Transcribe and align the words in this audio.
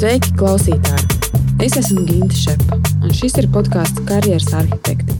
Sveiki, 0.00 0.30
klausītāji! 0.40 1.34
Es 1.60 1.74
esmu 1.76 2.06
Ginte 2.08 2.32
Šepa, 2.32 2.78
un 3.04 3.10
šis 3.12 3.34
ir 3.42 3.50
podkāsts 3.52 4.00
Karjeras 4.08 4.46
arhitekti. 4.56 5.12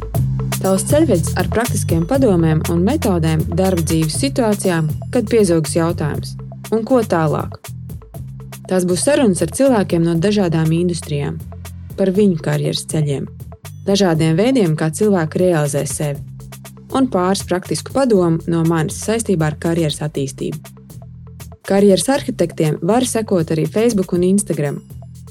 Tavs 0.54 0.86
ceļvedis 0.88 1.34
ar 1.36 1.50
praktiskiem 1.52 2.06
padomiem 2.08 2.62
un 2.72 2.80
metodēm 2.86 3.42
darba 3.58 3.84
dzīves 3.84 4.16
situācijām, 4.22 4.88
kad 5.12 5.28
piezogas 5.28 5.76
jautājums, 5.76 6.32
un 6.72 6.86
ko 6.88 7.02
tālāk. 7.04 7.60
Tās 8.72 8.88
būs 8.88 9.04
sarunas 9.04 9.44
ar 9.44 9.52
cilvēkiem 9.60 10.08
no 10.08 10.16
dažādām 10.16 10.72
industrijām, 10.72 11.36
par 12.00 12.16
viņu 12.16 12.40
karjeras 12.40 12.86
ceļiem, 12.88 13.28
dažādiem 13.84 14.32
veidiem, 14.40 14.80
kā 14.80 14.88
cilvēki 14.88 15.44
realizē 15.44 15.84
sevi, 15.84 16.24
un 16.96 17.12
pāris 17.12 17.44
praktisku 17.44 17.92
padomu 18.00 18.40
no 18.48 18.64
manis 18.64 19.04
saistībā 19.04 19.52
ar 19.52 19.60
karjeras 19.60 20.00
attīstību. 20.08 20.79
Karjeras 21.68 22.08
arhitektiem 22.08 22.78
var 22.82 23.04
sekot 23.06 23.52
arī 23.52 23.66
Facebook 23.68 24.14
un 24.16 24.24
Instagram, 24.26 24.80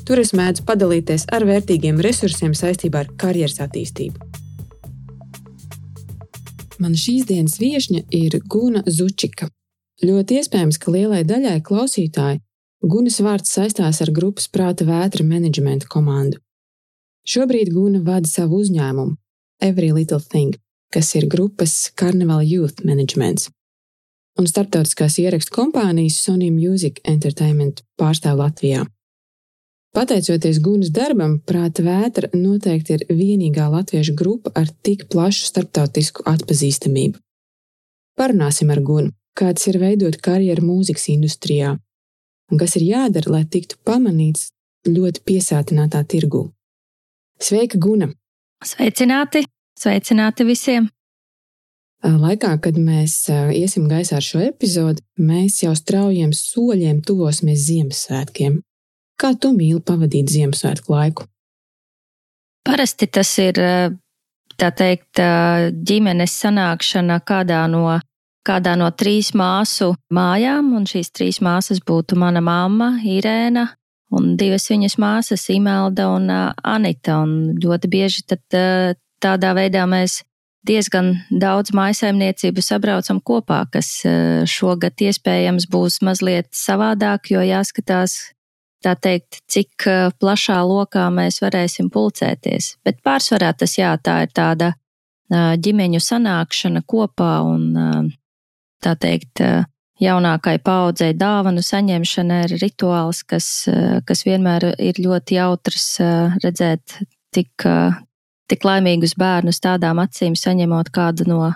Tur 0.10 0.18
es 0.18 0.32
mēdzu 0.34 0.64
padalīties 0.66 1.28
ar 1.38 1.44
vērtīgiem 1.46 2.00
resursiem 2.02 2.56
saistībā 2.58 3.04
ar 3.04 3.10
karjeras 3.22 3.60
attīstību. 3.62 4.18
Mana 6.82 6.98
šīs 6.98 7.28
dienas 7.30 7.60
viesne 7.62 8.02
ir 8.10 8.40
Guna 8.50 8.82
Zučika. 8.90 9.52
Ļoti 10.02 10.40
iespējams, 10.40 10.80
ka 10.82 10.96
lielai 10.96 11.22
daļai 11.30 11.60
klausītāji 11.68 12.42
Gunas 12.82 13.20
vārds 13.22 13.54
saistās 13.54 14.02
ar 14.02 14.10
grupas 14.16 14.50
prāta 14.50 14.88
vētra 14.90 15.28
menedžmenta 15.28 15.86
komandu. 15.94 16.42
Šobrīd 17.30 17.70
Guna 17.76 18.02
vada 18.02 18.32
savu 18.32 18.64
uzņēmumu 18.64 19.14
Every 19.62 19.92
Little 19.94 20.24
Thing, 20.26 20.58
kas 20.90 21.14
ir 21.20 21.30
grupas 21.30 21.92
Carnival 21.94 22.42
Youth 22.42 22.82
Managements 22.82 23.52
un 24.38 24.48
starptautiskās 24.48 25.18
ierakstu 25.24 25.56
kompānijas 25.56 26.20
Sony 26.24 26.52
Music 26.54 27.02
Entertainment 27.08 27.84
pārstāv 28.00 28.40
Latvijā. 28.40 28.86
Pateicoties 29.96 30.60
Gunas 30.62 30.92
darbam, 30.94 31.40
Prāta 31.42 31.82
vētra 31.82 32.30
noteikti 32.36 33.00
ir 33.00 33.06
vienīgā 33.10 33.66
latviešu 33.74 34.14
grupa 34.20 34.52
ar 34.60 34.70
tik 34.86 35.08
plašu 35.10 35.48
starptautisku 35.50 36.28
atpazīstamību. 36.30 37.18
Parunāsim 38.20 38.70
ar 38.70 38.84
Gunu, 38.86 39.16
kā 39.34 39.50
tas 39.56 39.66
ir 39.72 39.80
veidot 39.82 40.20
karjeru 40.22 40.68
mūzikas 40.68 41.08
industrijā, 41.16 41.74
un 42.52 42.62
kas 42.62 42.78
ir 42.78 42.86
jādara, 42.86 43.34
lai 43.34 43.44
tiktu 43.50 43.80
pamanīts 43.88 44.52
ļoti 44.88 45.26
piesātinātā 45.26 46.04
tirgū. 46.06 46.46
Sveika, 47.42 47.80
Guna! 47.82 48.12
Sveicināti! 48.66 49.46
Sveicināti 49.80 50.46
visiem! 50.46 50.90
Laikā, 52.00 52.54
kad 52.64 52.78
mēs 52.80 53.26
iesim 53.28 53.90
gaisā 53.92 54.20
ar 54.20 54.24
šo 54.24 54.40
epizodu, 54.46 55.04
mēs 55.20 55.58
jau 55.66 55.74
straujiem 55.76 56.32
soļiem 56.32 57.02
tuvosimies 57.04 57.66
Ziemassvētkiem. 57.66 58.62
Kā 59.20 59.34
tu 59.36 59.52
mīli 59.52 59.82
pavadīt 59.84 60.32
Ziemassvētku 60.32 60.94
laiku? 60.96 61.26
Parasti 62.64 63.10
tas 63.12 63.32
ir 63.44 63.60
tā 64.60 64.70
teikt, 64.72 65.20
ģimenes 65.90 66.38
sanākšana 66.40 67.20
kādā 67.28 67.66
no, 67.68 67.84
kādā 68.48 68.78
no 68.80 68.88
trīs 68.96 69.34
māsu 69.36 69.92
mājām, 70.16 70.72
un 70.80 70.88
šīs 70.88 71.12
trīs 71.12 71.42
māsas 71.44 71.84
būtu 71.84 72.16
mana 72.20 72.40
mamma, 72.40 72.94
Irēna, 73.04 73.66
un 74.16 74.38
divas 74.40 74.70
viņas 74.72 74.96
māsas, 75.04 75.50
Imelda 75.52 76.08
un 76.16 76.32
Anita. 76.32 77.20
Un 77.26 77.60
ļoti 77.60 77.92
bieži 77.92 78.24
tad, 78.32 78.46
tādā 79.20 79.52
veidā 79.58 79.84
mēs 79.84 80.22
diezgan 80.68 81.14
daudz 81.32 81.72
maisaimniecību 81.76 82.64
sabraucam 82.64 83.22
kopā, 83.24 83.64
kas 83.72 83.94
šogad 84.50 85.00
iespējams 85.00 85.70
būs 85.72 86.02
mazliet 86.06 86.50
savādāk, 86.56 87.32
jo 87.32 87.46
jāskatās, 87.46 88.18
tā 88.84 88.96
teikt, 88.96 89.42
cik 89.50 89.88
eh, 89.88 90.12
plašā 90.20 90.60
lokā 90.66 91.08
mēs 91.14 91.42
varēsim 91.44 91.90
pulcēties. 91.94 92.76
Bet 92.86 93.02
pārsvarā 93.06 93.52
tas 93.58 93.76
jā, 93.78 93.92
tā 94.04 94.22
ir 94.26 94.32
tāda 94.36 94.72
eh, 94.74 95.56
ģimeņu 95.60 96.02
sanākšana 96.04 96.84
kopā 96.88 97.34
un 97.48 97.68
eh, 97.76 98.00
tā 98.84 98.96
teikt, 98.96 99.44
jaunākai 100.00 100.56
paudzei 100.64 101.12
dāvanu 101.20 101.60
saņemšana 101.60 102.44
ir 102.46 102.54
rituāls, 102.62 103.26
kas, 103.28 103.68
kas 104.08 104.22
vienmēr 104.24 104.70
ir 104.80 105.02
ļoti 105.04 105.36
jautrs 105.36 105.88
redzēt 106.40 107.02
tik, 107.36 107.68
tik 108.50 108.66
laimīgus 108.66 109.16
bērnus 109.20 109.62
tādām 109.64 110.02
acīm 110.04 110.36
saņemot 110.38 110.90
kādu 110.96 111.28
no 111.30 111.52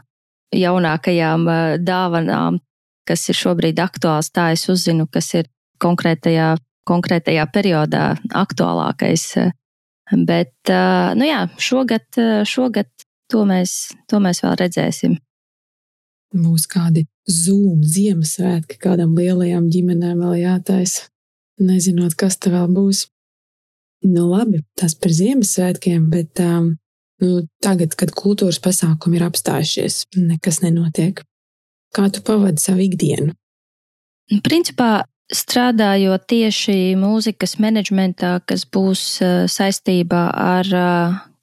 jaunākajām 0.53 1.47
dāvanām, 1.81 2.59
kas 3.09 3.25
ir 3.29 3.39
šobrīd 3.39 3.81
aktuāls. 3.81 4.29
Tā 4.31 4.51
es 4.53 4.67
uzzinu, 4.69 5.07
kas 5.09 5.33
ir 5.39 5.49
konkrētajā 5.83 6.53
konkrētajā 6.87 7.45
periodā 7.53 8.13
aktuālākais. 8.35 9.27
Bet, 10.27 10.53
nu 11.17 11.27
jā, 11.27 11.45
šogad, 11.57 12.05
šogad 12.47 12.89
to, 13.31 13.45
mēs, 13.49 13.93
to 14.11 14.19
mēs 14.23 14.43
vēl 14.43 14.57
redzēsim. 14.59 15.15
Būs 16.33 16.65
kādi 16.69 17.05
zūmu 17.29 17.85
Ziemassvētki, 17.87 18.79
kādam 18.81 19.13
lielajām 19.17 19.69
ģimenēm 19.71 20.21
vēl 20.25 20.39
jātaisa. 20.41 21.07
Nezinot, 21.61 22.15
kas 22.17 22.39
te 22.41 22.51
vēl 22.51 22.67
būs. 22.73 23.07
Nu, 24.03 24.25
labi, 24.33 24.63
tas 24.75 24.97
par 24.99 25.13
Ziemassvētkiem, 25.15 26.09
bet 26.11 26.41
um, 26.43 26.73
nu, 27.21 27.45
tagad, 27.63 27.93
kad 27.99 28.13
kultūras 28.17 28.59
pasākumi 28.63 29.19
ir 29.19 29.27
apstājušies, 29.27 30.05
nekas 30.17 30.61
nenotiek. 30.63 31.21
Kā 31.93 32.09
tu 32.09 32.23
pavadi 32.25 32.61
savu 32.63 32.87
ikdienu? 32.87 33.35
Principā 34.41 35.03
strādājot 35.33 36.25
tieši 36.29 36.95
mūzikas 36.99 37.57
menedžmentā, 37.61 38.39
kas 38.49 38.65
būs 38.65 39.05
saistībā 39.51 40.23
ar 40.33 40.73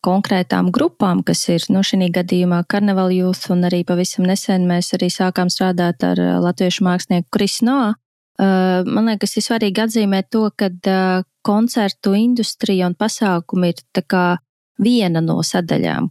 konkrētām 0.05 0.71
grupām, 0.73 1.23
kas 1.27 1.45
ir 1.53 1.65
nu, 1.73 1.83
šī 1.85 2.09
gadījumā 2.15 2.63
Carnival 2.71 3.13
Youth, 3.13 3.51
un 3.53 3.67
arī 3.69 3.83
pavisam 3.85 4.25
nesen 4.29 4.67
mēs 4.69 4.95
arī 4.97 5.11
sākām 5.13 5.53
strādāt 5.53 6.05
ar 6.07 6.21
latviešu 6.41 6.87
mākslinieku 6.87 7.29
Krisno. 7.37 7.81
Man 8.41 9.11
liekas, 9.11 9.37
ir 9.37 9.45
svarīgi 9.45 9.85
atzīmēt 9.85 10.31
to, 10.33 10.47
ka 10.57 10.71
koncertu 11.45 12.15
industrija 12.17 12.89
un 12.89 12.97
pasākumi 12.97 13.75
ir 13.75 13.83
viena 14.81 15.21
no 15.21 15.41
sadaļām, 15.45 16.09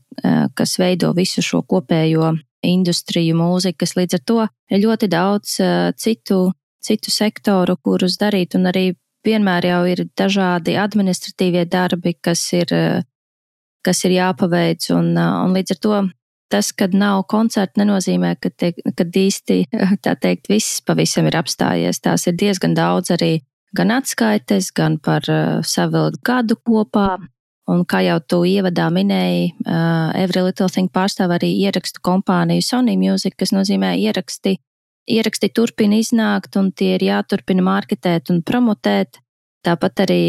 kas 0.56 0.78
veido 0.80 1.14
visu 1.18 1.42
šo 1.46 1.64
kopējo 1.68 2.36
industriju 2.66 3.36
mūzikas. 3.40 3.96
Līdz 3.98 4.18
ar 4.18 4.24
to 4.26 4.40
ir 4.70 4.82
ļoti 4.84 5.10
daudz 5.10 5.58
citu 5.98 6.40
citu 6.82 7.12
sektoru, 7.12 7.78
kurus 7.84 8.18
darīt, 8.20 8.56
un 8.56 8.70
arī 8.72 8.94
vienmēr 9.26 9.68
jau 9.70 9.82
ir 9.92 10.06
dažādi 10.18 10.78
administratīvie 10.80 11.66
darbi, 11.70 12.16
kas 12.22 12.46
ir, 12.56 12.72
kas 13.86 14.06
ir 14.08 14.16
jāpaveic, 14.16 14.90
un, 14.96 15.12
un 15.18 15.58
līdz 15.58 15.76
ar 15.76 15.82
to 15.84 16.00
tas, 16.50 16.72
kad 16.74 16.96
nav 16.98 17.28
koncerta, 17.30 17.84
nenozīmē, 17.84 18.34
ka, 18.42 18.50
te, 18.50 18.72
kad 18.98 19.20
īsti, 19.24 19.60
tā 20.06 20.16
teikt, 20.18 20.50
viss 20.50 20.82
pavisam 20.82 21.30
ir 21.30 21.38
apstājies. 21.38 22.02
Tās 22.02 22.26
ir 22.30 22.40
diezgan 22.40 22.74
daudz 22.78 23.14
arī 23.14 23.36
gan 23.78 23.94
atskaites, 23.94 24.72
gan 24.74 24.98
par 24.98 25.28
savu 25.68 26.08
gadu 26.26 26.58
kopā. 26.66 27.20
Un 27.70 27.84
kā 27.86 28.02
jau 28.02 28.18
tu 28.26 28.40
ievadā 28.50 28.88
minēji, 28.90 29.52
uh, 29.66 30.10
Every 30.18 30.42
Little 30.48 30.70
Thing 30.74 30.90
pārstāv 30.90 31.36
arī 31.36 31.52
ierakstu 31.68 32.02
kompāniju 32.02 32.66
Sony 32.66 32.98
Music, 32.98 33.36
kas 33.38 33.54
nozīmē 33.54 33.94
ieraksti 34.02 34.58
ieraksti 35.10 35.50
turpina 35.56 36.00
iznākt, 36.00 36.56
un 36.60 36.72
tie 36.76 36.94
ir 36.98 37.08
jāturpina 37.10 37.66
marketēt 37.66 38.32
un 38.34 38.44
promotēt. 38.46 39.20
Tāpat 39.66 40.06
arī 40.06 40.24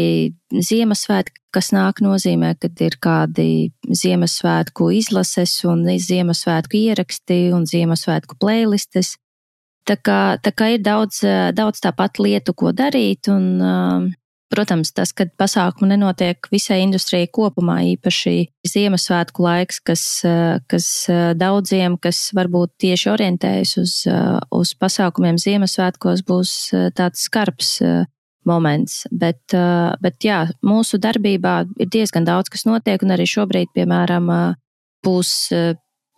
Ziemassvētki, 0.51 1.39
kas 1.55 1.69
nāk, 1.71 2.01
nozīmē, 2.03 2.51
ka 2.59 2.67
ir 2.83 2.97
kādi 2.99 3.71
Ziemassvētku 3.87 4.89
izlases 4.97 5.53
un 5.69 5.85
Ziemassvētku 5.87 6.75
ieraksti 6.81 7.45
un 7.55 7.63
Ziemassvētku 7.69 8.35
playlistes. 8.41 9.15
Tā 9.87 9.95
kā, 9.97 10.19
tā 10.43 10.51
kā 10.51 10.73
ir 10.75 10.83
daudz, 10.83 11.21
daudz 11.55 11.79
tāpat 11.81 12.19
lietu, 12.19 12.53
ko 12.53 12.73
darīt, 12.75 13.31
un 13.31 14.11
Protams, 14.51 14.91
tas, 14.91 15.13
ka 15.15 15.25
pasākumu 15.39 15.93
nenotiek 15.93 16.47
visai 16.51 16.81
industrijai 16.83 17.29
kopumā, 17.31 17.77
īpaši 17.93 18.33
Ziemassvētku 18.67 19.45
laiks, 19.45 19.79
kas, 19.87 20.03
kas 20.71 20.87
daudziem, 21.39 21.95
kas 22.01 22.19
varbūt 22.35 22.73
tieši 22.83 23.11
orientējas 23.13 23.77
uz, 23.79 23.93
uz 24.51 24.73
pasākumiem 24.75 25.39
Ziemassvētkos, 25.39 26.25
būs 26.27 26.55
tāds 26.97 27.23
skarbs 27.29 27.77
moments. 28.47 29.05
Bet, 29.11 29.55
bet 30.03 30.27
jā, 30.27 30.43
mūsu 30.65 30.99
darbībā 30.99 31.55
ir 31.79 31.91
diezgan 31.93 32.27
daudz, 32.27 32.51
kas 32.51 32.67
notiek, 32.67 32.99
un 33.05 33.15
arī 33.15 33.29
šobrīd, 33.31 33.71
piemēram, 33.77 34.27
būs 35.05 35.35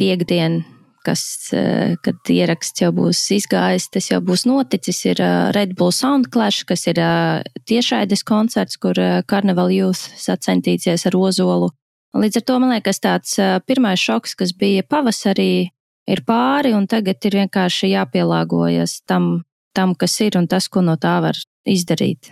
piekdien 0.02 0.64
kas, 1.04 1.50
eh, 1.54 1.96
kad 2.04 2.32
ieraksts 2.32 2.82
jau 2.82 2.92
būs 2.96 3.20
izgājis, 3.36 3.90
tas 3.92 4.10
jau 4.10 4.20
būs 4.24 4.46
noticis, 4.48 5.04
ir 5.06 5.22
eh, 5.22 5.52
Red 5.56 5.76
Bull 5.80 5.92
Soundclash, 5.92 6.64
kas 6.70 6.88
ir 6.88 7.00
eh, 7.02 7.44
tiešraides 7.70 8.24
koncerts, 8.28 8.80
kur 8.80 8.98
Carnival 9.30 9.72
Youth 9.74 10.14
sacentīsies 10.20 11.08
ar 11.10 11.18
Ozolu. 11.20 11.72
Līdz 12.14 12.40
ar 12.40 12.46
to 12.48 12.60
man 12.62 12.76
liekas 12.76 13.02
tāds 13.02 13.40
pirmais 13.66 14.02
šoks, 14.02 14.36
kas 14.38 14.52
bija 14.54 14.84
pavasarī, 14.86 15.72
ir 16.08 16.22
pāri, 16.28 16.74
un 16.78 16.86
tagad 16.88 17.26
ir 17.26 17.40
vienkārši 17.40 17.90
jāpielāgojas 17.96 19.00
tam, 19.10 19.42
tam 19.74 19.96
kas 19.96 20.20
ir 20.22 20.38
un 20.38 20.48
tas, 20.48 20.68
ko 20.70 20.84
no 20.86 20.94
tā 21.02 21.16
var 21.26 21.40
izdarīt. 21.66 22.30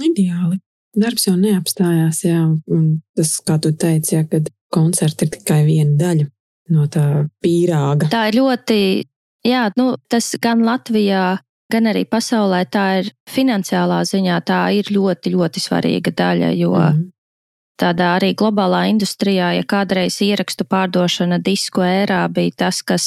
Ideāli. 0.00 0.58
Darbs 0.98 1.28
jau 1.28 1.36
neapstājās, 1.38 2.24
jā, 2.26 2.40
un 2.50 2.84
tas, 3.14 3.36
kā 3.46 3.60
tu 3.62 3.70
teici, 3.70 4.16
jā, 4.16 4.24
kad 4.26 4.50
koncerti 4.74 5.28
ir 5.28 5.34
tikai 5.36 5.60
viena 5.68 5.94
daļa 6.00 6.26
no 6.74 6.86
tā 6.90 7.26
pīrāga. 7.42 8.08
Tā 8.12 8.26
ir 8.30 8.40
ļoti, 8.40 8.80
jā, 9.46 9.68
nu, 9.78 9.92
tas 10.10 10.32
gan 10.42 10.64
Latvijā, 10.66 11.38
gan 11.70 11.88
arī 11.90 12.04
pasaulē, 12.08 12.64
tā 12.72 12.86
ir 13.02 13.12
finansiālā 13.30 14.02
ziņā, 14.08 14.40
tā 14.46 14.62
ir 14.78 14.90
ļoti, 14.90 15.34
ļoti 15.36 15.62
svarīga 15.62 16.14
daļa, 16.16 16.50
jo 16.58 16.74
mm. 16.78 17.06
tādā 17.80 18.14
arī 18.18 18.32
globālā 18.38 18.86
industrijā, 18.90 19.52
ja 19.58 19.66
kādreiz 19.66 20.18
ierakstu 20.24 20.66
pārdošana 20.70 21.40
disku 21.42 21.84
ērā 21.86 22.24
bija 22.32 22.64
tas, 22.66 22.82
kas, 22.82 23.06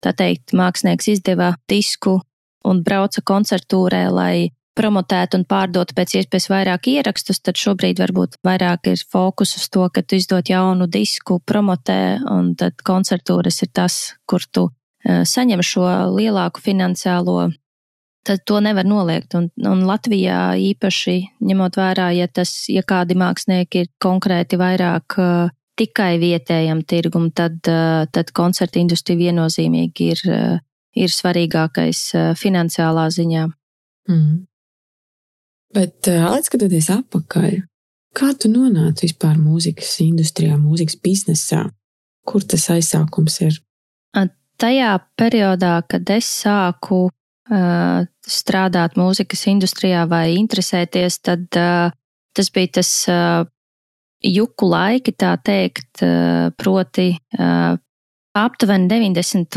tā 0.00 0.14
teikt, 0.16 0.54
mākslinieks 0.56 1.10
izdeva 1.16 1.54
disku 1.70 2.20
un 2.66 2.82
brauca 2.84 3.22
koncertūrē, 3.24 4.06
lai 4.12 4.50
promotētu 4.78 5.40
un 5.40 5.46
pārdotu 5.48 5.94
pēc 5.96 6.16
iespējas 6.20 6.48
vairāk 6.50 6.88
ierakstus, 6.92 7.40
tad 7.42 7.58
šobrīd 7.60 8.00
varbūt 8.00 8.38
vairāk 8.46 8.90
ir 8.92 9.02
fokus 9.10 9.56
uz 9.58 9.68
to, 9.72 9.86
ka 9.92 10.02
tu 10.02 10.18
izdod 10.20 10.50
jaunu 10.50 10.88
disku, 10.90 11.40
promotē, 11.46 12.20
un 12.30 12.54
tad 12.58 12.78
koncertūras 12.86 13.62
ir 13.66 13.72
tas, 13.74 13.98
kur 14.30 14.44
tu 14.52 14.68
uh, 14.70 15.22
saņem 15.26 15.62
šo 15.64 15.86
lielāku 16.16 16.62
finansiālo. 16.64 17.50
Tad 18.26 18.42
to 18.44 18.58
nevar 18.60 18.84
noliegt. 18.84 19.32
Un, 19.38 19.48
un 19.64 19.86
Latvijā 19.88 20.52
īpaši 20.60 21.16
ņemot 21.40 21.78
vērā, 21.80 22.10
ja, 22.18 22.26
tas, 22.28 22.52
ja 22.68 22.84
kādi 22.84 23.16
mākslinieki 23.16 23.86
ir 23.86 23.88
konkrēti 24.02 24.60
vairāk 24.60 25.16
uh, 25.18 25.54
tikai 25.80 26.18
vietējam 26.20 26.84
tirgum, 26.84 27.30
tad, 27.32 27.58
uh, 27.64 28.04
tad 28.12 28.34
koncerta 28.36 28.80
industrija 28.82 29.30
viennozīmīgi 29.30 30.10
ir, 30.12 30.22
uh, 30.28 30.60
ir 31.00 31.16
svarīgākais 31.16 32.04
uh, 32.14 32.30
finansiālā 32.38 33.08
ziņā. 33.16 33.48
Mm. 34.10 34.49
Bet 35.74 36.08
atskatoties 36.10 36.88
atpakaļ, 36.90 37.60
kā 38.16 38.32
tu 38.34 38.50
nonāci 38.50 39.06
vispār 39.06 39.36
mūzikas 39.38 39.92
industrijā, 40.02 40.56
mūzikas 40.58 40.98
biznesā? 41.02 41.64
Kur 42.26 42.42
tas 42.44 42.66
aizsākums 42.74 43.38
ir? 43.46 43.60
Tajā 44.60 44.98
periodā, 45.16 45.78
kad 45.88 46.10
es 46.12 46.26
sāku 46.42 47.06
uh, 47.08 48.00
strādāt 48.20 48.98
mūzikas 49.00 49.46
industrijā 49.48 50.02
vai 50.10 50.34
interesēties, 50.36 51.16
tad 51.24 51.46
uh, 51.56 51.94
tas 52.36 52.50
bija 52.52 52.74
tas 52.80 52.90
uh, 53.08 53.46
juku 54.20 54.68
laiki, 54.68 55.14
tā 55.16 55.32
teikt, 55.40 56.02
uh, 56.04 56.50
proti 56.60 57.14
uh, 57.38 57.78
aptuveni 58.36 58.90
90. 58.92 59.56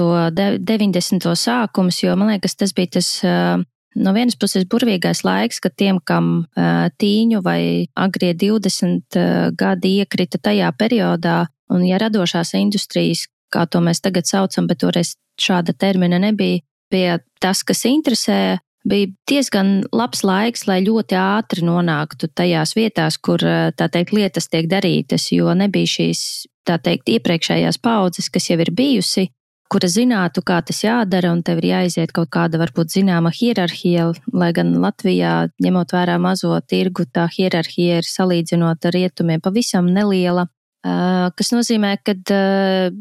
90. 0.63 1.27
sākums, 1.35 1.99
jo 2.05 2.15
man 2.15 2.31
liekas, 2.31 2.55
tas 2.63 2.71
bija 2.77 2.95
tas 3.01 3.11
uh, 3.27 3.59
no 3.95 4.13
vienas 4.15 4.37
puses 4.39 4.65
burvīgais 4.69 5.23
laiks, 5.25 5.61
ka 5.63 5.69
tiem, 5.69 5.99
kam 6.03 6.45
tīņu 6.55 7.41
vai 7.45 7.87
agrie 7.95 8.33
20 8.33 9.19
gadi 9.59 9.97
iekrita 10.01 10.41
tajā 10.41 10.71
periodā, 10.77 11.43
un 11.73 11.85
ja 11.87 11.99
radošās 12.01 12.55
industrijas, 12.59 13.27
kā 13.53 13.65
to 13.69 13.81
mēs 13.85 14.01
tagad 14.03 14.29
saucam, 14.29 14.67
bet 14.69 14.81
toreiz 14.83 15.15
šāda 15.41 15.75
termina 15.77 16.19
nebija, 16.21 16.61
bija 16.93 17.17
tas, 17.41 17.63
kas 17.65 17.85
interesē, 17.89 18.57
bija 18.87 19.09
diezgan 19.29 19.83
labs 19.95 20.23
laiks, 20.27 20.65
lai 20.67 20.81
ļoti 20.83 21.17
ātri 21.17 21.63
nonāktu 21.65 22.29
tajās 22.35 22.75
vietās, 22.77 23.17
kur 23.17 23.41
teikt, 23.77 24.13
lietas 24.13 24.49
tiek 24.51 24.67
darītas, 24.69 25.29
jo 25.31 25.53
nebija 25.57 25.89
šīs, 25.95 26.23
teikt, 26.67 27.09
iepriekšējās 27.15 27.79
paudzes, 27.83 28.29
kas 28.33 28.49
jau 28.51 28.59
ir 28.63 28.73
bijusi, 28.75 29.29
kura 29.73 29.89
zinātu, 29.89 30.43
kā 30.45 30.59
tas 30.65 30.83
jādara, 30.83 31.31
un 31.33 31.41
tev 31.45 31.61
ir 31.63 31.71
jāiziet 31.71 32.13
kaut 32.13 32.29
kāda 32.33 32.59
varbūt 32.61 32.93
zināma 32.93 33.31
hierarhija, 33.33 34.11
lai 34.33 34.51
gan 34.55 34.73
Latvijā, 34.83 35.33
ņemot 35.63 35.95
vērā 35.95 36.19
mazo 36.21 36.53
tirgu, 36.69 37.07
tā 37.09 37.25
hierarhija 37.33 38.01
ir 38.01 38.07
salīdzinot 38.07 38.85
ar 38.85 38.95
rietumiem 38.95 39.41
pavisam 39.43 39.89
neliela, 39.93 40.47
kas 40.83 41.53
nozīmē, 41.55 41.95
ka, 42.05 42.15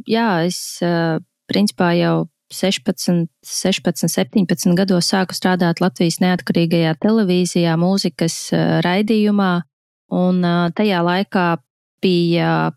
jā, 0.08 0.28
es 0.48 0.80
principā 1.50 1.92
jau 1.98 2.16
16, 2.52 3.28
16, 3.48 4.08
17 4.12 4.76
gados 4.76 5.08
sāku 5.12 5.36
strādāt 5.36 5.80
Latvijas 5.84 6.20
neatkarīgajā 6.24 6.96
televīzijā, 7.00 7.76
mūzikas 7.80 8.36
raidījumā, 8.84 9.54
un 10.12 10.44
tajā 10.76 11.00
laikā 11.04 11.48
bija 12.02 12.72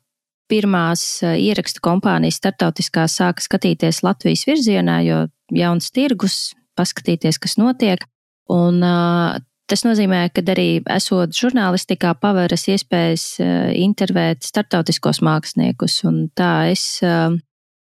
pirmās 0.52 1.04
eh, 1.24 1.38
ierakstu 1.50 1.82
kompānijas 1.86 2.40
startautiskās 2.42 3.18
sāka 3.20 3.44
skatīties 3.44 4.04
Latvijas 4.06 4.46
virzienā, 4.50 5.00
jo 5.06 5.20
jauns 5.56 5.92
tirgus, 5.96 6.54
paskatīties, 6.78 7.40
kas 7.42 7.58
notiek. 7.62 8.04
Un, 8.52 8.82
uh, 8.86 9.40
tas 9.70 9.82
nozīmē, 9.88 10.28
ka 10.36 10.44
arī 10.54 10.84
esot 10.94 11.34
žurnālistikā, 11.34 12.14
paveras 12.22 12.68
iespējas 12.70 13.26
uh, 13.42 13.72
intervēt 13.74 14.46
startautiskos 14.46 15.24
māksliniekus. 15.26 16.04
Un 16.06 16.28
tā 16.38 16.70
es 16.74 16.86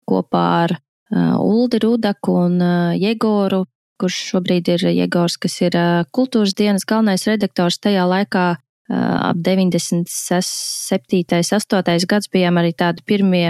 kopā 0.05 0.43
ar 0.65 0.77
Uldi 1.15 1.79
Rudaku 1.83 2.33
un 2.47 2.57
Jegoru, 2.97 3.63
kurš 4.01 4.17
šobrīd 4.31 4.69
ir 4.73 4.87
Jegors, 4.89 5.37
kas 5.37 5.59
ir 5.61 5.77
kultūras 6.13 6.55
dienas 6.57 6.85
galvenais 6.89 7.27
redaktors 7.29 7.77
tajā 7.79 8.07
laikā, 8.09 8.47
ap 8.89 9.37
97. 9.41 11.23
8. 11.25 12.05
gads 12.09 12.29
bijām 12.29 12.59
arī 12.61 12.73
tādi 12.77 13.01
pirmie, 13.05 13.47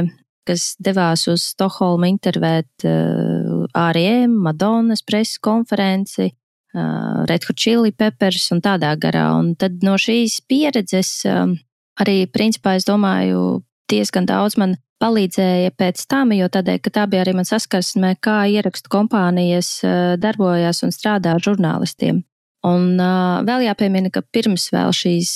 kas 0.48 0.76
devās 0.80 1.28
uz 1.28 1.44
Stokholmu 1.56 2.08
intervēt 2.08 2.86
ARM, 2.86 4.36
Madonas 4.46 5.02
preses 5.04 5.40
konferenci, 5.44 6.30
Red 6.76 7.48
Hot 7.48 7.58
Chili 7.58 7.92
Peppers 7.92 8.52
un 8.52 8.62
tādā 8.64 8.94
garā. 9.00 9.30
Un 9.40 9.56
tad 9.60 9.84
no 9.84 9.96
šīs 10.00 10.42
pieredzes 10.48 11.26
arī, 11.26 12.18
principā, 12.28 12.76
es 12.76 12.88
domāju, 12.88 13.64
diezgan 13.92 14.28
daudz 14.28 14.58
man 14.60 14.76
palīdzēja 15.04 15.72
pēc 15.76 16.06
tam, 16.12 16.32
jo 16.36 16.48
tādēļ, 16.52 16.80
ka 16.84 16.94
tā 17.00 17.04
bija 17.12 17.26
arī 17.26 17.34
man 17.36 17.48
saskarsme, 17.48 18.16
kā 18.24 18.46
ierakstu 18.52 18.92
kompānijas 18.92 19.82
darbojās 20.20 20.84
un 20.88 20.96
strādā 20.96 21.36
ar 21.36 21.44
žurnālistiem. 21.44 22.24
Un 22.66 22.96
uh, 22.98 23.44
vēl 23.46 23.68
jāpiemina, 23.68 24.10
ka 24.14 24.24
pirms 24.34 24.70
vēl 24.74 24.94
šīs 24.96 25.32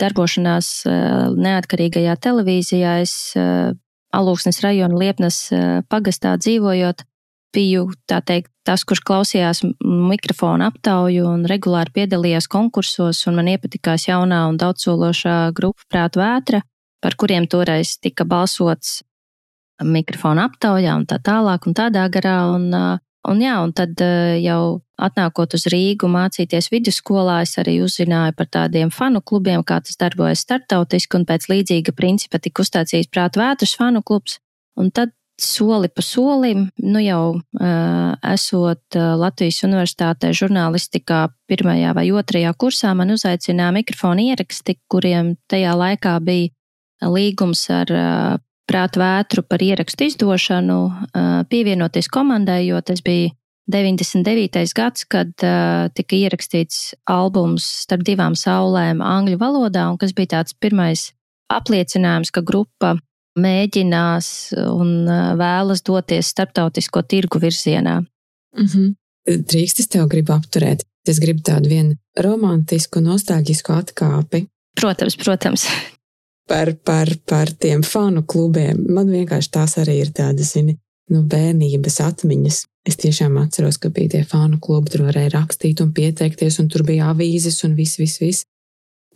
darbošanās 0.00 0.68
uh, 0.88 1.30
neatkarīgajā 1.34 2.16
televīzijā 2.20 2.98
es 3.04 3.14
uh, 3.38 3.72
Alūksnes 4.14 4.58
rajona 4.64 4.98
Liepnas 4.98 5.38
uh, 5.54 5.80
pagastā 5.90 6.34
dzīvojot, 6.40 7.04
biju 7.54 7.88
teikt, 8.06 8.50
tas, 8.66 8.84
kurš 8.86 9.02
klausījās 9.06 9.62
mikrofonu 9.82 10.68
aptauju 10.68 11.26
un 11.32 11.46
regulāri 11.50 11.94
piedalījās 11.98 12.46
konkursos, 12.50 13.24
un 13.26 13.40
man 13.40 13.50
iepatikās 13.50 14.06
jaunā 14.08 14.44
un 14.50 14.58
daudzsološā 14.60 15.38
grupa 15.56 15.86
Prāta 15.90 16.20
vētra, 16.22 16.62
par 17.02 17.16
kuriem 17.18 17.48
toreiz 17.50 17.96
tika 17.98 18.26
balsots 18.28 19.00
mikrofonu 19.80 20.44
aptaujā 20.44 20.94
un 20.98 21.06
tā 21.08 21.18
tālāk 21.24 21.66
un 21.66 21.76
tādā 21.76 22.04
garā. 22.12 22.36
Un, 22.54 22.68
uh, 22.74 22.98
Un, 23.28 23.40
jā, 23.44 23.58
un 23.60 23.72
tad 23.76 24.00
eh, 24.00 24.38
jau 24.40 24.80
atnākot 25.00 25.52
uz 25.56 25.66
Rīgu 25.68 26.08
mācīties 26.08 26.70
vidusskolā, 26.72 27.42
es 27.44 27.58
arī 27.60 27.76
uzzināju 27.84 28.32
par 28.38 28.48
tādiem 28.48 28.92
fanu 28.94 29.20
klubiem, 29.20 29.60
kā 29.66 29.80
tas 29.84 30.00
darbojas 30.00 30.44
startautiski, 30.46 31.18
un 31.18 31.26
pēc 31.28 31.50
līdzīga 31.52 31.92
principa 31.96 32.40
tika 32.40 32.64
uzstācīts 32.64 33.12
prāta 33.12 33.42
vētras 33.42 33.76
fanu 33.76 34.00
klubs. 34.00 34.38
Un 34.80 34.88
tad 34.88 35.12
soli 35.40 35.88
pa 35.92 36.04
solim, 36.04 36.66
nu 36.80 37.00
jau 37.00 37.24
uh, 37.36 38.12
esot 38.32 38.96
uh, 38.96 39.12
Latvijas 39.20 39.62
Universitātē 39.64 40.32
žurnālistikā 40.36 41.26
pirmajā 41.48 41.94
vai 41.96 42.06
otrajā 42.12 42.52
kursā, 42.60 42.92
man 42.96 43.12
uzaicināja 43.16 43.72
mikrofonu 43.76 44.28
ieraksti, 44.30 44.76
kuriem 44.92 45.34
tajā 45.48 45.72
laikā 45.76 46.16
bija 46.24 47.08
līgums 47.08 47.64
ar 47.72 47.92
prātu 48.70 49.02
vētru 49.02 49.44
par 49.46 49.62
ierakstu 49.64 50.06
izdošanu, 50.10 50.78
pievienoties 51.50 52.08
komandai, 52.12 52.62
jo 52.68 52.80
tas 52.86 53.02
bija 53.04 53.32
99. 53.70 54.62
gads, 54.74 55.04
kad 55.10 55.30
tika 55.94 56.16
ierakstīts 56.16 56.94
albums 57.10 57.66
starp 57.84 58.02
divām 58.06 58.34
saulēm 58.38 59.02
angļu 59.04 59.38
valodā, 59.40 59.86
un 59.92 59.98
kas 60.00 60.14
bija 60.16 60.36
tāds 60.38 60.56
pirmais 60.58 61.10
apliecinājums, 61.50 62.32
ka 62.34 62.42
grupa 62.46 62.96
mēģinās 63.38 64.30
un 64.72 65.06
vēlas 65.38 65.84
doties 65.86 66.32
starptautisko 66.34 67.04
tirgu 67.06 67.38
virzienā. 67.42 68.00
Mm 68.58 68.66
-hmm. 68.66 68.94
Drīkst 69.28 69.80
es 69.80 69.88
tev 69.88 70.08
gribu 70.08 70.32
apturēt. 70.32 70.82
Es 71.06 71.18
gribu 71.20 71.40
tādu 71.40 71.68
vienu 71.68 71.94
romantisku, 72.18 73.00
nostalģisku 73.00 73.72
atkāpi. 73.72 74.46
Protams, 74.80 75.16
protams 75.16 75.66
par, 76.50 76.72
par, 76.84 77.08
par 77.30 77.52
tiem 77.62 77.84
fanu 77.86 78.24
klubiem. 78.26 78.82
Man 78.90 79.10
vienkārši 79.12 79.52
tās 79.54 79.76
arī 79.78 80.00
ir 80.02 80.10
tādas, 80.16 80.54
zini, 80.56 80.74
nu, 81.14 81.22
bērnības 81.30 82.00
atmiņas. 82.08 82.64
Es 82.88 82.96
tiešām 82.98 83.36
atceros, 83.38 83.78
ka 83.78 83.90
bija 83.94 84.16
tie 84.16 84.22
fanu 84.26 84.58
klubi, 84.62 84.90
tur 84.90 85.04
varēja 85.10 85.34
rakstīt 85.36 85.82
un 85.84 85.92
pieteikties, 85.94 86.58
un 86.62 86.70
tur 86.72 86.82
bija 86.88 87.12
avīzes 87.12 87.60
un 87.68 87.76
viss, 87.78 88.00
viss, 88.00 88.18
viss. 88.22 88.46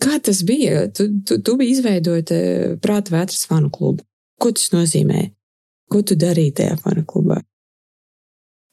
Kā 0.03 0.19
tas 0.23 0.43
bija? 0.47 0.87
Tu, 0.95 1.09
tu, 1.27 1.41
tu 1.43 1.57
biji 1.59 1.79
izveidojis 1.79 2.35
eh, 2.35 2.77
prāta 2.83 3.15
vētras 3.15 3.47
fanu 3.51 3.71
klubu. 3.75 4.05
Ko 4.39 4.53
tas 4.55 4.71
nozīmē? 4.75 5.31
Ko 5.91 6.03
tu 6.07 6.19
darīji 6.19 6.55
tajā 6.61 6.79
fanu 6.83 7.05
klubā? 7.09 7.41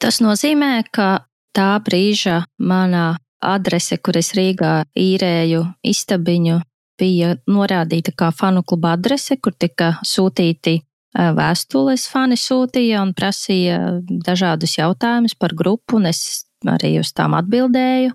Tas 0.01 0.17
nozīmē, 0.21 0.81
ka 0.93 1.23
tā 1.55 1.71
brīža 1.85 2.41
manā 2.57 3.13
adrese, 3.41 3.97
kur 4.01 4.17
es 4.17 4.33
Rīgā 4.37 4.81
īrēju 4.97 5.61
istabiņu, 5.87 6.57
bija 7.01 7.33
norādīta 7.49 8.13
kā 8.17 8.29
fanu 8.35 8.63
kluba 8.67 8.95
adrese, 8.97 9.39
kur 9.41 9.57
tika 9.57 9.95
sūtīti 10.05 10.77
vēstules 11.11 12.05
fani 12.07 12.37
sūtīja 12.39 13.01
un 13.03 13.11
prasīja 13.17 13.79
dažādus 14.27 14.77
jautājumus 14.77 15.35
par 15.39 15.55
grupu, 15.57 15.99
un 15.99 16.07
es 16.11 16.45
arī 16.69 16.97
uz 17.01 17.11
tām 17.17 17.35
atbildēju. 17.39 18.13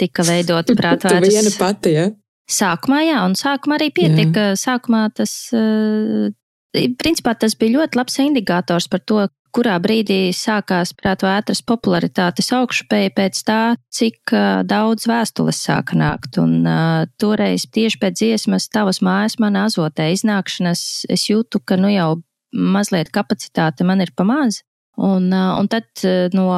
Tika 0.00 0.24
veidota 0.26 0.74
prātvētas. 0.76 1.28
Tu 1.28 1.34
viena 1.36 1.52
pati, 1.58 1.94
ja? 1.96 2.08
Sākumā, 2.52 3.02
jā, 3.06 3.20
un 3.24 3.36
sākumā 3.38 3.78
arī 3.78 3.90
pietika. 3.94 4.52
Jā. 4.52 4.56
Sākumā 4.58 5.06
tas, 5.14 5.34
principā 6.72 7.34
tas 7.38 7.54
bija 7.58 7.78
ļoti 7.78 7.98
labs 7.98 8.18
indikators 8.22 8.88
par 8.88 9.02
to, 9.06 9.26
kurā 9.52 9.76
brīdī 9.82 10.32
sākās 10.32 10.94
prātu 10.96 11.28
ētras 11.28 11.60
popularitātes 11.68 12.48
augšupēja 12.56 13.12
pēc 13.16 13.40
tā, 13.44 13.60
cik 13.92 14.32
uh, 14.32 14.62
daudz 14.64 15.06
vēstules 15.10 15.60
sāka 15.66 15.98
nākt. 15.98 16.38
Un 16.40 16.62
uh, 16.64 17.04
toreiz 17.20 17.66
tieši 17.68 18.00
pēc 18.00 18.18
dziesmas 18.22 18.70
tavas 18.72 19.02
mājas 19.04 19.36
manā 19.42 19.66
azotē 19.68 20.08
iznākšanas 20.14 21.04
es 21.12 21.28
jūtu, 21.28 21.60
ka 21.64 21.76
nu 21.80 21.92
jau 21.92 22.10
mazliet 22.52 23.12
kapacitāte 23.12 23.84
man 23.84 24.04
ir 24.04 24.14
pamaz. 24.16 24.62
Un, 24.96 25.28
uh, 25.32 25.54
un 25.60 25.68
tad 25.72 25.88
uh, 26.06 26.32
no 26.32 26.48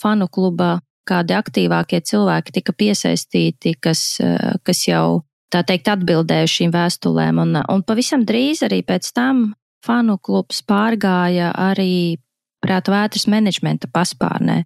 fanu 0.00 0.28
kluba 0.32 0.78
kādi 1.08 1.36
aktīvākie 1.36 2.00
cilvēki 2.04 2.58
tika 2.60 2.72
piesaistīti, 2.76 3.76
kas, 3.80 4.04
uh, 4.24 4.56
kas 4.64 4.86
jau 4.88 5.27
tā 5.52 5.62
teikt 5.66 5.90
atbildēja 5.92 6.48
šīm 6.50 6.72
vēstulēm. 6.74 7.40
Un, 7.44 7.60
un 7.60 7.84
pavisam 7.86 8.24
drīz 8.28 8.62
arī 8.66 8.82
pēc 8.86 9.12
tam 9.16 9.52
fanu 9.84 10.18
klubs 10.18 10.60
pārgāja 10.66 11.52
arī 11.54 12.18
prātu 12.64 12.92
vētras 12.92 13.28
menedžmenta 13.30 13.90
paspārnē. 13.92 14.62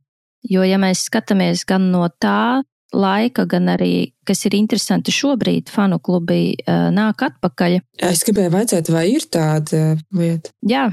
Jo, 0.49 0.65
ja 0.67 0.79
mēs 0.81 1.07
skatāmies 1.07 1.67
gan 1.69 1.91
no 1.93 2.07
tā 2.23 2.62
laika, 2.93 3.45
gan 3.49 3.71
arī, 3.73 4.12
kas 4.27 4.43
ir 4.49 4.57
interesanti 4.59 5.15
šobrīd, 5.15 5.71
fanu 5.73 6.01
klubi 6.03 6.57
nāk 6.67 7.25
atpakaļ. 7.29 7.79
Es 8.11 8.25
gribēju 8.27 8.53
vaicāt, 8.53 8.91
vai 8.93 9.07
ir 9.15 9.29
tāda 9.33 9.95
lieta? 10.17 10.53
Jā. 10.69 10.91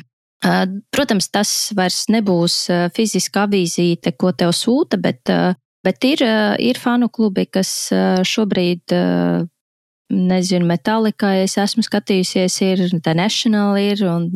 Protams, 0.96 1.28
tas 1.34 1.50
vairs 1.76 2.06
nebūs 2.08 2.62
fiziska 2.96 3.44
avīzīte, 3.50 4.14
ko 4.16 4.32
tev 4.32 4.54
sūta, 4.56 4.96
bet, 5.02 5.28
bet 5.84 6.08
ir, 6.08 6.24
ir 6.64 6.80
fanu 6.80 7.10
klubi, 7.12 7.44
kas 7.52 7.74
šobrīd 8.24 8.96
nezinu, 10.10 10.66
Metallica, 10.70 11.32
es 11.44 11.58
esmu 11.60 11.84
skatījusies, 11.86 12.58
ir 12.66 12.84
The 12.98 13.14
National, 13.18 13.78
ir, 13.78 14.04
un 14.10 14.30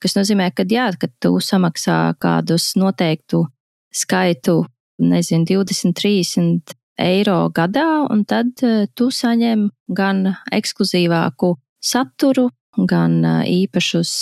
kas 0.00 0.16
nozīmē, 0.16 0.50
ka 0.56 0.66
jā, 0.68 0.90
kad 1.00 1.12
tu 1.22 1.36
samaksā 1.44 2.02
kādus 2.20 2.72
noteiktu 2.80 3.44
skaitu, 3.94 4.64
nezinu, 5.00 5.46
20, 5.48 5.94
30 5.96 6.76
eiro 7.00 7.40
gadā, 7.56 8.06
un 8.12 8.24
tad 8.28 8.52
tu 8.94 9.10
saņem 9.14 9.68
gan 9.96 10.26
ekskluzīvāku 10.52 11.54
saturu, 11.80 12.50
gan 12.86 13.18
īpašus 13.48 14.12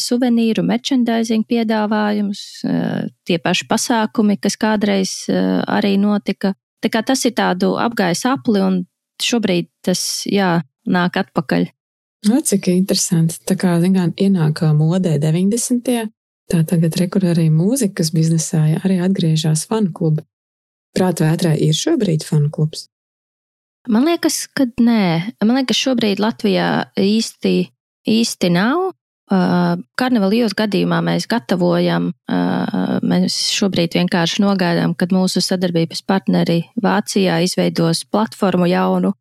suvenīru, 0.00 0.64
merchandising 0.66 1.46
piedāvājumus, 1.48 2.42
tie 3.26 3.38
paši 3.40 3.68
pasākumi, 3.70 4.36
kas 4.42 4.58
kādreiz 4.60 5.14
arī 5.30 5.96
notika. 6.00 6.52
Tā 6.82 6.90
kā 6.92 7.00
tas 7.06 7.24
ir 7.24 7.32
tādu 7.38 7.72
apgājis 7.80 8.26
apli, 8.28 8.60
un 8.60 8.82
šobrīd 9.22 9.70
tas, 9.84 10.00
jā, 10.28 10.60
nāk 10.86 11.18
atpakaļ. 11.20 11.68
No, 12.26 12.38
nu, 12.38 12.42
cik 12.42 12.70
interesanti. 12.72 13.38
Tā 13.46 13.54
kā, 13.60 13.76
zinām, 13.82 14.14
ienāk 14.18 14.64
modē 14.74 15.16
90. 15.22 16.10
Tā 16.46 16.62
tagad 16.66 16.96
rekur 17.00 17.26
arī 17.26 17.48
mūzikas 17.50 18.12
biznesā 18.14 18.62
ja, 18.70 18.82
arī 18.86 19.00
atgriežas 19.02 19.66
fanu 19.66 19.90
klubi. 19.94 20.22
Prātā 20.96 21.26
vētrā 21.32 21.56
ir 21.60 21.74
šobrīd 21.76 22.24
fanu 22.24 22.50
klubs. 22.54 22.86
Man 23.90 24.06
liekas, 24.08 24.46
ka 24.50 24.66
nē. 24.82 25.36
Man 25.44 25.58
liekas, 25.58 25.78
šobrīd 25.78 26.22
Latvijā 26.22 26.68
īsti, 26.98 27.54
īsti 28.10 28.50
nav. 28.54 28.92
Karnevāla 29.26 30.46
gadījumā 30.54 31.00
mēs 31.02 31.26
gatavojam, 31.26 32.12
mēs 33.02 33.38
šobrīd 33.56 33.96
vienkārši 33.98 34.44
nogaidām, 34.44 34.94
kad 34.94 35.10
mūsu 35.10 35.42
sadarbības 35.42 36.04
partneri 36.06 36.60
Vācijā 36.82 37.40
izveidos 37.42 38.04
platformu 38.06 38.68
jaunu, 38.70 39.12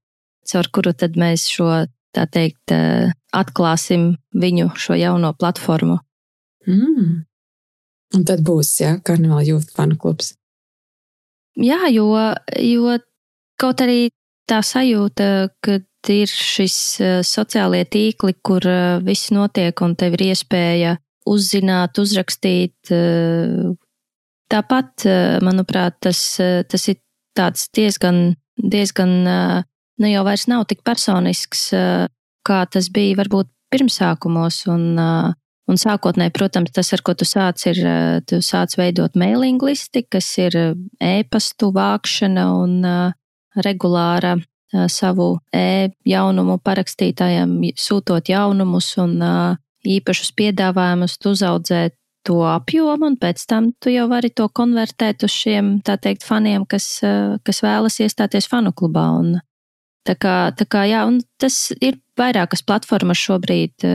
caur 0.45 0.69
kuru 0.69 0.93
tad 0.93 1.17
mēs 1.17 1.47
šo 1.49 1.87
tā 2.15 2.27
teikt, 2.29 2.71
atklāsim 3.33 4.13
viņu 4.37 4.69
šo 4.77 4.93
jauno 4.99 5.33
platformu. 5.33 5.97
Mm. 6.69 7.25
Un 8.15 8.23
tad 8.29 8.45
būs, 8.45 8.75
ja, 8.79 8.95
karnevāla 9.03 9.43
jūtas 9.43 9.73
fanu 9.75 9.97
klubs. 9.99 10.35
Jā, 11.57 11.87
jo, 11.89 12.13
jo 12.61 12.95
kaut 13.59 13.81
arī 13.81 14.09
tā 14.47 14.61
sajūta, 14.61 15.49
ka 15.65 15.79
ir 16.13 16.31
šis 16.31 16.77
eh, 17.01 17.19
sociālie 17.25 17.83
tīkli, 17.87 18.35
kur 18.45 18.65
eh, 18.67 18.97
viss 19.05 19.31
notiek 19.35 19.81
un 19.85 19.95
tev 19.99 20.17
ir 20.17 20.29
iespēja 20.31 20.97
uzzināt, 21.25 21.97
uzrakstīt. 21.97 22.91
Tāpat, 24.45 25.05
manuprāt, 25.41 25.95
tas, 26.05 26.19
tas 26.69 26.83
ir 26.91 26.99
tāds 27.33 27.63
diezgan, 27.73 28.35
diezgan 28.61 29.15
nu 29.25 30.11
jau 30.11 30.21
vairs 30.27 30.45
nav 30.45 30.67
tik 30.69 30.83
personisks, 30.85 31.63
kā 32.45 32.59
tas 32.69 32.91
bija 32.93 33.17
varbūt 33.23 33.49
pirmsākumos. 33.73 34.61
Un, 34.69 34.85
un 35.01 35.81
sākotnēji, 35.81 36.35
protams, 36.37 36.75
tas, 36.77 36.93
ar 36.93 37.01
ko 37.01 37.17
tu 37.17 37.25
sāc, 37.25 37.65
ir, 37.73 37.81
tu 38.29 38.43
sāc 38.45 38.77
veidot 38.77 39.17
mailing 39.17 39.65
listi, 39.65 40.05
kas 40.05 40.29
ir 40.37 40.59
e-pastu 41.01 41.73
vākšana 41.73 42.51
un 42.61 42.77
regulāra 43.65 44.37
savu 44.91 45.39
e-jaunumu 45.53 46.57
parakstītājiem, 46.65 47.57
sūtot 47.79 48.31
jaunumus 48.31 48.93
un 49.01 49.19
īpašus 49.85 50.33
piedāvājumus, 50.37 51.19
uzaudzēt 51.25 51.95
to 52.25 52.39
apjomu, 52.49 53.11
un 53.11 53.17
pēc 53.21 53.43
tam 53.45 53.69
tu 53.77 53.93
jau 53.93 54.07
vari 54.09 54.31
to 54.33 54.47
konvertēt 54.49 55.27
uz 55.27 55.33
šiem, 55.33 55.75
tā 55.85 55.99
teikt, 56.01 56.25
faniem, 56.25 56.65
kas, 56.65 56.87
kas 57.45 57.61
vēlas 57.61 57.99
iestāties 58.01 58.49
fanu 58.49 58.73
klubā. 58.73 59.09
Un, 59.19 59.35
Tā 60.05 60.13
kā, 60.21 60.51
tā 60.53 60.67
kā 60.69 60.83
jā, 60.85 60.99
un 61.09 61.17
tas 61.41 61.71
ir 61.81 61.95
vairākas 62.19 62.61
platformas 62.61 63.17
šobrīd, 63.17 63.85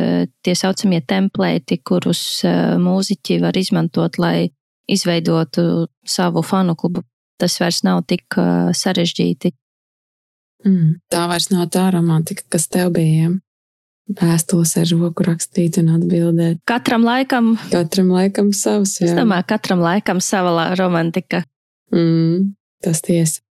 tie 0.43 0.55
saucamie 0.59 0.99
templēti, 1.07 1.79
kurus 1.87 2.43
mūziķi 2.83 3.39
var 3.45 3.55
izmantot, 3.55 4.19
lai 4.19 4.50
izveidotu 4.91 5.87
savu 6.03 6.43
fanu 6.43 6.75
klubu. 6.75 7.05
Tas 7.39 7.55
vairs 7.62 7.85
nav 7.87 8.03
tik 8.11 8.35
sarežģīti. 8.75 9.55
Mm, 10.67 10.99
tā 11.12 11.25
vairs 11.31 11.49
nav 11.52 11.69
tā 11.73 11.87
romantika, 11.95 12.45
kas 12.52 12.69
tev 12.73 12.93
bija. 12.97 13.33
Vēstules 14.11 14.73
ar 14.81 14.88
roku 14.90 15.23
rakstīt 15.23 15.79
un 15.79 15.93
atbildēt. 15.95 16.59
Katram 16.67 17.05
laikam, 17.07 17.52
katram 17.71 18.11
laikam 18.11 18.50
savs. 18.57 18.97
Jā. 18.99 19.12
Es 19.12 19.14
domāju, 19.14 19.47
katram 19.52 19.85
laikam 19.85 20.19
sava 20.25 20.73
romantika. 20.79 21.45
Mm, 21.95 22.57
tas 22.83 23.05
tiesa. 23.07 23.45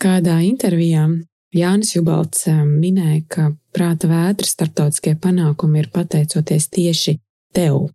Kādā 0.00 0.38
intervijā 0.46 1.04
Jānis 1.52 1.92
Jubalts 1.92 2.46
minēja, 2.48 3.22
ka 3.28 3.46
prāta 3.76 4.08
vētras 4.08 4.54
starptautiskie 4.54 5.16
panākumi 5.20 5.82
ir 5.82 5.90
pateicoties 5.92 6.70
tieši 6.72 7.18
tev. 7.52 7.90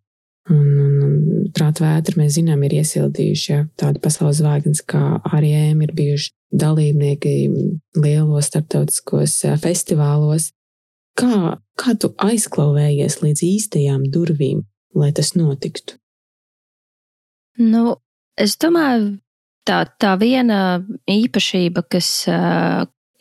Un, 0.53 0.65
un, 0.77 0.97
un 1.01 1.45
prāta 1.55 1.81
vētra, 1.81 2.13
mēs 2.19 2.35
zinām, 2.37 2.61
ir 2.67 2.75
iesildījuši 2.77 3.47
ja, 3.51 3.63
tādu 3.81 4.01
pasaules 4.03 4.43
zvaigznes 4.43 4.83
kā 4.85 5.17
Ariem, 5.33 5.81
ir 5.81 5.93
bijuši 5.97 6.33
dalībnieki 6.53 7.33
lielos 7.97 8.51
starptautiskos 8.51 9.39
festivālos. 9.63 10.51
Kā, 11.17 11.57
kā 11.79 11.95
tu 11.97 12.11
aizklauvējies 12.21 13.21
līdz 13.23 13.43
īstajām 13.47 14.05
durvīm, 14.13 14.65
lai 14.93 15.11
tas 15.15 15.33
notiktu? 15.39 15.97
Nu, 17.57 17.95
es 18.37 18.57
domāju, 18.59 19.15
tā, 19.65 19.85
tā 19.97 20.13
viena 20.19 20.59
īpašība, 21.09 21.85
kas 21.89 22.09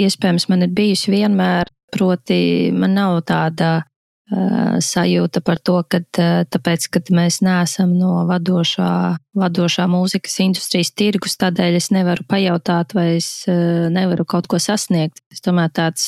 iespējams 0.02 0.48
man 0.50 0.66
ir 0.66 0.74
bijusi 0.74 1.14
vienmēr, 1.14 1.70
proti, 1.94 2.72
man 2.74 2.96
nav 2.98 3.20
tāda 3.28 3.84
sajūta 4.32 5.42
par 5.44 5.58
to, 5.60 5.82
ka 5.84 6.00
uh, 6.00 6.44
tāpēc, 6.48 6.86
ka 6.88 7.00
mēs 7.12 7.42
neesam 7.44 7.92
no 7.98 8.24
vadošā, 8.28 9.18
vadošā 9.36 9.84
mūzikas 9.90 10.38
industrijas 10.40 10.94
tirgus, 10.96 11.36
tādēļ 11.36 11.76
es 11.76 11.90
nevaru 11.92 12.24
pajautāt, 12.28 12.94
vai 12.96 13.16
es 13.18 13.44
uh, 13.48 13.90
nevaru 13.92 14.24
kaut 14.24 14.48
ko 14.48 14.58
sasniegt. 14.58 15.20
Es 15.32 15.44
domāju, 15.44 15.74
tāds, 15.76 16.06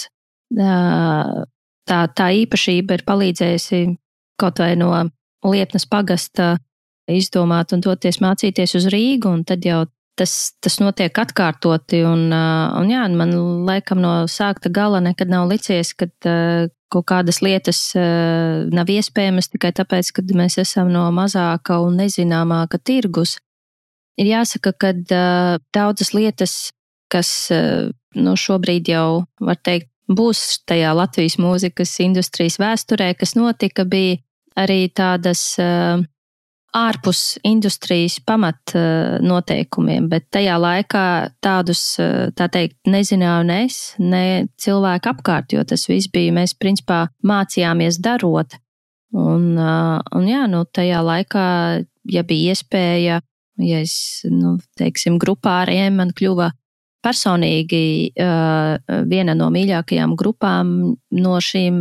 tā, 0.56 2.00
tā 2.16 2.30
īpašība 2.40 2.96
ir 2.96 3.04
palīdzējusi 3.04 3.82
kaut 4.40 4.62
vai 4.62 4.72
no 4.80 4.92
Liepnas 5.46 5.86
pagasta 5.86 6.56
izdomāt 7.06 7.72
un 7.74 7.82
doties 7.84 8.18
mācīties 8.22 8.74
uz 8.78 8.88
Rīgu, 8.90 9.30
un 9.30 9.44
tad 9.46 9.64
jau 9.66 9.84
tas, 10.18 10.32
tas 10.64 10.78
notiek 10.82 11.18
atkārtoti. 11.20 12.02
Un, 12.08 12.28
un 12.32 12.90
jā, 12.90 13.04
man 13.16 13.34
laikam 13.68 14.00
no 14.02 14.14
sākta 14.30 14.72
gala 14.72 15.02
nekad 15.04 15.32
nav 15.32 15.48
licies, 15.50 15.92
ka 15.96 16.08
kaut 16.92 17.06
kādas 17.10 17.42
lietas 17.42 17.80
nav 17.96 18.90
iespējamas 18.92 19.50
tikai 19.52 19.72
tāpēc, 19.76 20.12
ka 20.14 20.24
mēs 20.38 20.58
esam 20.62 20.92
no 20.94 21.08
mazāka 21.14 21.80
un 21.84 21.98
nezināmāka 22.02 22.80
tirgus. 22.82 23.36
ir 24.16 24.30
jāsaka, 24.30 24.72
ka 24.72 24.92
daudzas 25.74 26.14
lietas, 26.14 26.72
kas 27.12 27.50
nu, 28.16 28.36
šobrīd 28.36 28.88
jau, 28.88 29.26
var 29.40 29.60
teikt, 29.60 29.90
būs 30.08 30.62
tajā 30.66 30.94
Latvijas 30.94 31.36
mūzikas 31.42 31.92
industrijas 32.04 32.60
vēsturē, 32.62 33.12
kas 33.18 33.34
notika, 33.34 33.84
bija 33.84 34.20
arī 34.56 34.86
tādas 34.88 35.56
uh, 35.60 36.00
ārpus 36.74 37.38
industrijas 37.46 38.18
pamat 38.26 38.74
uh, 38.74 39.16
noteikumiem, 39.24 40.08
bet 40.10 40.28
tajā 40.34 40.56
laikā 40.60 41.06
tādus, 41.44 41.82
uh, 42.02 42.28
tā 42.36 42.48
teikt, 42.52 42.78
nezināju 42.90 43.46
ne 43.48 43.58
es, 43.64 43.78
ne 43.98 44.24
cilvēki 44.60 45.10
apkārt, 45.12 45.56
jo 45.56 45.64
tas 45.64 45.86
viss 45.88 46.10
bija, 46.12 46.34
mēs 46.36 46.56
principā 46.58 47.06
mācījāmies 47.26 48.00
darot. 48.04 48.58
Un, 49.16 49.54
uh, 49.56 50.02
un 50.16 50.28
jā, 50.28 50.44
nu, 50.50 50.64
tajā 50.66 51.00
laikā, 51.06 51.46
ja 52.12 52.26
bija 52.26 52.52
iespēja, 52.52 53.20
ja 53.62 53.80
es, 53.80 53.96
nu, 54.28 54.58
teiksim, 54.76 55.20
grupā 55.22 55.62
ar 55.64 55.72
ēm 55.72 56.02
man 56.02 56.12
kļuva 56.16 56.50
personīgi 57.06 58.10
viena 59.06 59.34
no 59.38 59.46
mīļākajām 59.54 60.16
grupām 60.18 60.72
no 61.14 61.34
šīm 61.38 61.76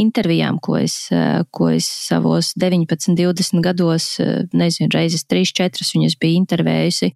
intervijām, 0.00 0.58
ko 0.62 0.78
es, 0.80 1.08
uh, 1.12 1.44
ko 1.50 1.70
es 1.74 1.86
savos 1.86 2.52
19, 2.60 3.14
20 3.18 3.62
gados, 3.64 4.14
uh, 4.22 4.42
nezinu, 4.52 4.90
reizes 4.94 5.26
3, 5.30 5.52
4 5.56 5.88
viņas 5.94 6.18
biju 6.20 6.40
intervējusi. 6.42 7.12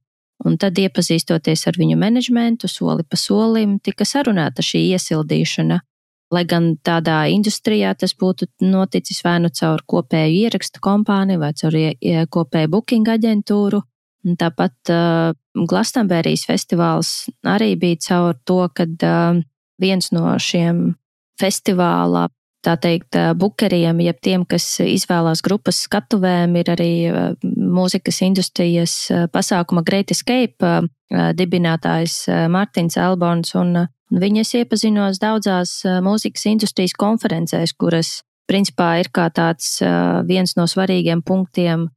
Un 0.46 0.54
tad, 0.60 0.78
iepazīstoties 0.78 1.66
ar 1.66 1.78
viņu 1.80 1.98
menedžmentu, 1.98 2.70
soli 2.70 3.02
pa 3.02 3.18
solim, 3.18 3.78
tika 3.82 4.06
sarunāta 4.06 4.62
šī 4.62 4.84
iesildīšana. 4.94 5.80
Lai 6.30 6.44
gan 6.44 6.74
tādā 6.84 7.24
industrijā 7.32 7.94
tas 7.98 8.12
būtu 8.14 8.46
noticis 8.60 9.22
vai 9.24 9.38
nu 9.40 9.48
caur 9.50 9.82
kopēju 9.88 10.44
ierakstu 10.44 10.82
kompāniju 10.84 11.40
vai 11.40 11.54
caur 11.56 11.78
kopēju 12.36 12.70
booking 12.70 13.08
aģentūru, 13.08 13.80
Tāpat 14.38 14.90
uh, 14.90 15.30
Glastonberijas 15.54 16.42
festivāls 16.48 17.28
arī 17.46 17.74
bija 17.78 18.00
caur 18.08 18.38
to, 18.44 18.64
ka 18.74 18.84
uh, 18.84 19.38
viens 19.78 20.10
no 20.12 20.34
šiem 20.42 20.96
festivāla, 21.38 22.26
tā 22.66 22.74
teikt, 22.80 23.16
bukeriem, 23.38 24.00
jeb 24.02 24.18
tiem, 24.22 24.44
kas 24.48 24.80
izvēlās 24.82 25.42
grupas 25.46 25.82
skatuvēm, 25.86 26.56
ir 26.58 26.72
arī 26.74 26.92
mūzikas 27.42 28.22
industrijas 28.26 28.96
pasākuma 29.32 29.84
Great 29.86 30.10
Escape 30.14 30.72
dibinātājs 31.38 32.24
Mārtiņš 32.50 32.98
uh, 32.98 33.86
viņas 34.14 34.54
iepazinos 34.62 35.20
daudzās 35.20 35.82
mūzikas 36.04 36.46
industrijas 36.50 36.96
konferencēs, 36.98 37.74
kuras 37.76 38.22
principā 38.48 38.96
ir 39.02 39.10
kā 39.12 39.28
tāds 39.34 39.78
viens 40.28 40.56
no 40.56 40.66
svarīgiem 40.68 41.22
punktiem, 41.22 41.88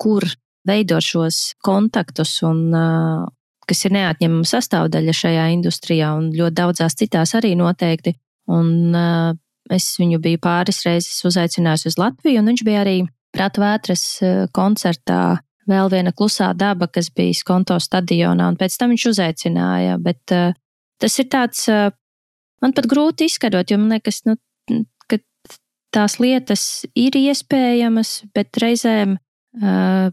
kur 0.00 0.26
veidot 0.66 1.04
šos 1.04 1.54
kontaktus, 1.64 2.40
un, 2.46 2.70
kas 3.66 3.84
ir 3.86 3.94
neatņemama 3.94 4.48
sastāvdaļa 4.48 5.14
šajā 5.14 5.46
industrijā, 5.54 6.10
un 6.18 6.32
ļoti 6.34 6.58
daudzās 6.58 6.98
citās 6.98 7.36
arī 7.38 7.54
noteikti. 7.58 8.16
Un, 8.50 8.90
es 9.70 9.92
viņu 10.00 10.20
biju 10.22 10.40
pāris 10.42 10.82
reizes 10.86 11.20
uzaicinājusi 11.28 11.90
uz 11.90 11.98
Latviju, 12.00 12.40
un 12.40 12.52
viņš 12.52 12.64
bija 12.66 12.84
arī 12.84 12.98
Prāta 13.30 13.62
vētras 13.62 14.02
koncertā. 14.50 15.38
Vēl 15.70 15.90
viena 15.92 16.10
klusā 16.10 16.48
daba, 16.58 16.88
kas 16.90 17.12
bija 17.14 17.36
Skonto 17.38 17.76
stadionā, 17.78 18.48
un 18.50 18.56
pēc 18.58 18.74
tam 18.80 18.90
viņš 18.90 19.04
uzaicināja. 19.12 20.00
Bet 20.02 20.34
uh, 20.34 20.56
tas 20.98 21.18
ir 21.22 21.28
tāds, 21.30 21.60
uh, 21.70 21.92
man 22.64 22.74
pat 22.74 22.88
grūti 22.90 23.28
izskaidrot, 23.30 23.70
jo 23.70 23.78
man 23.78 23.94
liekas, 23.94 24.24
nu, 24.26 24.34
ka 25.06 25.20
tās 25.94 26.18
lietas 26.18 26.64
ir 26.98 27.14
iespējamas, 27.20 28.16
bet 28.34 28.58
reizēm 28.58 29.14
uh, 29.14 30.10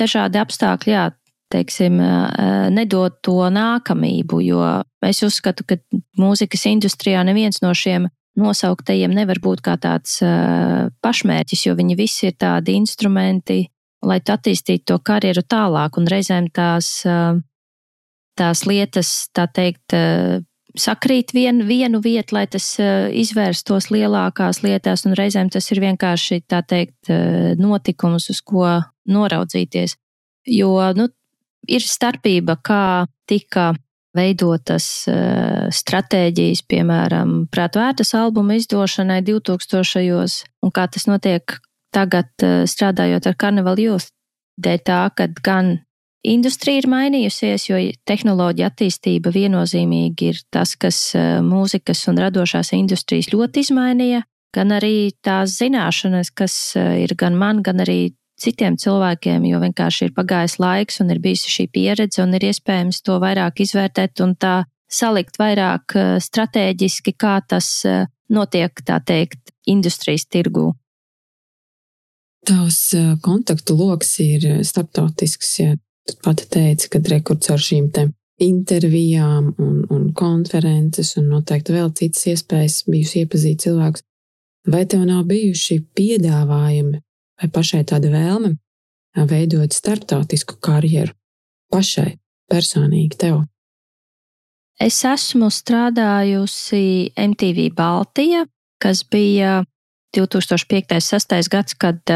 dažādi 0.00 0.40
apstākļi, 0.40 0.96
jā, 0.96 1.04
teiksim, 1.52 2.00
nedod 2.74 3.20
to 3.24 3.38
nākamību, 3.54 4.40
jo 4.42 4.62
es 5.06 5.22
uzskatu, 5.22 5.62
ka 5.68 5.76
mūzikas 6.18 6.66
industrijā 6.72 7.22
neviens 7.26 7.60
no 7.62 7.70
šiem 7.76 8.08
nosauktajiem 8.36 9.14
nevar 9.16 9.40
būt 9.42 9.62
kā 9.64 9.76
tāds 9.80 10.18
pašmērķis, 11.04 11.66
jo 11.68 11.76
viņi 11.78 11.96
visi 11.98 12.28
ir 12.30 12.36
tādi 12.40 12.76
instrumenti, 12.78 13.64
lai 14.06 14.20
tu 14.20 14.34
attīstītu 14.34 14.84
to 14.92 14.98
karjeru 15.04 15.42
tālāk, 15.42 15.96
un 15.98 16.08
reizēm 16.10 16.50
tās, 16.54 16.90
tās 18.36 18.64
lietas, 18.68 19.12
tā 19.34 19.46
teikt, 19.48 19.96
sakrīt 20.76 21.32
vien, 21.34 21.64
vienu 21.66 22.02
vietu, 22.04 22.36
lai 22.36 22.44
tas 22.50 22.74
izvērstos 22.78 23.88
lielākās 23.94 24.62
lietās, 24.64 25.06
un 25.08 25.16
reizēm 25.18 25.50
tas 25.52 25.70
ir 25.72 25.80
vienkārši, 25.84 26.42
tā 26.48 26.60
teikt, 26.62 27.10
notikums, 27.58 28.28
uz 28.30 28.42
ko 28.44 28.68
noraudzīties. 29.08 29.96
Jo 30.46 30.76
nu, 30.94 31.08
ir 31.66 31.82
starpība, 31.82 32.58
kā 32.62 33.06
tika 33.26 33.72
veidotas 34.16 34.86
uh, 35.10 35.66
stratēģijas, 35.72 36.64
piemēram, 36.70 37.46
prātvērtas 37.52 38.14
albuma 38.18 38.56
izdošanai 38.58 39.20
2000. 39.26 40.44
un 40.62 40.74
kā 40.74 40.86
tas 40.90 41.06
notiek 41.08 41.58
tagad, 41.94 42.30
uh, 42.42 42.64
strādājot 42.68 43.28
ar 43.28 43.36
Carnival 43.40 43.80
Youth. 43.80 44.12
Dēļ 44.56 44.78
tā, 44.88 45.00
ka 45.12 45.28
gan 45.44 45.74
industrija 46.24 46.80
ir 46.80 46.88
mainījusies, 46.88 47.68
jo 47.68 47.80
tehnoloģija 48.08 48.70
attīstība 48.72 49.32
viennozīmīgi 49.34 50.30
ir 50.32 50.40
tas, 50.50 50.74
kas 50.80 51.00
uh, 51.14 51.38
mūzikas 51.44 52.06
un 52.10 52.22
radošās 52.24 52.72
industrijas 52.76 53.30
ļoti 53.34 53.66
izmainīja, 53.66 54.22
gan 54.56 54.72
arī 54.72 55.10
tās 55.22 55.58
zināšanas, 55.60 56.32
kas 56.32 56.54
ir 56.76 57.12
gan 57.20 57.36
man, 57.36 57.60
gan 57.62 57.84
arī 57.84 58.16
citiem 58.40 58.76
cilvēkiem, 58.76 59.44
jo 59.48 59.60
vienkārši 59.62 60.08
ir 60.08 60.14
pagājis 60.16 60.58
laiks 60.60 61.00
un 61.02 61.12
ir 61.12 61.20
bijusi 61.24 61.52
šī 61.52 61.68
pieredze 61.72 62.22
un 62.24 62.34
ir 62.36 62.48
iespējams 62.50 63.02
to 63.06 63.18
vairāk 63.22 63.62
izvērtēt 63.64 64.22
un 64.24 64.34
tā 64.36 64.56
salikt 64.92 65.38
vairāk 65.40 65.96
eh, 65.96 66.16
strateģiski, 66.22 67.16
kā 67.18 67.38
tas 67.48 67.68
eh, 67.88 68.04
notiek, 68.32 68.82
tā 68.86 69.00
teikt, 69.04 69.54
industrijas 69.66 70.26
tirgū. 70.30 70.70
Tavs 72.46 72.82
eh, 72.94 73.14
kontaktu 73.22 73.76
lokus 73.78 74.12
ir 74.22 74.46
starptautisks. 74.66 75.56
Ja 75.62 75.74
tu 76.06 76.14
pati 76.22 76.46
teici, 76.50 76.90
ka 76.92 77.02
rekords 77.02 77.50
ar 77.50 77.62
šīm 77.62 77.90
intervijām 78.42 79.54
un, 79.58 79.76
un 79.90 80.10
konferences 80.14 81.14
un 81.16 81.30
noteikti 81.32 81.72
vēl 81.72 81.88
citas 81.96 82.26
iespējas 82.28 82.82
bijusi 82.86 83.24
iepazīt 83.24 83.64
cilvēkus. 83.64 84.04
Vai 84.66 84.82
tev 84.90 85.06
nav 85.06 85.24
bijuši 85.30 85.78
piedāvājumi 85.96 87.00
vai 87.40 87.50
pašai 87.52 87.84
tāda 87.88 88.10
vēlme 88.12 88.56
veidot 89.16 89.72
starptautisku 89.72 90.58
karjeru 90.60 91.14
pašai, 91.72 92.16
personīgi 92.52 93.16
tev? 93.20 93.44
Es 94.80 94.98
esmu 95.08 95.48
strādājusi 95.48 97.12
MTV 97.16 97.70
Baltija, 97.76 98.44
kas 98.82 99.00
bija 99.08 99.62
2005.6. 100.16 101.48
gads, 101.48 101.76
kad 101.80 102.12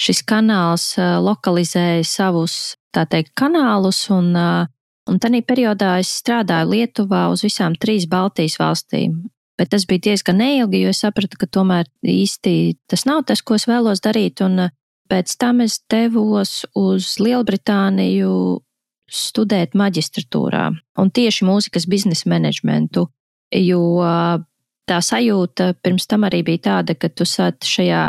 šis 0.00 0.22
kanāls 0.24 0.94
lokalizēja 0.96 2.06
savus, 2.08 2.76
tā 2.94 3.04
teikt, 3.04 3.34
kanālus, 3.36 4.06
un, 4.16 4.32
un 4.32 5.20
tajā 5.20 5.42
periodā 5.44 5.98
es 6.00 6.14
strādāju 6.22 6.72
Lietuvā 6.72 7.26
uz 7.34 7.44
visām 7.44 7.76
trīs 7.76 8.08
Baltijas 8.08 8.56
valstīm 8.62 9.20
Bet 9.60 9.74
tas 9.74 9.84
bija 9.84 10.06
diezgan 10.08 10.38
neilgi, 10.40 10.78
jo 10.80 10.90
es 10.94 11.02
sapratu, 11.04 11.36
ka 11.36 11.44
tomēr 11.44 11.84
īsti 12.00 12.52
tas 12.88 13.04
nav 13.04 13.26
tas, 13.28 13.42
ko 13.44 13.58
es 13.58 13.66
vēlos 13.68 14.00
darīt. 14.00 14.40
Un 14.46 14.64
eh, 14.64 14.72
pēc 15.12 15.36
tam 15.36 15.60
es 15.60 15.82
devos 15.92 16.62
uz 16.78 17.12
Lielbritāniju 17.20 18.32
studēt 19.10 19.76
maģistratūrā 19.76 20.70
un 21.02 21.12
tieši 21.12 21.44
mūzikas 21.44 21.84
biznesa 21.90 22.30
menedžmentu, 22.32 23.04
jo 23.60 23.84
eh, 24.06 24.40
tā 24.88 25.04
sajūta 25.04 25.74
pirms 25.84 26.08
tam 26.08 26.24
arī 26.30 26.40
bija 26.46 26.64
tāda, 26.70 26.96
ka 26.96 27.12
tu 27.12 27.28
šajā 27.28 28.02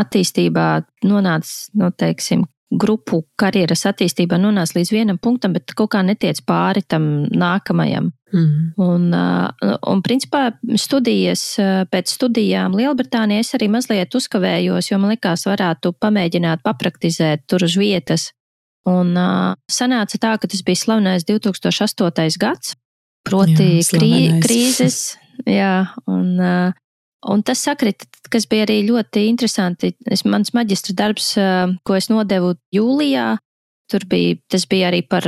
attīstībā 0.00 0.66
nonāc, 1.04 1.50
nu, 1.76 1.92
teiksim, 1.92 2.48
grupu 2.72 3.26
karjeras 3.38 3.84
attīstībā 3.92 4.40
nonāc 4.40 4.72
līdz 4.76 4.96
vienam 4.96 5.20
punktam, 5.20 5.54
bet 5.56 5.76
kaut 5.76 5.92
kā 5.92 6.00
netiec 6.00 6.40
pāri 6.48 6.82
tam 6.88 7.26
nākamajam. 7.30 8.15
Mm. 8.34 8.72
Un, 8.82 9.04
uh, 9.14 9.76
un, 9.86 10.00
principā, 10.02 10.48
studijas 10.80 11.44
pēc 11.92 12.14
studijām 12.16 12.74
Lielbritānijā 12.74 13.44
es 13.44 13.54
arī 13.54 13.68
mazliet 13.70 14.14
uzkavējos, 14.18 14.90
jo 14.90 14.98
man 15.02 15.14
likās, 15.14 15.46
varētu 15.46 15.94
pamēģināt 16.02 16.64
papraktizēt 16.66 17.46
tur 17.46 17.66
uz 17.66 17.76
vietas. 17.78 18.32
Un 18.86 19.14
uh, 19.18 19.54
sanāca 19.70 20.18
tā, 20.22 20.34
ka 20.42 20.50
tas 20.50 20.64
bija 20.66 20.82
slavenais 20.82 21.26
2008. 21.26 22.40
gads, 22.42 22.74
proti 23.26 23.76
jā, 23.78 23.86
krī, 23.94 24.10
krīzes. 24.42 25.04
Jā, 25.44 25.84
un, 26.08 26.30
uh, 26.40 26.74
Un 27.26 27.42
tas 27.42 27.58
sakrita, 27.64 28.06
kas 28.30 28.46
bija 28.46 28.66
arī 28.66 28.82
ļoti 28.86 29.24
interesanti. 29.26 29.90
Es, 30.10 30.22
mans 30.28 30.52
maģistra 30.54 30.94
darbs, 30.94 31.32
ko 31.86 31.96
es 31.96 32.06
nodevu 32.12 32.54
jūlijā, 32.74 33.32
tur 33.90 34.04
bija, 34.08 34.36
tas 34.50 34.66
bija 34.68 34.90
arī 34.90 35.02
par, 35.06 35.26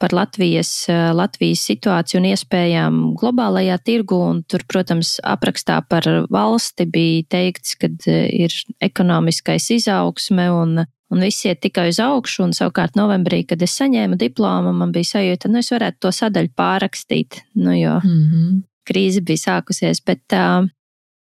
par 0.00 0.14
Latvijas, 0.14 0.70
Latvijas 1.16 1.62
situāciju 1.68 2.20
un 2.20 2.28
iespējām 2.32 3.00
globālajā 3.18 3.78
tirgu. 3.86 4.18
Un 4.32 4.42
tur, 4.50 4.64
protams, 4.70 5.16
aprakstā 5.26 5.80
par 5.88 6.06
valsti 6.32 6.86
bija 6.90 7.26
teikts, 7.36 7.76
ka 7.80 7.90
ir 8.10 8.54
ekonomiskais 8.82 9.70
izaugsme 9.76 10.48
un, 10.54 10.82
un 10.84 11.22
viss 11.26 11.46
iet 11.46 11.62
tikai 11.64 11.88
uz 11.92 12.00
augšu. 12.02 12.48
Un 12.48 12.56
savukārt 12.56 12.98
novembrī, 12.98 13.44
kad 13.48 13.62
es 13.62 13.76
saņēmu 13.78 14.18
diplomu, 14.20 14.74
man 14.82 14.94
bija 14.96 15.14
sajūta, 15.14 15.52
nu 15.52 15.62
es 15.62 15.70
varētu 15.74 16.02
to 16.06 16.14
sadaļu 16.14 16.54
pārrakstīt, 16.58 17.44
nu 17.62 17.76
jo 17.78 18.00
mm 18.02 18.18
-hmm. 18.26 18.58
krīze 18.90 19.22
bija 19.22 19.44
sākusies. 19.46 20.02
Bet, 20.06 20.24
uh, 20.34 20.66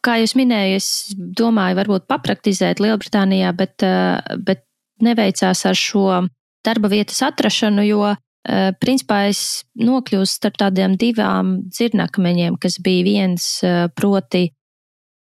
kā 0.05 0.17
jūs 0.21 0.35
minējāt, 0.35 0.75
es 0.81 1.15
domāju, 1.17 1.77
varbūt 1.83 2.09
papraktizēt 2.09 2.81
Lielbritānijā, 2.81 3.53
bet, 3.53 3.77
uh, 3.83 4.17
bet 4.37 4.65
neveicās 5.01 5.65
ar 5.65 5.75
šo 5.75 6.27
darba 6.65 6.91
vietas 6.91 7.21
atrašanu, 7.25 7.85
jo 7.87 8.15
Uh, 8.47 8.71
principā 8.79 9.25
es 9.27 9.65
nokļuvu 9.77 10.25
starp 10.25 10.55
tādiem 10.61 10.93
divām 10.97 11.57
dzirnakmeņiem, 11.67 12.55
kas 12.63 12.77
bija 12.81 13.03
viens 13.03 13.45
uh, 13.67 13.89
proti, 13.91 14.45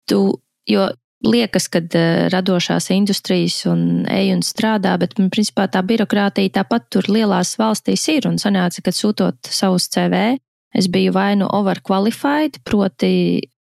tu, 0.08 0.40
jo 0.64 0.86
liekas, 1.22 1.68
ka 1.68 1.82
uh, 1.84 2.06
radošās 2.32 2.88
industrijas 2.96 3.60
un 3.68 4.08
ej 4.08 4.32
un 4.32 4.40
strādā, 4.42 4.94
bet, 4.98 5.12
man, 5.20 5.28
principā, 5.30 5.68
tā 5.68 5.84
birokrātija 5.84 6.54
tāpat 6.56 6.88
tur 6.88 7.10
lielās 7.12 7.52
valstīs 7.60 8.06
ir. 8.10 8.30
Un 8.30 8.40
sanāca, 8.40 8.80
ka 8.88 8.96
sūtot 8.96 9.52
savus 9.52 9.90
CV, 9.92 10.38
es 10.72 10.88
biju 10.88 11.12
vai 11.12 11.34
nu 11.36 11.50
overqualified, 11.52 12.62
proti 12.64 13.12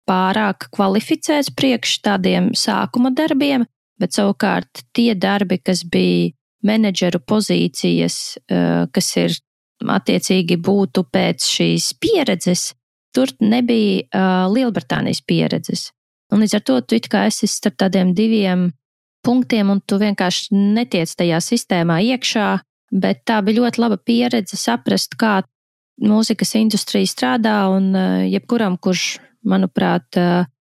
pārāk 0.03 0.67
kvalificēts 0.75 1.55
priekš 1.55 2.01
tādiem 2.03 2.51
sākuma 2.59 3.15
darbiem, 3.15 3.63
bet 4.03 4.19
savukārt 4.19 4.83
tie 4.91 5.13
darbi, 5.15 5.61
kas 5.63 5.87
bija 5.87 6.35
menedžeru 6.65 7.21
pozīcijas, 7.23 8.37
uh, 8.49 8.87
kas 8.93 9.13
ir 9.19 9.37
attiecīgi 9.79 10.59
būtu 10.59 11.05
pēc 11.07 11.45
šīs 11.47 11.93
pieredzes, 12.01 12.73
tur 13.15 13.31
nebija 13.39 14.03
uh, 14.09 14.51
Lielbritānijas 14.51 15.21
pieredzes. 15.25 15.89
Un 16.33 16.43
līdz 16.43 16.59
ar 16.59 16.65
to 16.65 16.79
tu 16.85 16.99
kā 17.09 17.25
esi 17.29 17.47
starp 17.49 17.79
tādiem 17.79 18.13
diviem 18.13 18.69
punktiem, 19.25 19.71
un 19.71 19.81
tu 19.81 19.97
vienkārši 19.99 20.53
netiec 20.53 21.11
tajā 21.15 21.39
sistēmā 21.43 22.01
iekšā. 22.13 22.49
Bet 22.89 23.23
tā 23.29 23.39
bija 23.45 23.61
ļoti 23.61 23.81
laba 23.81 23.97
pieredze 24.01 24.57
saprast, 24.57 25.13
kā 25.19 25.41
mūzikas 26.01 26.55
industrija 26.57 27.09
strādā. 27.09 27.57
Un 27.73 27.91
uh, 27.93 28.21
jebkuram, 28.29 28.77
kurš, 28.81 29.19
manuprāt, 29.47 30.19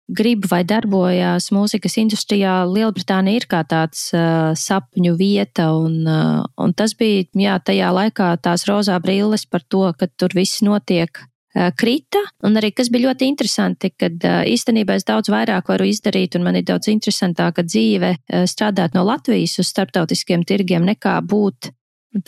grib 0.10 0.48
vai 0.50 0.64
darbojās 0.68 1.52
mūzikas 1.54 2.00
industrijā, 2.02 2.64
Lielbritānija 2.70 3.42
ir 3.42 3.48
kā 3.50 3.64
tāds 3.70 4.10
uh, 4.16 4.52
sapņu 4.58 5.16
vieta. 5.20 5.70
Un, 5.78 6.02
uh, 6.04 6.46
un 6.58 6.74
tas 6.74 6.96
bija 6.98 7.28
jā, 7.38 7.60
tajā 7.62 7.92
laikā 7.96 8.32
tās 8.44 8.66
rozā 8.70 8.98
brilles 9.04 9.46
par 9.46 9.66
to, 9.68 9.86
ka 9.98 10.10
tur 10.18 10.34
viss 10.38 10.64
notiek 10.66 11.24
Eh, 11.56 11.72
krita. 11.76 12.20
Un 12.46 12.60
arī 12.60 12.70
kas 12.78 12.92
bija 12.94 13.10
ļoti 13.10 13.26
interesanti, 13.26 13.90
kad 13.98 14.22
eh, 14.22 14.44
īstenībā 14.54 14.94
es 15.00 15.06
daudz 15.08 15.32
vairāk 15.34 15.72
varu 15.72 15.88
izdarīt, 15.90 16.38
un 16.38 16.46
man 16.46 16.60
ir 16.60 16.68
daudz 16.68 16.92
interesantāka 16.92 17.64
dzīve 17.66 18.12
eh, 18.14 18.44
strādāt 18.46 18.94
no 18.94 19.02
Latvijas 19.08 19.58
uz 19.58 19.72
starptautiskiem 19.74 20.46
tirgiem, 20.46 20.86
nekā 20.86 21.16
būt 21.26 21.72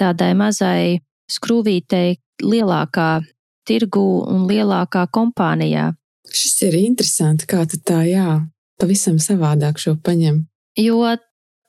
tādai 0.02 0.32
mazai 0.34 1.04
skrūvītei 1.30 2.18
lielākā 2.42 3.12
tirgu 3.70 4.08
un 4.26 4.48
lielākā 4.50 5.06
kompānijā. 5.14 5.92
Šis 6.36 6.62
ir 6.68 6.78
interesanti, 6.80 7.48
kā 7.50 7.66
tu 7.70 7.80
tā, 7.84 8.04
jā, 8.08 8.40
pavisam 8.82 9.20
savādāk 9.22 9.82
šo 9.82 9.98
paņem. 10.02 10.46
Jo 10.80 11.16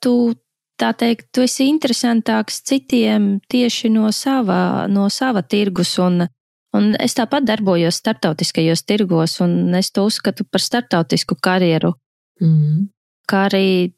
tu 0.03 0.35
tā 0.79 0.93
teikt, 0.97 1.29
tu 1.35 1.43
esi 1.45 1.67
interesantāks 1.69 2.61
citiem 2.67 3.37
tieši 3.51 3.91
no 3.93 4.11
sava, 4.15 4.87
no 4.91 5.09
sava 5.13 5.43
tirgus, 5.43 5.97
un 5.99 6.25
Un 6.73 6.95
es 7.01 7.13
tāpat 7.13 7.45
darbojos 7.45 7.99
starptautiskajos 8.01 8.81
tirgos, 8.89 9.37
un 9.45 9.75
es 9.77 9.91
to 9.93 10.07
uzskatu 10.09 10.45
par 10.49 10.61
starptautisku 10.61 11.37
karjeru. 11.37 11.93
Mm. 12.41 12.87
Kā 13.29 13.45
arī, 13.49 13.93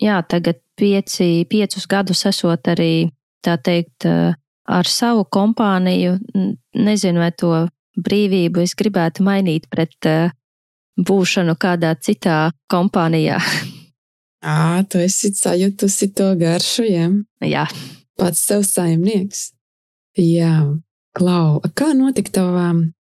jā, 0.00 0.18
tagad 0.28 0.60
pieci, 0.78 1.46
piecus 1.48 1.88
gadus 1.88 2.26
esot 2.28 2.68
arī, 2.68 3.08
tā 3.44 3.56
teikt, 3.56 4.04
ar 4.04 4.90
savu 4.92 5.24
kompāniju, 5.24 6.18
nezinu, 6.76 7.24
vai 7.24 7.32
to 7.32 7.64
brīvību 7.98 8.62
es 8.64 8.74
gribētu 8.78 9.26
mainīt 9.26 9.68
pret 9.70 10.10
būšanu 10.98 11.54
kādā 11.60 11.94
citā 12.00 12.48
kompānijā. 12.70 13.38
Ā, 14.42 14.84
tu 14.86 15.00
esi 15.02 15.32
sajutusi 15.34 16.12
to 16.14 16.32
garšu, 16.38 16.86
jā? 16.86 17.08
Jā. 17.42 17.66
Pats 18.18 18.44
sev 18.46 18.62
saimnieks. 18.66 19.48
Jā, 20.18 20.62
Klau, 21.18 21.58
kā 21.74 21.90
notika 21.98 22.30
tava, 22.38 22.68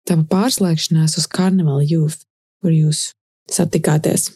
tava 0.09 0.23
pārslēgšanās 0.31 1.17
uz 1.19 1.27
karnevāla 1.29 1.85
youth, 1.85 2.23
kur 2.61 2.73
jūs 2.73 3.11
satikāties? 3.53 4.31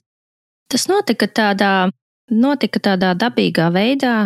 Tas 0.69 0.85
notika 0.91 1.25
tādā, 1.25 1.89
notika 2.29 2.81
tādā 2.83 3.13
dabīgā 3.17 3.71
veidā. 3.73 4.17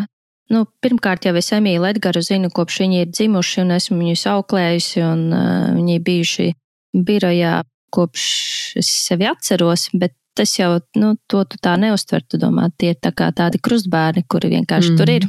Nu, 0.54 0.64
pirmkārt, 0.84 1.28
jau 1.28 1.34
es 1.36 1.52
Emīlu 1.56 1.90
Edgars 1.90 2.30
zinu, 2.30 2.50
kopš 2.54 2.82
viņi 2.86 3.02
ir 3.04 3.10
dzimuši, 3.12 3.64
un 3.66 3.74
esmu 3.76 3.98
viņus 4.00 4.24
auklējusi, 4.32 5.02
un 5.04 5.26
uh, 5.36 5.66
viņi 5.76 5.98
bijuši 6.08 6.48
birojā 7.08 7.58
kopš 7.94 8.28
es 8.80 8.92
sevi 9.08 9.28
atceros, 9.28 9.90
bet 9.94 10.16
tas 10.38 10.54
jau, 10.60 10.78
nu, 11.00 11.16
to 11.28 11.44
tu 11.50 11.60
tā 11.64 11.76
neuztver, 11.82 12.24
tu 12.24 12.40
domā, 12.40 12.70
tie 12.78 12.94
ir 12.94 13.02
tā 13.02 13.12
kā 13.12 13.32
tādi 13.36 13.60
krustbērni, 13.64 14.24
kuri 14.30 14.54
vienkārši 14.54 14.94
mm. 14.94 15.00
tur 15.00 15.12
ir. 15.12 15.28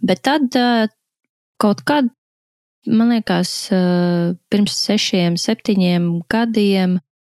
Bet 0.00 0.22
tad 0.24 0.56
uh, 0.56 0.86
kaut 1.60 1.82
kad 1.88 2.08
man 2.88 3.12
liekas, 3.12 3.50
eh, 3.72 4.34
pirms 4.50 4.76
sešiem, 4.86 5.36
septiņiem 5.36 6.08
gadiem 6.30 6.98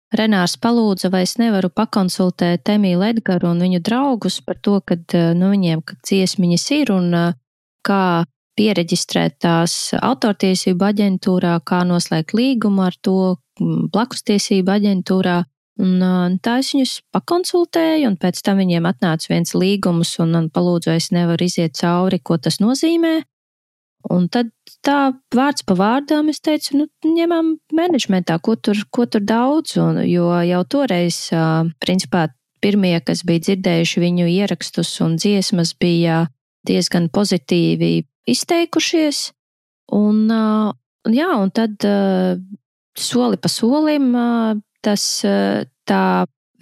Renārs 0.09 0.55
palūdza, 0.57 1.11
vai 1.13 1.21
es 1.27 1.35
nevaru 1.37 1.69
pakonsultēt 1.69 2.69
Emīlu 2.73 3.05
Edgaru 3.11 3.51
un 3.51 3.61
viņu 3.61 3.81
draugus 3.85 4.39
par 4.41 4.57
to, 4.57 4.79
ka 4.81 4.97
eh, 4.97 5.31
nu, 5.37 5.51
viņiem 5.53 5.83
dziesmiņas 5.85 6.65
ir 6.79 6.91
un 6.95 7.13
eh, 7.13 7.37
kā 7.85 8.25
pieregistrēt 8.59 9.37
tās 9.45 9.93
autortiesību 9.95 10.87
aģentūrā, 10.89 11.53
kā 11.63 11.83
noslēgt 11.87 12.33
līgumu 12.35 12.83
ar 12.89 12.97
to 13.05 13.37
blakus 13.93 14.25
tiesību 14.27 14.73
aģentūrā. 14.75 15.37
Un 15.79 16.35
tā 16.43 16.57
es 16.59 16.73
viņus 16.73 16.97
pakonsultēju, 17.15 18.09
un 18.09 18.17
pēc 18.19 18.41
tam 18.43 18.59
viņiem 18.59 18.89
atnāca 18.89 19.29
viens 19.31 19.53
līgums, 19.55 20.11
un 20.19 20.33
man 20.35 20.49
palūdza, 20.51 20.97
es 20.99 21.07
nevaru 21.15 21.47
iziet 21.47 21.77
cauri, 21.79 22.19
ko 22.19 22.35
tas 22.35 22.59
nozīmē. 22.59 23.21
Un 24.07 24.29
tad 24.31 24.47
tā 24.85 25.11
vārds 25.35 25.65
pa 25.67 25.75
vārdām 25.75 26.29
es 26.31 26.39
teicu, 26.39 26.77
nu, 26.79 26.85
ņemam 27.03 27.57
menedžmentā, 27.75 28.37
ko 28.39 28.55
tur, 28.55 28.79
ko 28.95 29.03
tur 29.11 29.25
daudz, 29.27 29.75
un, 29.81 29.99
jo 30.07 30.31
jau 30.47 30.61
toreiz, 30.71 31.25
principā, 31.83 32.29
pirmie, 32.63 32.95
kas 33.03 33.25
bija 33.27 33.43
dzirdējuši 33.49 34.03
viņu 34.03 34.29
ierakstus 34.31 34.93
un 35.03 35.17
dziesmas, 35.19 35.73
bija 35.79 36.25
diezgan 36.67 37.09
pozitīvi 37.11 38.05
izteikušies. 38.29 39.29
Un, 39.95 40.25
un 40.31 41.15
jā, 41.15 41.29
un 41.35 41.51
tad 41.51 41.83
soli 42.99 43.39
pa 43.39 43.51
solim 43.51 44.11
tas 44.83 45.05
tā 45.87 46.03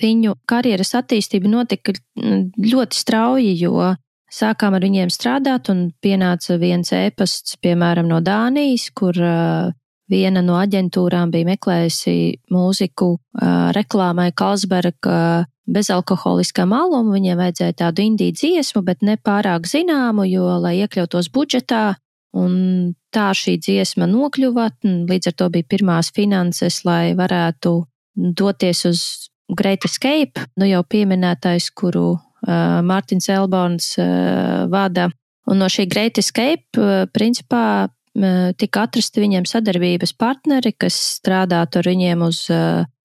viņu 0.01 0.35
karjeras 0.49 0.93
attīstība 0.97 1.49
notika 1.49 1.93
ļoti 2.17 2.97
strauji, 2.97 3.53
jo 3.61 3.93
Sākām 4.37 4.75
ar 4.77 4.83
viņiem 4.85 5.09
strādāt, 5.09 5.71
un 5.73 5.87
pienāca 6.03 6.59
viens 6.61 6.91
ēpasts, 6.93 7.57
piemēram, 7.63 8.05
no 8.09 8.19
Dānijas, 8.21 8.89
kur 8.93 9.17
uh, 9.17 9.71
viena 10.11 10.43
no 10.45 10.59
aģentūrām 10.61 11.31
bija 11.33 11.47
meklējusi 11.47 12.15
mūziku 12.53 13.15
uh, 13.15 13.69
reklāmai 13.73 14.29
Kalsberga 14.37 15.47
bezalkoholiskam 15.67 16.75
alum. 16.77 17.09
Viņiem 17.15 17.39
vajadzēja 17.41 17.77
tādu 17.81 18.05
indiju 18.05 18.35
dziesmu, 18.37 18.83
bet 18.85 19.01
ne 19.01 19.17
pārāk 19.17 19.65
zināmu, 19.69 20.27
jo, 20.29 20.45
lai 20.61 20.77
iekļautos 20.83 21.31
budžetā, 21.33 21.97
un 22.37 22.93
tā 23.15 23.31
šī 23.33 23.57
dziesma 23.63 24.05
nokļuva, 24.11 24.69
līdz 25.09 25.31
ar 25.31 25.37
to 25.39 25.49
bija 25.55 25.71
pirmās 25.73 26.13
finanses, 26.13 26.83
lai 26.85 27.15
varētu 27.17 27.73
doties 28.37 28.85
uz 28.85 29.03
Great 29.49 29.87
Escape, 29.87 30.45
nu 30.59 30.67
jau 30.69 30.85
pieminētais, 30.85 31.71
kuru 31.73 32.17
Uh, 32.17 32.26
Mārtiņš 32.45 33.29
Elbons 33.33 33.93
uh, 34.01 34.65
vada. 34.71 35.09
Un 35.47 35.61
no 35.61 35.69
šī 35.71 35.87
Great 35.89 36.19
Escape, 36.19 36.67
uh, 36.77 37.05
principā, 37.13 37.87
tika 38.57 38.87
atrasti 38.87 39.21
viņiem 39.21 39.45
sadarbības 39.45 40.15
partneri, 40.17 40.71
kas 40.73 40.95
strādātu 41.19 41.77
ar 41.77 41.89
viņiem 41.91 42.23
uz 42.25 42.39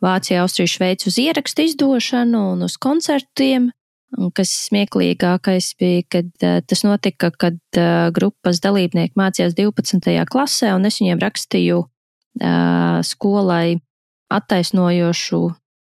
Vāciju, 0.00 0.38
Austriju, 0.40 0.70
Šveici 0.72 1.10
uz 1.10 1.18
ierakstu 1.20 1.66
izdošanu 1.68 2.40
un 2.54 2.64
uz 2.64 2.78
koncertiem. 2.80 3.66
Un 4.16 4.32
kas 4.32 4.54
smieklīgākais 4.70 5.70
bija, 5.76 6.06
kad 6.16 6.32
tas 6.64 6.82
notika, 6.84 7.28
kad 7.28 7.60
grupas 8.16 8.60
dalībnieki 8.64 9.12
mācījās 9.20 9.52
12. 9.56 10.16
klasē, 10.32 10.72
un 10.76 10.88
es 10.88 10.96
viņiem 11.00 11.20
rakstīju 11.20 11.84
skolai 13.04 13.80
attaisnojošu 14.32 15.42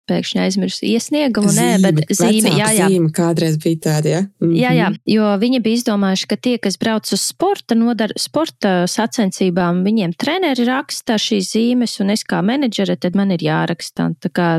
pēkšņi 0.09 0.41
aizmirsu 0.43 0.85
iesniegumu, 0.89 1.51
nē, 1.55 1.67
bet 1.83 2.13
zīme, 2.17 2.53
jā, 2.57 2.69
jā. 2.75 2.87
Zīme 2.91 3.11
kādreiz 3.15 3.57
bija 3.61 3.81
tāda, 3.87 4.13
jā. 4.15 4.21
Mm 4.21 4.47
-hmm. 4.47 4.55
Jā, 4.59 4.71
jā, 4.77 4.87
jo 5.15 5.27
viņi 5.43 5.61
bija 5.61 5.79
izdomājuši, 5.79 6.27
ka 6.27 6.37
tie, 6.37 6.57
kas 6.57 6.77
brauc 6.77 7.11
uz 7.13 7.21
sporta, 7.21 7.75
nodar, 7.75 8.13
sporta 8.17 8.87
sacensībām, 8.87 9.83
viņiem 9.83 10.15
treneri 10.17 10.65
raksta 10.65 11.17
šīs 11.17 11.53
zīmes, 11.55 11.99
un 12.01 12.09
es 12.09 12.23
kā 12.23 12.41
menedžere, 12.41 12.97
tad 12.97 13.15
man 13.15 13.31
ir 13.31 13.43
jāraksta. 13.43 14.11
Tā 14.19 14.29
kā 14.29 14.49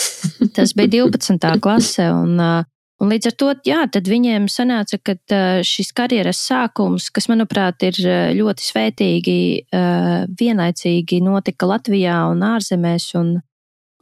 tas 0.56 0.74
bija 0.74 0.88
12. 0.88 1.60
klase, 1.60 2.10
un, 2.10 2.64
Un 3.02 3.10
līdz 3.10 3.26
ar 3.26 3.34
to, 3.36 3.48
jā, 3.66 3.80
tad 3.90 4.06
viņiem 4.08 4.46
sanāca, 4.48 5.00
ka 5.02 5.16
šis 5.66 5.90
karjeras 5.92 6.38
sākums, 6.46 7.10
kas, 7.10 7.26
manuprāt, 7.28 7.82
ir 7.82 7.98
ļoti 8.38 8.62
svētīgi, 8.62 9.38
vienlaicīgi 10.38 11.18
notika 11.26 11.66
Latvijā 11.66 12.20
un 12.30 12.44
ārzemēs. 12.46 13.10
Un, 13.18 13.34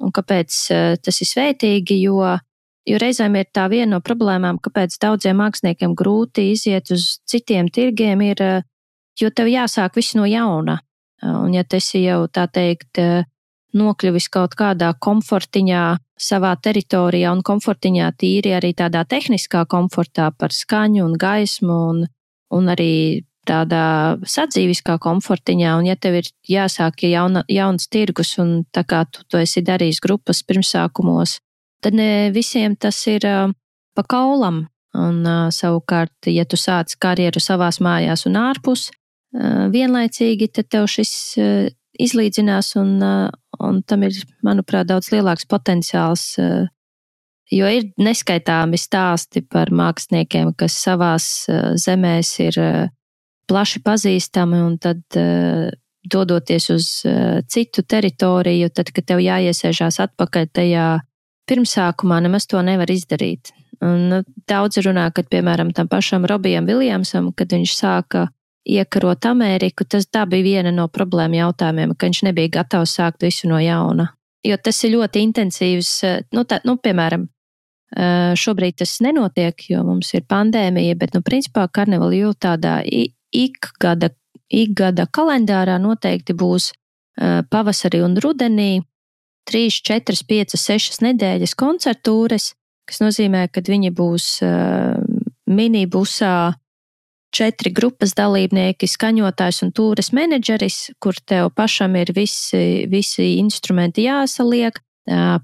un 0.03 0.13
kāpēc 0.15 0.59
tas 1.03 1.21
ir 1.23 1.31
svētīgi? 1.31 1.99
Jo, 2.03 2.37
jo 2.89 3.01
reizēm 3.01 3.39
ir 3.41 3.51
tā 3.55 3.69
viena 3.73 3.97
no 3.97 4.01
problēmām, 4.05 4.61
kāpēc 4.63 4.99
daudziem 5.03 5.39
māksliniekiem 5.41 5.97
grūti 5.99 6.51
iziet 6.53 6.91
uz 6.95 7.19
citiem 7.29 7.71
tirgiem, 7.73 8.25
ir, 8.27 8.43
jo 9.21 9.31
tev 9.31 9.51
jāsāk 9.53 9.97
viss 10.01 10.17
no 10.19 10.27
jauna. 10.29 10.81
Un 11.23 11.55
ja 11.55 11.63
tas 11.63 11.87
ir 11.95 12.09
jau 12.09 12.23
tā 12.27 12.49
teikt, 12.51 12.99
nokļuvis 13.79 14.29
kaut 14.33 14.57
kādā 14.59 14.93
komfortiņā 15.01 15.83
savā 16.23 16.53
teritorijā 16.63 17.33
un 17.35 17.43
komfortiņā 17.47 18.11
tīri 18.19 18.55
arī 18.57 18.73
tādā 18.79 19.05
tehniskā 19.09 19.65
komfortā 19.71 20.31
par 20.39 20.55
skaņu 20.55 21.05
un 21.07 21.17
gaismu 21.19 21.79
un, 21.93 22.03
un 22.53 22.73
arī 22.73 23.25
tādā 23.49 24.19
sadzīviskā 24.29 24.99
komfortiņā, 25.03 25.75
un 25.79 25.89
ja 25.89 25.97
tev 25.99 26.21
ir 26.21 26.31
jāsāk 26.49 27.05
jauna, 27.09 27.45
jauns 27.51 27.89
tirgus, 27.91 28.37
un 28.43 28.63
tā 28.75 28.85
kā 28.89 29.05
tu 29.11 29.25
to 29.29 29.41
esi 29.43 29.65
darījis 29.67 30.03
grupas 30.05 30.43
pirmsākumos, 30.47 31.39
tad 31.83 31.99
ne 31.99 32.31
visiem 32.35 32.77
tas 32.77 33.01
ir 33.11 33.27
pa 33.97 34.07
kaulam. 34.09 34.67
Un 34.93 35.25
savukārt, 35.49 36.29
ja 36.29 36.45
tu 36.45 36.59
sāc 36.61 36.93
karjeru 37.01 37.41
savās 37.41 37.79
mājās 37.81 38.27
un 38.29 38.37
ārpus, 38.37 38.91
vienlaicīgi, 39.73 40.51
tad 40.53 40.69
tev 40.69 40.85
šis 40.93 41.13
izlīdzinās, 41.97 42.75
un, 42.77 43.01
un 43.01 43.81
tam 43.89 44.05
ir, 44.05 44.19
manuprāt, 44.45 44.91
daudz 44.91 45.09
lielāks 45.15 45.49
potenciāls. 45.49 46.27
Jo 47.53 47.69
ir 47.69 47.89
neskaitāmi 48.01 48.77
stāsti 48.81 49.43
par 49.45 49.73
māksliniekiem, 49.77 50.55
kas 50.57 50.77
savās 50.81 51.27
uh, 51.53 51.75
zemēs 51.77 52.31
ir 52.41 52.57
plaši 53.51 53.83
pazīstami, 53.85 54.61
un 54.65 54.77
tad 54.83 55.03
dodoties 56.03 56.69
uz 56.75 56.87
citu 57.49 57.83
teritoriju, 57.83 58.69
tad, 58.75 58.91
kad 58.95 59.07
tev 59.07 59.23
jāiesēžās 59.23 60.01
atpakaļ 60.03 60.49
tajā 60.55 60.87
pirmsākumā, 61.51 62.21
nemaz 62.23 62.47
to 62.51 62.63
nevar 62.63 62.91
izdarīt. 62.91 63.53
Un 63.83 64.07
nu, 64.11 64.21
daudz 64.49 64.79
runā, 64.85 65.09
ka, 65.15 65.25
piemēram, 65.27 65.73
tam 65.75 65.89
pašam 65.91 66.27
Robijam 66.31 66.69
Viljamsam, 66.71 67.33
kad 67.35 67.51
viņš 67.55 67.75
sāka 67.75 68.29
iekarot 68.69 69.27
Ameriku, 69.27 69.85
tas 69.85 70.07
tā 70.07 70.23
bija 70.31 70.47
viena 70.47 70.73
no 70.75 70.87
problēma 70.93 71.41
jautājumiem, 71.41 71.97
ka 71.99 72.07
viņš 72.07 72.23
nebija 72.29 72.53
gatavs 72.61 72.95
sākt 72.99 73.27
visu 73.27 73.51
no 73.51 73.59
jauna. 73.59 74.13
Jo 74.47 74.59
tas 74.59 74.79
ir 74.87 74.95
ļoti 74.97 75.23
intensīvs, 75.27 75.91
eh, 76.07 76.21
nu, 76.35 76.45
tā, 76.47 76.61
nu 76.67 76.77
piemēram, 76.79 77.27
eh, 77.97 78.35
šobrīd 78.39 78.79
tas 78.83 79.01
nenotiek, 79.03 79.67
jo 79.71 79.83
mums 79.87 80.15
ir 80.15 80.23
pandēmija, 80.31 80.99
bet, 80.99 81.15
nu, 81.15 81.23
principā, 81.23 81.67
karnevāla 81.69 82.23
jūt 82.23 82.39
tādā 82.39 82.79
ikgada, 83.33 84.13
ikgada 84.53 85.09
kalendārā 85.11 85.79
noteikti 85.83 86.37
būs 86.37 86.73
pavasarī 87.53 88.03
un 88.05 88.17
rudenī 88.21 88.83
3, 89.51 89.83
4, 89.85 90.25
5, 90.29 90.57
6 90.61 91.03
nedēļas 91.03 91.55
koncertūras, 91.59 92.53
kas 92.89 93.03
nozīmē, 93.03 93.49
ka 93.53 93.63
viņi 93.67 93.91
būs 93.97 94.27
minibusā 95.51 96.55
četri 97.33 97.73
grupas 97.73 98.13
dalībnieki, 98.17 98.89
skaņotājs 98.89 99.63
un 99.65 99.73
tūres 99.75 100.13
menedžeris, 100.15 100.93
kur 101.01 101.17
tev 101.27 101.51
pašam 101.57 101.97
ir 101.97 102.13
visi, 102.15 102.85
visi 102.93 103.39
instrumenti 103.41 104.07
jāsaliek, 104.07 104.77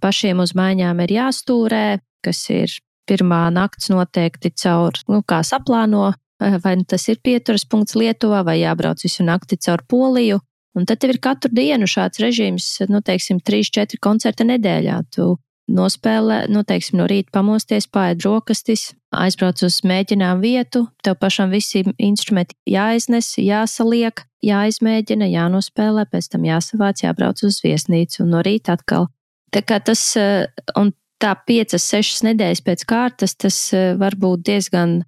pašiem 0.02 0.44
uz 0.44 0.54
maiņām 0.58 1.00
ir 1.06 1.16
jāstūrē, 1.16 1.86
kas 2.24 2.44
ir 2.52 2.76
pirmā 3.08 3.48
nakts 3.54 3.88
noteikti 3.90 4.52
caur, 4.60 5.00
nu, 5.08 5.22
kā 5.24 5.40
saplāno, 5.46 6.12
vai 6.38 6.76
nu 6.78 6.86
tas 6.88 7.08
ir 7.08 7.18
pieturas 7.22 7.66
punkts 7.68 7.96
Lietuvā, 7.98 8.44
vai 8.46 8.60
jābrauc 8.60 9.02
visu 9.02 9.26
nakti 9.26 9.58
caur 9.58 9.82
Poliju. 9.88 10.40
Un 10.78 10.86
tad 10.86 11.00
tev 11.02 11.16
ir 11.16 11.18
katru 11.22 11.50
dienu 11.50 11.88
šāds 11.90 12.20
režīms, 12.22 12.66
nu, 12.92 13.00
teiksim, 13.02 13.40
trīs, 13.42 13.70
četri 13.74 13.98
koncerti 13.98 14.46
nedēļā. 14.46 15.00
Tu 15.14 15.32
nospēlē, 15.68 16.44
nu, 16.52 16.62
teiksim, 16.64 16.98
no 17.00 17.08
rīta 17.10 17.32
pamosties, 17.34 17.88
pāriet 17.90 18.22
brokastis, 18.22 18.92
aizbrauc 19.14 19.60
uz 19.66 19.80
mēģinājumu 19.88 20.44
vietu, 20.44 20.84
tev 21.04 21.18
pašam 21.20 21.52
visi 21.52 21.84
instrumenti 21.98 22.56
jāiznes, 22.68 23.34
jāsaliek, 23.40 24.22
jāizmēģina, 24.44 25.28
jānospēlē, 25.32 26.06
pēc 26.12 26.30
tam 26.32 26.46
jāsavāc, 26.48 27.02
jābrauc 27.04 27.42
uz 27.44 27.60
viesnīcu 27.64 28.22
un 28.24 28.32
no 28.36 28.42
rīta 28.44 28.78
atkal. 28.78 29.10
Tā 29.52 29.64
kā 29.64 29.80
tas, 29.84 30.02
eh, 30.16 30.46
un 30.76 30.92
tā 31.20 31.34
piecas, 31.46 31.84
sešas 31.84 32.24
nedēļas 32.28 32.64
pēc 32.64 32.84
kārtas, 32.88 33.36
tas 33.36 33.56
eh, 33.72 33.94
var 33.98 34.16
būt 34.16 34.44
diezgan, 34.48 35.02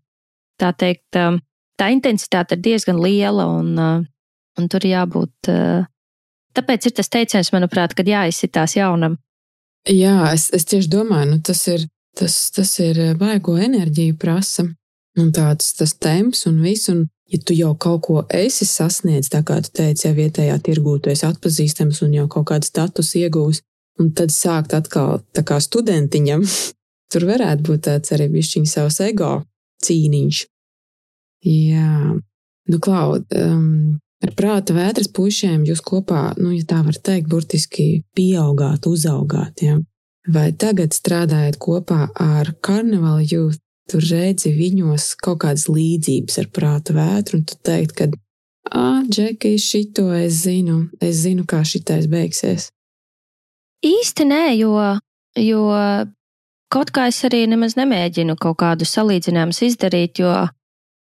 tā 0.60 0.74
teikt, 0.76 1.16
eh, 1.16 1.40
tā 1.80 1.88
intensitāte 1.94 2.58
ir 2.58 2.64
diezgan 2.66 3.00
liela 3.00 3.48
un, 3.48 3.72
un 4.60 4.68
tur 4.68 4.84
jābūt. 4.84 5.48
Tāpēc 6.54 6.86
ir 6.86 6.92
tas 6.98 7.08
teiciens, 7.08 7.52
manuprāt, 7.54 7.94
kad 7.96 8.08
jāizsitās 8.10 8.76
jaunam 8.76 9.16
Jā, 9.88 10.34
es, 10.34 10.50
es 10.52 10.66
tieši 10.68 10.90
domāju, 10.92 11.30
nu, 11.30 11.38
tas 11.44 11.62
ir, 11.70 11.86
tas, 12.18 12.34
tas 12.52 12.72
ir 12.84 13.00
baigo 13.20 13.56
eh, 13.56 13.64
enerģiju 13.68 14.18
prasa. 14.20 14.66
Un 15.18 15.32
tāds 15.34 15.72
tas 15.78 15.94
temps 15.96 16.44
un 16.46 16.60
viss. 16.62 16.90
Un, 16.92 17.06
ja 17.30 17.40
tu 17.40 17.56
jau 17.56 17.72
kaut 17.80 18.02
ko 18.04 18.24
esi 18.34 18.66
sasniedzis, 18.68 19.32
tā 19.32 19.40
kā 19.46 19.60
tu 19.64 19.72
teici, 19.80 20.06
jau 20.06 20.14
vietējā 20.18 20.58
tirgū, 20.66 20.98
tu 21.00 21.12
esi 21.12 21.24
atpazīstams 21.26 22.02
un 22.04 22.18
jau 22.18 22.26
kaut 22.30 22.50
kādu 22.52 22.68
statusu 22.68 23.24
iegūs, 23.24 23.62
un 24.02 24.12
tad 24.16 24.34
sākt 24.34 24.76
atkal 24.76 25.22
tā 25.34 25.44
kā 25.46 25.60
studentiņam, 25.62 26.44
tur 27.10 27.26
varētu 27.30 27.66
būt 27.70 27.86
tāds 27.88 28.16
arī 28.16 28.28
bišķiņš 28.36 28.76
savs 28.76 29.00
ego 29.08 29.38
cīniņš. 29.86 30.44
Jā, 31.48 32.14
nu, 32.70 32.78
Klaud, 32.84 33.26
um, 33.32 33.98
Ar 34.20 34.34
prāta 34.36 34.74
vētras 34.76 35.08
pušiem 35.16 35.62
jūs 35.64 35.80
kopā, 35.80 36.34
nu, 36.36 36.50
ja 36.52 36.64
tā 36.68 36.82
var 36.84 36.96
teikt, 37.00 37.30
burtiski 37.32 38.02
pieaugāt, 38.16 38.84
uzaugāt. 38.84 39.62
Ja? 39.64 39.78
Vai 40.28 40.50
tagad 40.52 40.92
strādājot 40.92 41.56
kopā 41.56 42.10
ar 42.20 42.50
karnevālu 42.60 43.24
jūs 43.24 43.56
tur 43.90 44.04
redzi 44.04 44.52
viņos 44.54 45.14
kaut 45.24 45.40
kādas 45.46 45.66
līdzības 45.72 46.36
ar 46.42 46.50
prāta 46.52 46.94
vētru, 46.94 47.40
un 47.40 47.46
tu 47.48 47.56
teikt, 47.64 47.96
ka, 47.96 48.10
ah, 48.76 49.00
Džeki, 49.08 49.56
šito 49.58 50.10
es 50.14 50.42
zinu, 50.44 50.84
es 51.00 51.24
zinu, 51.24 51.48
kā 51.48 51.64
šitais 51.64 52.06
beigsies. 52.10 52.68
Īsti 53.80 54.28
nē, 54.28 54.44
jo, 54.60 54.76
jo 55.40 55.64
kaut 56.72 56.92
kā 56.94 57.08
es 57.10 57.18
arī 57.26 57.44
nemaz 57.50 57.76
nemēģinu 57.78 58.36
kaut 58.40 58.60
kādu 58.62 58.86
salīdzinājumu 58.88 59.56
izdarīt, 59.66 60.22
jo, 60.22 60.32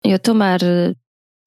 jo 0.05 0.20
tomēr 0.29 0.64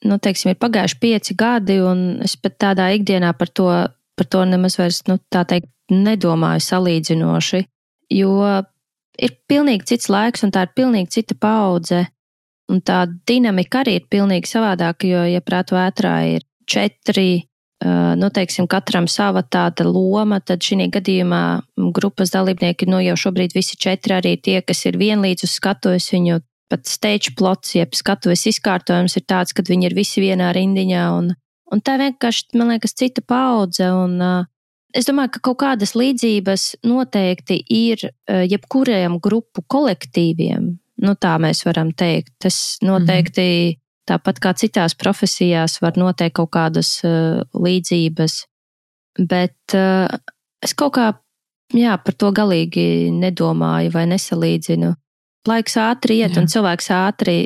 nu, 0.06 0.17
teiksim, 0.21 0.53
ir 0.53 0.60
pagājuši 0.62 0.99
pieci 1.01 1.38
gadi, 1.38 1.80
un 1.82 2.23
es 2.25 2.36
pat 2.41 2.58
tādā 2.62 2.89
ikdienā 2.97 3.34
par 3.38 3.49
to, 3.49 3.69
par 4.17 4.30
to 4.30 4.43
nemaz 4.49 4.77
vairs, 4.80 5.03
nu, 5.10 5.17
tā 5.34 5.43
teikt, 5.49 5.69
nedomāju 5.93 6.63
salīdzinoši, 6.65 7.62
jo 8.17 8.34
ir 9.17 9.34
pilnīgi 9.49 9.93
cits 9.93 10.10
laiks, 10.12 10.43
un 10.43 10.51
tā 10.53 10.65
ir 10.67 10.73
pilnīgi 10.75 11.13
cita 11.19 11.38
paudze, 11.39 12.03
un 12.71 12.82
tā 12.84 13.06
dinamika 13.30 13.82
arī 13.84 13.97
ir 14.01 14.10
pilnīgi 14.12 14.51
savādāka, 14.51 15.08
jo, 15.08 15.23
ja 15.32 15.43
prātu 15.45 15.77
vētrā 15.77 16.17
ir 16.36 16.43
četri, 16.67 17.47
nu, 18.17 18.29
teiksim, 18.33 18.65
katram 18.67 19.05
sava 19.07 19.43
tāda 19.45 19.85
loma, 19.85 20.39
tad 20.41 20.65
šī 20.65 20.87
gadījumā 20.93 21.43
grupas 21.93 22.33
dalībnieki, 22.33 22.87
nu, 22.89 22.99
jau 23.05 23.15
šobrīd 23.27 23.53
visi 23.53 23.77
četri 23.77 24.17
arī 24.17 24.37
tie, 24.41 24.61
kas 24.65 24.85
ir 24.89 24.97
vienlīdz 24.97 25.45
uz 25.45 25.57
skatuves, 25.59 26.09
viņu 26.13 26.39
pat 26.71 26.87
stage 26.89 27.35
plots, 27.37 27.75
jeb 27.77 27.95
skatuves 27.95 28.47
izkārtojums 28.49 29.17
ir 29.19 29.25
tāds, 29.29 29.53
ka 29.55 29.63
viņi 29.67 29.89
ir 29.89 29.95
visi 29.97 30.23
vienā 30.23 30.51
rindiņā. 30.57 31.03
Un, 31.19 31.31
un 31.71 31.83
tā 31.83 31.97
vienkārši, 32.01 32.49
man 32.59 32.73
liekas, 32.73 32.95
cita 32.97 33.23
paudze. 33.23 33.87
Un, 33.93 34.17
es 34.97 35.07
domāju, 35.07 35.37
ka 35.37 35.45
kaut 35.49 35.61
kādas 35.63 35.95
līdzības 35.95 36.69
noteikti 36.87 37.61
ir 37.61 38.09
jebkuriem 38.27 39.19
grupu 39.23 39.63
kolektīviem. 39.63 40.73
Nu, 41.05 41.13
tā 41.13 41.35
mēs 41.39 41.61
varam 41.67 41.93
teikt. 41.93 42.33
Tas 42.41 42.79
noteikti 42.81 43.43
mm 43.43 43.75
-hmm. 43.75 43.83
Tāpat 44.07 44.41
kā 44.43 44.53
citās 44.57 44.95
profesijās 44.97 45.79
var 45.83 45.99
noteikt 45.99 46.37
kaut 46.39 46.51
kādas 46.55 46.97
uh, 47.05 47.43
līdzības. 47.53 48.41
Bet 49.17 49.75
uh, 49.77 50.07
es 50.63 50.75
kaut 50.77 50.95
kā 50.97 51.11
jā, 51.75 51.97
par 51.99 52.15
to 52.15 52.31
galīgi 52.35 53.09
nedomāju 53.13 53.91
vai 53.93 54.05
nesalīdzinu 54.11 54.93
laiks 55.47 55.77
ātri 55.79 56.21
iet, 56.21 56.35
Jā. 56.35 56.41
un 56.41 56.51
cilvēks 56.51 56.91
ātri 56.93 57.37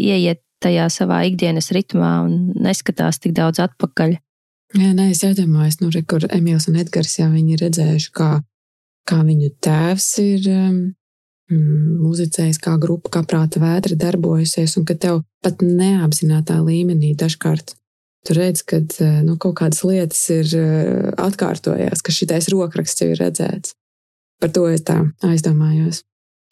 ieiet 0.00 0.42
tajā 0.64 0.88
savā 0.92 1.22
ikdienas 1.28 1.70
ritmā 1.76 2.16
un 2.24 2.54
neskatās 2.64 3.20
tik 3.20 3.34
daudz 3.36 3.60
atpakaļ. 3.64 4.16
Jā, 4.74 4.90
nē, 4.96 5.10
es 5.12 5.22
iedomājos, 5.22 5.78
nu, 5.82 5.90
re, 5.94 6.02
kur 6.08 6.24
Emīls 6.32 6.66
un 6.70 6.80
Edgars 6.80 7.18
jau 7.20 7.28
viņi 7.30 7.60
redzējuši, 7.60 8.10
kā, 8.16 8.30
kā 9.06 9.20
viņu 9.22 9.52
tēvs 9.62 10.08
ir 10.24 10.48
um, 10.50 10.78
muzicējis, 11.52 12.58
kā 12.62 12.76
grupa, 12.80 13.10
kā 13.18 13.24
prāta 13.28 13.60
vētra 13.62 13.96
darbojusies, 14.00 14.78
un 14.80 14.86
ka 14.88 14.96
tev 14.96 15.22
pat 15.44 15.60
neapzinātā 15.60 16.60
līmenī 16.64 17.12
dažkārt 17.20 17.74
tu 18.24 18.32
redz, 18.36 18.64
ka 18.64 18.80
uh, 18.80 19.20
nu, 19.26 19.36
kaut 19.40 19.58
kādas 19.60 19.82
lietas 19.84 20.22
ir 20.32 20.48
uh, 20.56 21.12
atkārtojās, 21.20 22.00
ka 22.00 22.14
šitais 22.14 22.48
rokraksts 22.52 23.04
jau 23.04 23.10
ir 23.12 23.20
redzēts. 23.20 23.76
Par 24.40 24.52
to 24.54 24.64
es 24.72 24.82
tā 24.86 24.96
aizdomājos. 25.24 26.02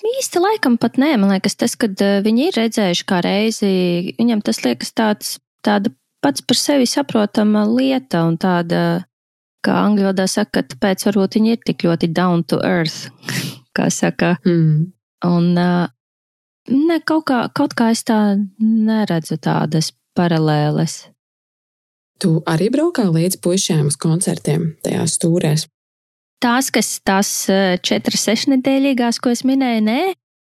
Īsti 0.02 0.42
laikam 0.42 0.76
pat 0.82 0.98
nē, 0.98 1.14
man 1.20 1.32
liekas, 1.32 1.56
tas, 1.58 1.74
kad 1.78 1.96
viņi 1.96 2.48
ir 2.48 2.58
redzējuši 2.58 3.04
kā 3.06 3.20
reizi, 3.24 3.72
viņam 4.18 4.42
tas 4.44 4.58
liekas 4.64 4.90
tāds, 4.98 5.36
tāda 5.64 5.92
pats 6.22 6.42
par 6.42 6.58
sevi 6.58 6.88
saprotama 6.90 7.62
lieta 7.70 8.24
un 8.26 8.38
tāda, 8.40 9.04
kā 9.62 9.76
angļu 9.86 10.08
valodā 10.08 10.26
saka, 10.30 10.64
tāpēc 10.66 11.06
varbūt 11.06 11.38
viņi 11.38 11.54
ir 11.54 11.62
tik 11.66 11.86
ļoti 11.86 12.10
down 12.14 12.42
to 12.50 12.58
earth, 12.66 13.12
kā 13.76 13.88
saka. 13.92 14.36
Mm. 14.46 14.92
Un 15.26 15.48
ne, 15.56 16.98
kaut, 17.06 17.26
kā, 17.30 17.44
kaut 17.54 17.76
kā 17.78 17.92
es 17.94 18.04
tā 18.08 18.36
neredzu 18.58 19.38
tādas 19.42 19.92
paralēles. 20.18 21.04
Tu 22.22 22.36
arī 22.46 22.68
braukā 22.70 23.08
līdz 23.10 23.40
puišiem 23.42 23.88
uz 23.90 23.98
koncertiem 24.00 24.74
tajās 24.84 25.16
stūrēs? 25.18 25.66
Tās, 26.42 26.70
kas 26.74 26.96
tās 27.06 27.30
četras 27.86 28.26
sešnedēļīgās, 28.26 29.18
ko 29.22 29.30
es 29.34 29.44
minēju, 29.46 29.82
nē, 29.86 30.00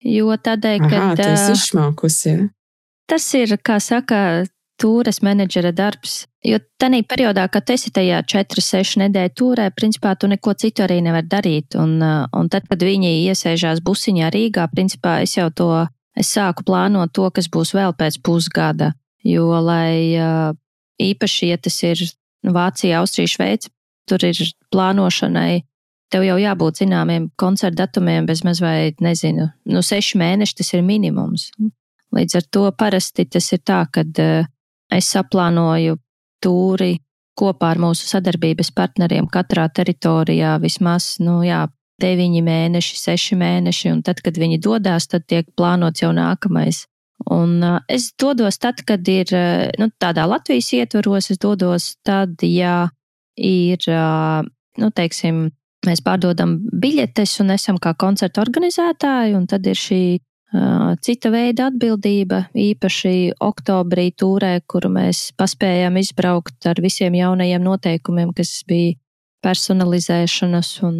jo 0.03 0.35
tādēļ, 0.35 0.77
ka. 0.83 0.95
Jā, 0.95 1.09
tas 1.19 1.47
ir 1.47 1.55
izšmaukusi. 1.55 2.29
Ja? 2.31 2.47
Tas 3.07 3.27
ir, 3.39 3.55
kā 3.63 3.79
saka, 3.83 4.19
tūres 4.81 5.21
menedžera 5.25 5.71
darbs. 5.75 6.25
Jo 6.45 6.59
tajā 6.79 7.01
periodā, 7.09 7.47
kad 7.51 7.69
esi 7.73 7.91
tajā 7.93 8.21
4-6 8.29 9.01
nedēļu 9.01 9.33
tūrē, 9.37 9.67
principā 9.75 10.13
tu 10.15 10.29
neko 10.31 10.53
citu 10.59 10.85
arī 10.85 10.99
nevari 11.03 11.27
darīt. 11.27 11.75
Un, 11.79 11.97
un 12.01 12.49
tad, 12.53 12.67
kad 12.69 12.83
viņi 12.85 13.11
iesēžās 13.27 13.81
busiņā 13.85 14.31
Rīgā, 14.33 14.67
principā 14.71 15.19
es 15.25 15.35
jau 15.37 15.49
to 15.51 15.71
es 16.17 16.31
sāku 16.33 16.65
plānot 16.67 17.13
to, 17.13 17.27
kas 17.33 17.49
būs 17.53 17.73
vēl 17.77 17.95
pēc 17.97 18.21
pusgada. 18.25 18.93
Jo, 19.25 19.49
lai 19.65 20.15
īpaši, 21.01 21.51
ja 21.51 21.57
tas 21.61 21.81
ir 21.83 22.03
Vācija, 22.47 23.01
Austrija, 23.01 23.33
Šveice, 23.33 23.71
tur 24.07 24.23
ir 24.23 24.37
plānošanai. 24.73 25.63
Tev 26.07 26.23
jau 26.23 26.37
jābūt 26.39 26.79
zināmiem 26.79 27.27
koncertu 27.35 27.81
datumiem, 27.81 28.27
bez 28.29 28.45
maz 28.47 28.61
vai, 28.63 28.93
nezinu, 29.03 29.49
nu, 29.67 29.81
seši 29.83 30.21
mēneši 30.21 30.55
tas 30.61 30.69
ir 30.77 30.85
minimums. 30.87 31.49
Līdz 32.15 32.37
ar 32.39 32.45
to 32.47 32.69
parasti 32.71 33.25
tas 33.27 33.49
ir 33.51 33.59
tā, 33.67 33.81
ka 33.91 34.05
uh, 34.07 34.47
es 34.93 35.09
saplānoju 35.13 35.97
tūri 36.43 36.97
kopā 37.37 37.73
ar 37.75 37.81
mūsu 37.81 38.07
sadarbības 38.09 38.71
partneriem 38.75 39.27
katrā 39.29 39.67
teritorijā 39.69 40.55
vismaz, 40.61 41.15
nu 41.21 41.39
jā, 41.45 41.65
deviņi 42.01 42.43
mēneši, 42.45 42.99
seši 43.01 43.37
mēneši, 43.37 43.91
un 43.93 44.03
tad, 44.05 44.21
kad 44.25 44.37
viņi 44.37 44.59
dodas, 44.61 45.09
tad 45.09 45.25
tiek 45.29 45.47
plānots 45.57 46.03
jau 46.03 46.13
nākamais. 46.15 46.85
Un 47.33 47.63
es 47.89 48.11
dodos 48.19 48.59
tad, 48.61 48.83
kad 48.85 49.07
ir, 49.09 49.33
nu, 49.81 49.89
tādā 50.01 50.27
Latvijas 50.29 50.69
ietvaros, 50.77 51.31
es 51.33 51.41
dodos 51.41 51.95
tad, 52.05 52.37
ja 52.45 52.89
ir, 53.35 53.81
nu, 54.77 54.91
teiksim, 54.93 55.47
mēs 55.87 56.03
pārdodam 56.05 56.59
biļetes 56.69 57.39
un 57.41 57.55
esam 57.57 57.81
kā 57.81 57.95
koncerta 57.97 58.43
organizētāji, 58.45 59.35
un 59.37 59.49
tad 59.49 59.65
ir 59.65 59.77
šī 59.77 60.01
Cita 61.03 61.27
veida 61.27 61.65
atbildība, 61.67 62.45
īpaši 62.55 63.33
oktobrī 63.43 64.13
tūrē, 64.15 64.61
kuru 64.63 64.93
mēs 64.95 65.33
paspējām 65.35 65.99
izbraukt 65.99 66.69
ar 66.71 66.79
visiem 66.79 67.17
jaunajiem 67.19 67.65
noteikumiem, 67.65 68.31
kas 68.35 68.61
bija 68.67 68.95
personalizēšanas 69.43 70.69
un, 70.87 70.97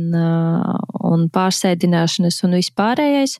un 1.07 1.27
pārsēdināšanas 1.33 2.43
un 2.43 2.57
vispārējais. 2.59 3.37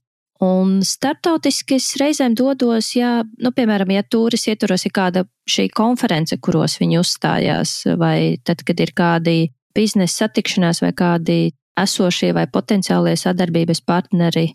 Un 0.47 0.79
startautiski 0.85 1.79
es 1.79 1.95
reizēm 1.97 2.35
dodos, 2.37 2.91
ja, 2.95 3.23
nu, 3.41 3.51
piemēram, 3.57 3.89
ja 3.95 4.03
tūris 4.05 4.45
ietvaros 4.51 4.85
ir 4.85 4.93
kāda 4.93 5.23
šī 5.49 5.65
konference, 5.75 6.37
kuros 6.37 6.77
viņi 6.79 6.99
uzstājās, 7.01 7.73
vai 7.97 8.37
tad, 8.45 8.61
kad 8.63 8.79
ir 8.79 8.93
kādi 8.95 9.49
biznesa 9.75 10.27
satikšanās 10.27 10.83
vai 10.85 10.93
kādi 10.97 11.39
esošie 11.77 12.31
vai 12.37 12.45
potenciālie 12.53 13.17
sadarbības 13.17 13.81
partneri 13.85 14.51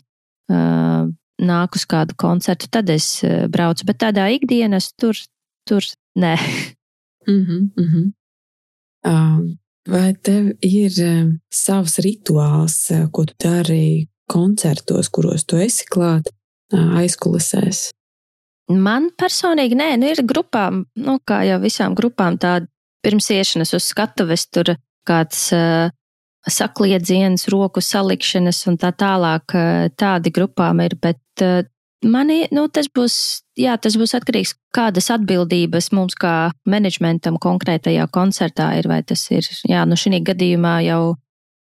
nāk 1.41 1.77
uz 1.77 1.85
kādu 1.89 2.15
koncertu, 2.19 2.69
tad 2.71 2.89
es 2.93 3.23
eh, 3.23 3.47
braucu. 3.51 3.85
Bet 3.87 4.01
tādā 4.03 4.27
ikdienas 4.33 4.91
tur, 4.99 5.17
tur 5.67 5.83
nē. 6.19 6.37
Mm 7.27 7.45
-hmm, 7.45 7.69
mm 7.77 7.87
-hmm. 7.89 8.11
Uh, 9.07 9.55
vai 9.87 10.13
tev 10.13 10.57
ir 10.61 10.91
uh, 10.91 11.33
savs 11.49 11.97
rituāls, 11.97 12.91
uh, 12.91 13.11
ko 13.11 13.25
tu 13.25 13.33
dari 13.39 14.07
koncertos, 14.27 15.09
kuros 15.09 15.45
tu 15.45 15.55
esi 15.55 15.85
klāt, 15.95 16.21
uh, 16.73 16.97
aizkulisēs? 16.99 17.91
Man 18.67 19.09
personīgi 19.21 19.75
nē, 19.75 19.97
nu 19.97 20.05
ir 20.05 20.23
grupām, 20.23 20.85
nu, 20.95 21.19
kā 21.27 21.43
jau 21.47 21.59
visām 21.59 21.95
grupām, 21.95 22.37
tāda 22.37 22.67
pirms 23.03 23.29
iešanas 23.29 23.73
uz 23.73 23.83
skatuves 23.83 24.47
tur 24.47 24.75
kāds 25.07 25.51
uh, 25.55 25.89
sakliedziens, 26.49 27.47
roku 27.51 27.81
salikšanas 27.83 28.65
un 28.71 28.77
tā 28.81 28.91
tālāk. 28.95 29.55
Tādi 29.99 30.33
grupām 30.35 30.81
ir, 30.83 30.97
bet 31.01 31.43
mani, 32.03 32.43
nu, 32.51 32.67
tas 32.73 32.89
būs, 32.91 33.15
jā, 33.59 33.75
tas 33.81 33.95
būs 33.99 34.15
atkarīgs, 34.17 34.55
kādas 34.75 35.09
atbildības 35.13 35.91
mums 35.95 36.17
kā 36.19 36.51
menedžmentam 36.69 37.39
konkrētajā 37.41 38.07
koncertā 38.13 38.73
ir, 38.79 38.89
vai 38.91 39.01
tas 39.07 39.23
ir, 39.31 39.47
jā, 39.69 39.85
nu, 39.87 39.99
šī 39.99 40.19
gadījumā 40.25 40.79
jau 40.87 41.15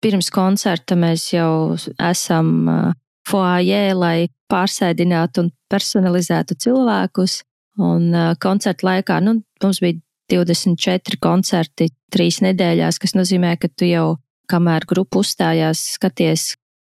pirms 0.03 0.29
koncerta 0.33 0.97
mēs 0.99 1.31
jau 1.33 1.75
esam 1.97 2.93
foajē, 3.27 3.83
lai 3.97 4.29
pārsēdinātu 4.51 5.45
un 5.45 5.53
personalizētu 5.71 6.57
cilvēkus. 6.63 7.41
Un 7.83 8.09
koncerta 8.41 8.87
laikā, 8.87 9.19
nu, 9.21 9.39
mums 9.63 9.81
bija 9.83 9.99
24 10.31 11.19
koncerti 11.21 11.91
trīs 12.13 12.39
nedēļās, 12.43 12.97
kas 13.01 13.13
nozīmē, 13.17 13.53
ka 13.61 13.69
tu 13.69 13.89
jau 13.89 14.07
kamēr 14.49 14.87
grupa 14.89 15.21
uzstājās, 15.23 15.83
skaties 15.97 16.53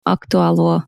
aktuālo 0.08 0.82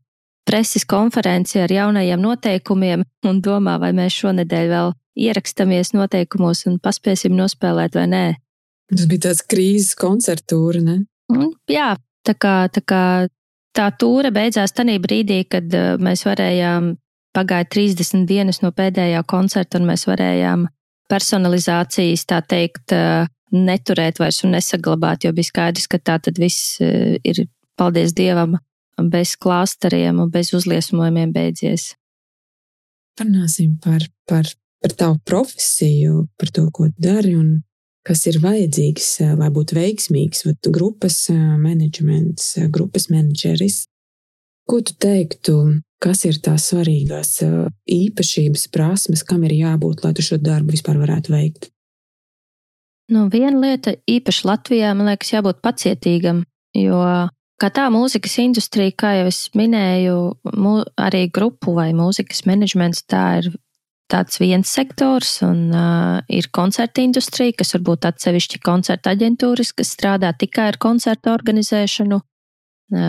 preses 0.45 0.85
konferenci 0.85 1.61
ar 1.63 1.73
jaunajiem 1.73 2.21
noteikumiem 2.21 3.05
un 3.27 3.41
domā, 3.45 3.79
vai 3.81 3.93
mēs 3.97 4.17
šonadēļ 4.21 4.71
vēl 4.73 4.93
ierakstamies 5.25 5.95
noteikumos 5.95 6.65
un 6.69 6.81
paspēsim 6.83 7.35
nospēlēt 7.39 7.97
vai 7.97 8.07
nē. 8.11 8.25
Tas 8.93 9.07
bija 9.09 9.29
tāds 9.29 9.45
krīzes 9.49 9.95
koncertūra, 9.99 10.83
ne? 10.85 10.99
Un, 11.33 11.55
jā, 11.71 11.95
tā 12.27 12.35
kā, 12.37 12.57
tā 12.73 12.83
kā 12.85 13.03
tā 13.75 13.89
tūra 13.99 14.33
beidzās 14.35 14.75
tajā 14.77 14.99
brīdī, 15.03 15.43
kad 15.49 15.73
uh, 15.75 15.95
mēs 16.03 16.27
varējām, 16.29 16.95
pagāja 17.35 17.67
30 17.73 18.27
dienas 18.29 18.61
no 18.63 18.71
pēdējā 18.75 19.25
koncerta, 19.27 19.81
un 19.81 19.89
mēs 19.89 20.05
varējām 20.07 20.69
personalizācijas, 21.11 22.27
tā 22.29 22.43
teikt, 22.47 22.93
uh, 22.95 23.31
neturēt 23.53 24.21
vairs 24.23 24.43
un 24.45 24.55
nesaglabāt, 24.55 25.25
jo 25.25 25.33
bija 25.35 25.51
skaidrs, 25.51 25.89
ka 25.91 26.01
tā 26.01 26.19
tad 26.23 26.39
viss 26.41 26.81
e, 26.83 27.19
ir, 27.25 27.45
paldies 27.79 28.15
Dievam, 28.17 28.57
bez 29.11 29.35
klāsteriem 29.41 30.21
un 30.23 30.31
bez 30.31 30.53
uzliesmojumiem 30.55 31.33
beidzies. 31.35 31.93
Parunāsim 33.19 33.77
par, 33.83 34.07
par, 34.29 34.49
par 34.83 34.97
tavu 34.99 35.21
profesiju, 35.27 36.27
par 36.39 36.51
to, 36.55 36.67
ko 36.75 36.89
dari 36.99 37.35
un 37.39 37.61
kas 38.05 38.27
ir 38.31 38.41
vajadzīgs, 38.43 39.09
e, 39.25 39.33
lai 39.39 39.51
būtu 39.55 39.79
veiksmīgs 39.79 40.47
grupas 40.71 41.25
e, 41.33 41.39
menedžments, 41.39 42.55
grupas 42.71 43.11
menedžeris. 43.13 43.85
Ko 44.65 44.81
tu 44.81 44.95
teiktu, 44.97 45.59
kas 46.01 46.25
ir 46.25 46.39
tās 46.41 46.71
svarīgās 46.71 47.37
īpašības, 47.85 48.65
prasmes, 48.73 49.21
kam 49.29 49.45
ir 49.45 49.59
jābūt, 49.59 50.01
lai 50.05 50.15
tu 50.17 50.25
šo 50.25 50.39
darbu 50.41 50.73
vispār 50.73 50.97
varētu 51.03 51.35
veikt? 51.35 51.74
Nu, 53.13 53.27
viena 53.29 53.59
lieta, 53.61 53.93
īpaši 54.09 54.47
Latvijā, 54.49 54.95
man 54.97 55.11
liekas, 55.11 55.35
jābūt 55.35 55.61
pacietīgam, 55.65 56.45
jo 56.79 57.01
kā 57.61 57.69
tā 57.75 57.91
mūzikas 57.93 58.39
industrija, 58.41 58.95
kā 58.97 59.11
jau 59.19 59.27
es 59.29 59.43
minēju, 59.57 60.17
mū, 60.57 60.73
arī 60.97 61.27
grupu 61.29 61.77
vai 61.77 61.91
mūzikas 61.97 62.47
menedžments, 62.49 63.05
tā 63.05 63.25
ir 63.43 63.51
tāds 64.09 64.41
viens 64.41 64.69
sektors, 64.69 65.37
un 65.45 65.69
uh, 65.73 66.21
ir 66.33 66.49
koncerta 66.55 67.05
industrija, 67.05 67.57
kas 67.59 67.75
varbūt 67.77 68.09
atsevišķi 68.09 68.61
koncerta 68.65 69.13
aģentūras, 69.13 69.75
kas 69.77 69.93
strādā 69.97 70.33
tikai 70.41 70.71
ar 70.73 70.81
koncertu 70.81 71.33
organizēšanu, 71.33 72.21
uh, 72.21 73.01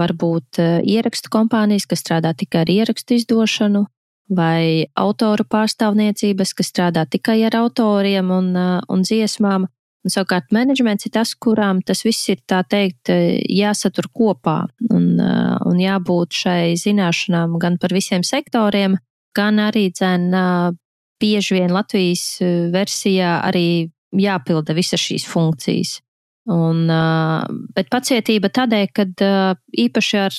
varbūt 0.00 0.62
uh, 0.62 0.78
ierakstu 0.82 1.30
kompānijas, 1.34 1.86
kas 1.86 2.02
strādā 2.02 2.34
tikai 2.34 2.64
ar 2.64 2.72
ierakstu 2.80 3.18
izdošanu, 3.18 3.86
vai 4.28 4.86
autoru 4.98 5.46
pārstāvniecības, 5.46 6.52
kas 6.58 6.70
strādā 6.72 7.06
tikai 7.06 7.40
ar 7.46 7.56
autoriem 7.60 8.30
un, 8.34 8.52
uh, 8.56 8.78
un 8.90 9.04
dziesmām. 9.06 9.66
Un, 10.06 10.12
savukārt, 10.12 10.52
menedžments 10.54 11.08
ir 11.08 11.12
tas, 11.16 11.34
kurām 11.34 11.80
tas 11.82 12.04
viss 12.06 12.28
ir 12.30 12.38
tā 12.46 12.60
teikt, 12.62 13.10
jāsatur 13.50 14.06
kopā 14.14 14.60
un, 14.90 15.16
uh, 15.18 15.56
un 15.66 15.82
jābūt 15.82 16.38
šai 16.44 16.76
zināšanām 16.78 17.58
gan 17.62 17.78
par 17.82 17.94
visiem 17.94 18.22
sektoriem, 18.26 18.98
gan 19.34 19.58
arī 19.62 19.88
dzēn 19.90 20.30
uh, 20.30 20.70
bieži 21.20 21.58
vien 21.58 21.74
Latvijas 21.74 22.36
versijā 22.72 23.40
arī 23.46 23.88
jāpilda 24.16 24.74
visas 24.76 25.02
šīs 25.02 25.26
funkcijas. 25.28 26.00
Un, 26.46 26.86
bet 27.74 27.88
pacietība 27.90 28.50
tādēļ, 28.54 28.86
ka 28.94 29.06
īpaši 29.82 30.18
ar, 30.22 30.36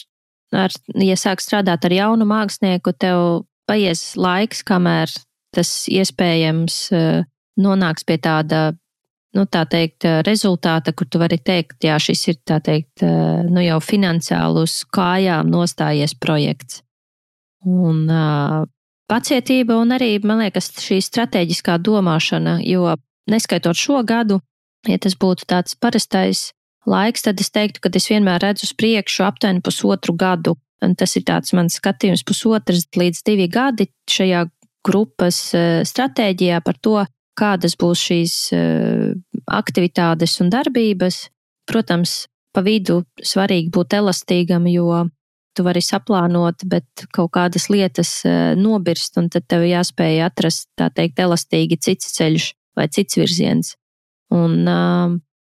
ar, 0.56 0.76
ja 1.04 1.18
sāk 1.20 1.44
strādāt 1.44 1.84
ar 1.84 1.96
jaunu 1.96 2.28
mākslinieku, 2.30 2.94
tev 2.96 3.44
paies 3.68 4.02
laiks, 4.20 4.64
kamēr 4.68 5.12
tas 5.56 5.72
iespējams 5.92 6.78
eh, 6.96 7.24
nonāks 7.62 8.06
pie 8.08 8.18
tāda, 8.22 8.72
nu, 9.38 9.46
tā 9.50 9.64
teikt, 9.70 10.06
eh, 10.08 10.20
rezultāta, 10.28 10.94
kur 10.94 11.10
tu 11.10 11.22
vari 11.22 11.40
teikt, 11.40 11.80
jā, 11.88 11.98
šis 12.02 12.28
ir, 12.34 12.40
tā 12.48 12.60
teikt, 12.64 13.04
eh, 13.06 13.44
nu, 13.48 13.62
jau 13.66 13.80
finansiāli 13.84 14.66
uz 14.68 14.82
kājām 14.94 15.50
nostājies 15.54 16.16
projekts. 16.20 16.84
Un 17.68 18.06
pacietība 19.10 19.76
un 19.82 19.92
arī, 19.96 20.12
man 20.24 20.40
liekas, 20.44 20.70
šī 20.80 21.02
strateģiskā 21.04 21.80
domāšana, 21.84 22.60
jo 22.64 22.94
neskaitot 23.28 23.76
šo 23.76 24.04
gadu, 24.08 24.38
ja 24.88 25.00
tas 25.02 25.18
būtu 25.20 25.48
tāds 25.50 25.76
parastais 25.76 26.52
laiks, 26.88 27.26
tad 27.26 27.42
es 27.44 27.52
teiktu, 27.52 27.82
ka 27.84 27.92
es 27.98 28.08
vienmēr 28.08 28.46
redzu 28.46 28.70
uz 28.70 28.74
priekšu 28.78 29.26
aptuveni 29.28 29.64
pusotru 29.66 30.16
gadu. 30.16 30.56
Un 30.86 30.94
tas 30.98 31.16
ir 31.18 31.26
tāds 31.26 31.54
mans 31.58 31.80
skatījums, 31.80 32.26
pusotrs 32.28 32.86
līdz 32.94 33.24
divi 33.26 33.48
gadi 33.50 33.88
šajā 34.12 34.46
grupas 34.86 35.40
stratēģijā 35.90 36.62
par 36.64 36.78
to, 36.80 36.98
kādas 37.38 37.76
būs 37.80 38.04
šīs 38.10 38.36
aktivitātes 39.58 40.38
un 40.44 40.52
darbības. 40.54 41.28
Protams, 41.68 42.28
pa 42.56 42.64
vidu 42.66 43.02
svarīgi 43.20 43.74
būt 43.74 43.98
elastīgam, 43.98 44.70
jo 44.72 45.08
tu 45.58 45.66
vari 45.66 45.82
saplānot, 45.82 46.64
bet 46.70 47.08
kaut 47.14 47.34
kādas 47.34 47.68
lietas 47.74 48.22
nobirst, 48.58 49.18
un 49.18 49.32
tad 49.34 49.48
tev 49.50 49.66
jāspēj 49.66 50.22
atrast, 50.30 50.70
tā 50.78 50.92
teikt, 50.94 51.20
elastīgi 51.26 51.80
cits 51.82 52.14
ceļš 52.18 52.52
vai 52.78 52.88
cits 52.94 53.18
virziens. 53.18 53.74
Un, 54.34 54.62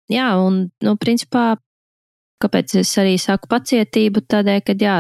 jā, 0.09 0.29
un, 0.41 0.61
nu, 0.85 0.97
principā, 0.97 1.59
kāpēc 2.43 2.77
es 2.81 2.93
arī 3.01 3.17
saku 3.21 3.51
pacietību? 3.51 4.25
Tādēļ, 4.31 4.61
ka, 4.67 4.77
jā, 4.79 4.99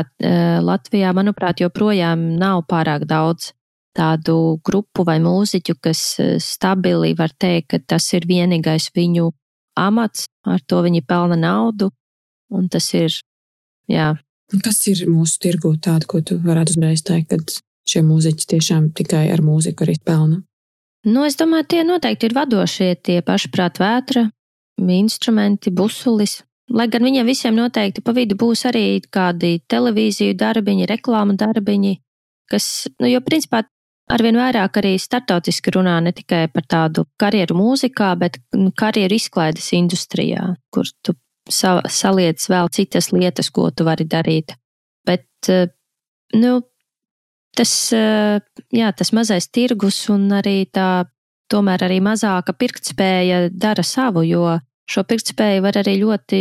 Latvijā, 0.65 1.13
manuprāt, 1.17 1.63
joprojām 1.65 2.35
nav 2.41 2.65
pārāk 2.71 3.07
daudz 3.09 3.53
tādu 3.99 4.59
grupu 4.65 5.05
vai 5.07 5.19
mūziķu, 5.23 5.77
kas 5.83 6.03
stabili 6.45 7.15
var 7.19 7.35
teikt, 7.35 7.69
ka 7.73 7.81
tas 7.95 8.07
ir 8.15 8.29
vienīgais 8.29 8.91
viņu 8.95 9.31
amats, 9.79 10.27
ar 10.47 10.63
to 10.67 10.83
viņi 10.87 11.05
pelna 11.07 11.39
naudu, 11.39 11.91
un 12.55 12.69
tas 12.71 12.91
ir, 12.99 13.15
jā. 13.91 14.13
Kas 14.65 14.81
ir 14.91 15.05
mūsu 15.11 15.41
tirgū 15.45 15.75
tāda, 15.83 16.07
ko 16.09 16.23
tu 16.25 16.39
varētu 16.43 16.77
uzreiz 16.77 17.03
teikt, 17.07 17.35
kad 17.35 17.59
šie 17.89 18.05
mūziķi 18.07 18.49
tiešām 18.55 18.91
tikai 18.97 19.29
ar 19.33 19.43
mūziku 19.45 19.87
arī 19.87 19.99
pelna? 20.05 20.43
Nu, 21.09 21.23
es 21.25 21.39
domāju, 21.39 21.69
tie 21.73 21.85
noteikti 21.87 22.29
ir 22.29 22.35
vadošie, 22.37 22.91
tie 23.07 23.21
paši 23.25 23.51
prāt 23.55 23.79
vētra, 23.81 24.27
instrumenti, 24.79 25.71
busulis. 25.75 26.43
Lai 26.69 26.89
gan 26.93 27.05
viņiem 27.07 27.29
visiem 27.29 27.57
noteikti 27.57 28.03
pa 28.05 28.13
vidu 28.13 28.37
būs 28.37 28.67
arī 28.69 29.01
kādi 29.13 29.59
televīziju 29.73 30.37
darbiņi, 30.37 30.89
reklāmu 30.91 31.37
darbiņi, 31.41 31.95
kas, 32.51 32.89
nu, 33.01 33.09
jo 33.09 33.23
principā 33.25 33.63
arvien 34.13 34.37
vairāk 34.37 34.81
arī 34.81 34.95
startautiski 35.01 35.73
runā 35.77 35.99
ne 36.05 36.13
tikai 36.17 36.47
par 36.53 36.67
tādu 36.69 37.07
karjeru 37.21 37.57
mūzikā, 37.59 38.13
bet 38.21 38.41
nu, 38.57 38.73
karjeru 38.77 39.17
izklaides 39.17 39.71
industrijā, 39.77 40.55
kur 40.75 40.89
tu 41.05 41.17
sa 41.49 41.79
saliec 41.89 42.45
vēl 42.51 42.69
citas 42.73 43.13
lietas, 43.13 43.51
ko 43.51 43.71
tu 43.73 43.87
vari 43.89 44.05
darīt. 44.05 44.53
Bet, 45.09 45.29
eh, 45.49 45.69
nu, 46.37 46.61
tas, 47.57 47.93
eh, 47.93 48.41
jā, 48.73 48.93
tas 48.93 49.13
mazais 49.13 49.49
tirgus 49.49 50.09
un 50.13 50.29
arī 50.29 50.67
tā, 50.71 51.07
tomēr 51.49 51.89
arī 51.89 52.01
mazāka 52.05 52.53
pirktspēja 52.53 53.49
dara 53.53 53.83
savu, 53.83 54.23
jo 54.23 54.59
šo 54.89 55.05
pirktspēju 55.09 55.63
var 55.65 55.79
arī 55.83 55.99
ļoti, 56.03 56.41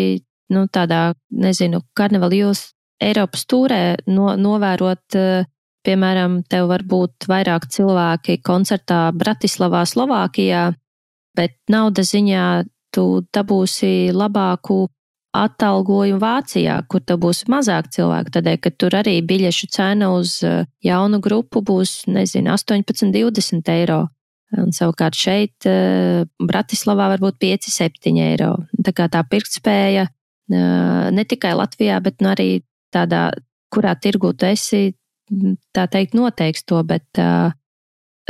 nu, 0.55 0.65
tādā, 0.71 1.11
nezinu, 1.29 1.83
karnevāla 1.97 2.41
jūs 2.45 2.67
Eiropas 3.03 3.45
tūrē 3.45 3.81
no, 4.09 4.31
novērot, 4.39 5.17
eh, 5.19 5.45
piemēram, 5.85 6.41
tev 6.49 6.67
var 6.71 6.83
būt 6.83 7.27
vairāk 7.29 7.67
cilvēki 7.71 8.39
koncertā 8.45 9.11
Bratislavā, 9.13 9.83
Slovākijā, 9.85 10.71
bet 11.37 11.57
naudas 11.69 12.11
ziņā 12.15 12.65
tu 12.95 13.21
dabūsi 13.33 14.09
labāku 14.15 14.87
atalgojumu 15.37 16.19
Vācijā, 16.19 16.79
kur 16.89 17.03
tev 17.05 17.21
būs 17.21 17.43
mazāk 17.51 17.91
cilvēku, 17.93 18.33
tādēļ, 18.33 18.57
ka 18.63 18.71
tur 18.73 18.97
arī 18.97 19.19
biļešu 19.21 19.69
cena 19.69 20.11
uz 20.15 20.39
eh, 20.43 20.65
jaunu 20.83 21.21
grupu 21.21 21.61
būs, 21.61 22.07
nezinu, 22.09 22.55
18, 22.55 23.11
20 23.13 23.73
eiro. 23.75 24.07
Un 24.55 24.71
savukārt 24.71 25.17
šeit, 25.19 25.65
eh, 25.67 26.23
Bratislavā, 26.39 27.09
varbūt 27.17 27.35
5, 27.41 27.67
7 27.67 28.19
eiro. 28.23 28.53
Tā 28.79 28.93
kā 28.95 29.09
tā 29.11 29.19
pirktspēja 29.27 30.07
eh, 30.07 31.09
ne 31.11 31.25
tikai 31.27 31.51
Latvijā, 31.59 31.99
bet 32.03 32.21
nu 32.23 32.31
arī 32.31 32.63
tādā, 32.95 33.31
kurā 33.73 33.97
tirgu 33.99 34.31
tu 34.37 34.47
esi, 34.47 34.95
tā 35.75 35.87
teikt, 35.91 36.15
noteiks 36.15 36.63
to. 36.63 36.79
Bet, 36.87 37.03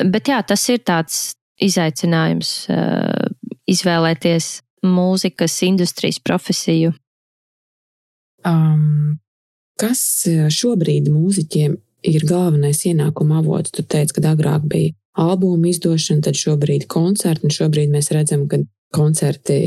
bet 0.01 0.23
jā, 0.25 0.41
tas 0.41 0.63
ir 0.73 0.79
tāds 0.81 1.35
izaicinājums 1.61 2.65
izvēlēties 3.69 4.47
mūzikas 4.81 5.59
industrijas 5.67 6.17
profesiju. 6.17 6.95
Um, 8.41 9.19
kas 9.77 10.01
šobrīd 10.25 11.11
mūziķiem 11.13 11.77
ir 12.09 12.25
galvenais 12.25 12.81
ienākuma 12.89 13.43
avots? 13.43 13.75
Tu 13.77 13.85
teici, 13.85 14.17
ka 14.17 14.33
agrāk 14.33 14.65
bija 14.65 14.95
albuma 15.17 15.71
izdošana, 15.71 16.23
tad 16.27 16.37
šobrīd 16.39 16.87
koncerti, 16.91 17.47
un 17.47 17.55
šobrīd 17.55 17.91
mēs 17.93 18.11
redzam, 18.15 18.45
ka 18.49 18.61
koncerti 18.95 19.57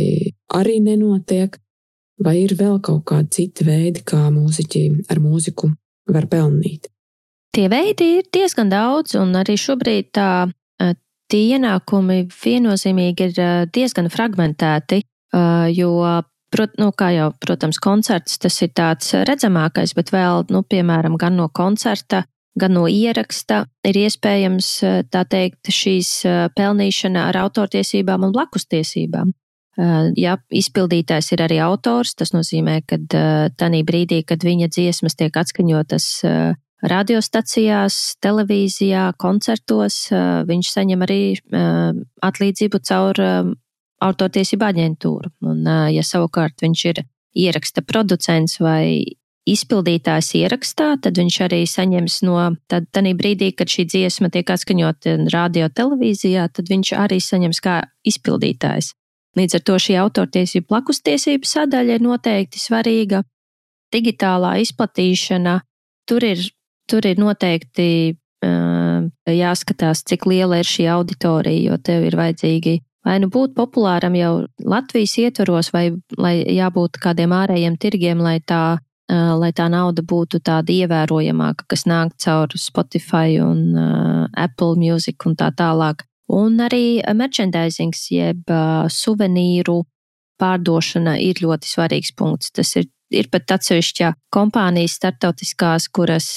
arī 0.54 0.78
nenotiek. 0.84 1.58
Vai 2.20 2.42
ir 2.42 2.52
vēl 2.52 2.82
kaut 2.84 3.06
kādi 3.08 3.30
citi 3.32 3.64
veidi, 3.64 4.02
kā 4.04 4.26
mūziķi 4.28 5.08
ar 5.08 5.22
mūziku 5.24 5.70
var 6.12 6.26
pelnīt? 6.28 6.90
Tie 7.56 7.64
veidi 7.72 8.18
ir 8.18 8.26
diezgan 8.28 8.68
daudz, 8.68 9.16
un 9.16 9.32
arī 9.40 9.56
šobrīd 9.58 10.10
tā 10.14 10.30
tie 11.30 11.40
ienākumi 11.56 12.24
viennozīmīgi 12.34 13.30
ir 13.30 13.40
diezgan 13.74 14.10
fragmentēti, 14.12 15.00
jo, 15.76 15.92
prot, 16.50 16.76
nu, 16.82 16.90
kā 16.96 17.12
jau, 17.14 17.30
protams, 17.42 17.78
koncerts 17.82 18.40
tas 18.42 18.58
ir 18.64 18.72
tāds 18.76 19.14
redzamākais, 19.28 19.94
bet 19.96 20.12
vēl, 20.14 20.46
nu, 20.50 20.64
piemēram, 20.66 21.16
gan 21.20 21.38
no 21.38 21.48
koncerta, 21.54 22.24
gan 22.58 22.74
no 22.74 22.86
ieraksta 22.90 23.64
ir 23.86 23.98
iespējams, 24.04 24.70
tā 25.12 25.24
teikt, 25.28 25.70
šīs 25.70 26.10
pelnīšana 26.56 27.28
ar 27.30 27.38
autortiesībām 27.44 28.26
un 28.26 28.34
blakustiesībām. 28.34 29.30
Ja 30.18 30.34
izpildītājs 30.52 31.30
ir 31.32 31.44
arī 31.46 31.60
autors, 31.64 32.16
tas 32.18 32.34
nozīmē, 32.34 32.80
ka 32.90 32.98
tajā 33.56 33.84
brīdī, 33.86 34.24
kad 34.26 34.42
viņa 34.44 34.68
dziesmas 34.74 35.16
tiek 35.16 35.36
atskaņotas 35.40 36.08
radiostacijās, 36.90 37.96
televīzijā, 38.24 39.10
koncertos. 39.20 40.02
Viņš 40.50 40.72
saņem 40.74 41.06
arī 41.06 41.22
atlīdzību 42.24 42.82
caur 42.90 43.22
autortiesību 44.00 44.68
aģentūru. 44.68 45.32
Un, 45.48 45.64
ja 45.92 46.04
savukārt 46.04 46.64
viņš 46.64 46.84
ir 46.90 47.02
ieraksta 47.36 47.84
producents 47.86 48.58
vai 48.60 49.04
izpildītājs 49.48 50.34
ierakstā, 50.40 50.94
tad 51.02 51.18
viņš 51.18 51.36
arī 51.46 51.60
saņems 51.68 52.20
no 52.26 52.36
tad, 52.70 52.88
brīdī, 52.92 53.52
kad 53.56 53.72
šī 53.72 53.86
dziesma 53.88 54.30
tiek 54.30 54.50
atskaņota 54.50 55.16
radio 55.32 55.68
televīzijā, 55.68 56.48
tad 56.52 56.68
viņš 56.70 56.92
arī 56.98 57.20
saņems 57.24 57.60
kā 57.64 57.80
izpildītājs. 58.04 58.92
Līdz 59.38 59.56
ar 59.56 59.64
to 59.64 59.78
šī 59.78 59.96
autortiesību 60.02 60.66
blakustiesību 60.68 61.46
sadaļa 61.46 61.98
ir 61.98 62.02
noteikti 62.02 62.58
svarīga. 62.58 63.22
Digitālā 63.94 64.56
izplatīšana 64.62 65.60
tur 66.10 66.26
ir 66.26 66.42
tur 66.90 67.06
ir 67.06 67.20
noteikti 67.22 67.88
uh, 68.10 69.06
jāskatās, 69.30 70.02
cik 70.10 70.26
liela 70.26 70.58
ir 70.58 70.66
šī 70.66 70.88
auditorija, 70.90 71.70
jo 71.70 71.78
tev 71.78 72.06
ir 72.08 72.16
vajadzīgi 72.18 72.80
vai 73.06 73.16
nu 73.22 73.30
būt 73.32 73.54
populāram 73.56 74.16
jau 74.18 74.32
Latvijas 74.60 75.16
ietvaros, 75.22 75.70
vai 75.72 75.88
jābūt 76.44 77.00
kādiem 77.00 77.32
ārējiem 77.32 77.78
tirgiem, 77.80 78.20
lai 78.20 78.40
tā, 78.44 78.80
lai 79.10 79.50
tā 79.56 79.66
nauda 79.72 80.04
būtu 80.06 80.38
tāda 80.46 80.72
ievērojamāka, 80.72 81.66
kas 81.70 81.86
nāk 81.88 82.14
caur 82.22 82.52
Spotify 82.54 83.40
un 83.42 83.64
uh, 83.74 84.28
Apple 84.38 84.78
Music 84.78 85.26
un 85.26 85.36
tā 85.38 85.50
tālāk. 85.56 86.04
Un 86.30 86.60
arī 86.62 87.00
merchandisings, 87.18 88.06
jeb 88.14 88.52
uh, 88.52 88.86
suvenīru 88.86 89.80
pārdošana 90.40 91.18
ir 91.20 91.42
ļoti 91.42 91.68
svarīgs 91.68 92.14
punkts. 92.16 92.52
Tas 92.54 92.70
ir, 92.78 92.86
ir 93.10 93.28
pat 93.32 93.58
atsevišķa 93.58 94.14
kompānijas 94.32 94.94
startautiskās, 95.00 95.90
kuras 95.92 96.30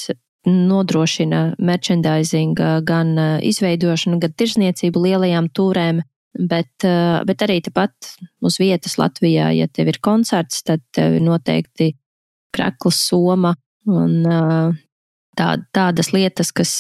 nodrošina 0.50 1.54
merchandising, 1.64 2.58
gan 2.84 3.14
izveidošanu, 3.48 4.18
gan 4.20 4.34
tirzniecību 4.36 5.06
lielajām 5.06 5.48
tūrēm. 5.56 6.02
Bet, 6.34 6.84
bet 7.30 7.44
arī 7.46 7.60
tepat 7.62 7.94
uz 8.42 8.58
vietas 8.60 8.98
Latvijā, 8.98 9.52
ja 9.54 9.70
tev 9.70 9.92
ir 9.94 10.00
koncerts, 10.04 10.64
tad 10.66 10.82
tev 10.92 11.20
noteikti 11.22 11.94
krekls, 12.54 13.02
soma 13.10 13.54
un 13.90 14.22
tā, 15.38 15.50
tādas 15.76 16.14
lietas, 16.14 16.54
kas, 16.56 16.74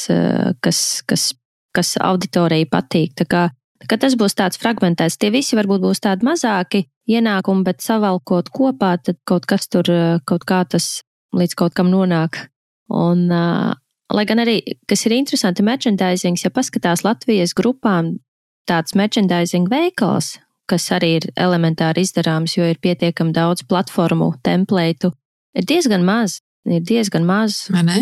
kas, 0.63 0.79
kas, 1.09 1.27
kas 1.75 1.95
auditorijai 2.01 2.67
patīk. 2.69 3.15
Tā 3.19 3.27
kā, 3.29 3.43
tā 3.81 3.89
kā 3.91 3.99
tas 3.99 4.17
būs 4.19 4.37
tāds 4.39 4.59
fragmentēts, 4.61 5.19
tie 5.19 5.31
visi 5.33 5.57
varbūt 5.59 5.83
būs 5.83 6.03
tādi 6.03 6.27
mazāki 6.27 6.85
ienākumi, 7.09 7.65
bet 7.67 7.83
savalkot 7.83 8.51
kopā, 8.53 8.95
tad 9.03 9.19
kaut 9.27 9.47
kas 9.49 9.67
tur 9.67 9.89
kaut 10.29 10.45
kā 10.47 10.63
tas 10.69 11.01
līdz 11.35 11.57
kaut 11.59 11.75
kam 11.77 11.89
nonāk. 11.91 12.45
Un, 12.93 13.25
lai 14.13 14.25
gan 14.29 14.43
arī, 14.43 14.59
kas 14.89 15.05
ir 15.07 15.17
interesanti, 15.17 15.65
merchandising, 15.65 16.37
ja 16.43 16.53
paskatās 16.53 17.03
Latvijas 17.05 17.55
grupām, 17.57 18.17
tāds 18.69 18.95
merchandising 18.95 19.67
veikals, 19.71 20.37
kas 20.69 20.87
arī 20.95 21.17
ir 21.17 21.27
elementāri 21.39 22.05
izdarāms, 22.05 22.55
jo 22.57 22.67
ir 22.69 22.79
pietiekami 22.83 23.33
daudz 23.35 23.65
platformu, 23.67 24.33
templētu, 24.45 25.11
ir 25.57 25.67
diezgan 25.69 26.05
maz. 26.07 26.39
Ir 26.69 26.83
diezgan 26.85 27.25
maz. 27.27 27.65
Vai 27.73 27.83
ne? 27.87 28.01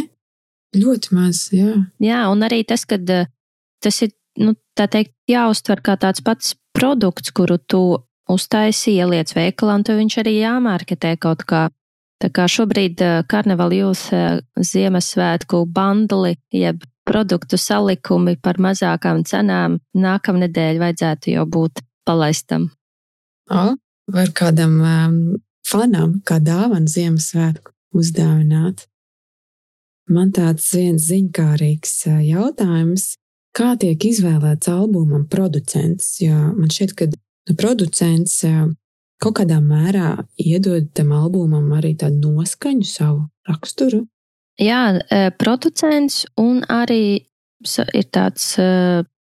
Ļoti 0.78 1.16
maz, 1.18 1.48
jā. 1.52 1.82
Jā, 2.00 2.24
un 2.32 2.46
arī 2.48 2.62
tas, 2.68 2.86
ka 2.88 3.00
tas 3.02 4.02
ir, 4.06 4.14
nu, 4.40 4.54
tā 4.78 4.88
teikt, 4.92 5.16
jāuztver 5.30 5.82
kā 5.84 5.98
tāds 6.00 6.24
pats 6.24 6.56
produkts, 6.78 7.34
kuru 7.36 7.58
tu 7.60 7.82
uztaisi, 8.32 8.96
ieliec 8.96 9.34
veikalā, 9.36 9.76
un 9.80 9.86
tev 9.88 10.00
viņš 10.00 10.18
arī 10.22 10.38
jāmārketē 10.40 11.18
kaut 11.20 11.44
kā. 11.50 11.68
Tā 12.22 12.30
kā 12.30 12.46
šobrīd 12.46 13.02
karnevāla 13.28 13.80
jūs 13.80 14.06
Ziemassvētku 14.62 15.64
bandli, 15.74 16.36
jeb 16.54 16.84
produktu 17.08 17.58
salikumi 17.58 18.38
par 18.38 18.60
mazākām 18.62 19.24
cenām 19.28 19.80
nākamnedēļ 19.98 20.82
vajadzētu 20.84 21.34
jau 21.34 21.48
būt 21.50 21.82
palaistam. 22.08 22.70
O, 23.52 23.74
var 24.14 24.32
kādam 24.38 24.78
um, 24.86 25.18
fanam, 25.72 26.20
kā 26.28 26.40
dāvana 26.44 26.90
Ziemassvētku 26.90 27.72
uzdāvināt. 27.98 28.86
Man 30.12 30.32
tāds 30.36 30.68
viens 30.76 31.06
ziņkārīgs 31.08 31.96
jautājums, 32.28 33.16
kā 33.56 33.74
tiek 33.80 34.04
izvēlēts 34.12 34.72
albumam 34.72 35.26
producents? 35.32 36.18
Jo 36.24 36.52
man 36.58 36.72
šķiet, 36.72 36.96
ka 36.98 37.08
nu, 37.12 37.56
producents 37.56 38.42
kaut 39.22 39.38
kādā 39.38 39.60
mērā 39.64 40.16
iedod 40.42 40.90
tam 40.98 41.14
albumam 41.16 41.70
arī 41.78 41.94
tādu 42.00 42.34
noskaņu, 42.34 42.88
savu 42.88 43.28
raksturu. 43.48 44.04
Jā, 44.62 45.00
producents 45.40 46.26
un 46.42 46.66
arī 46.70 47.04
ir 47.94 48.08
tāds 48.14 48.58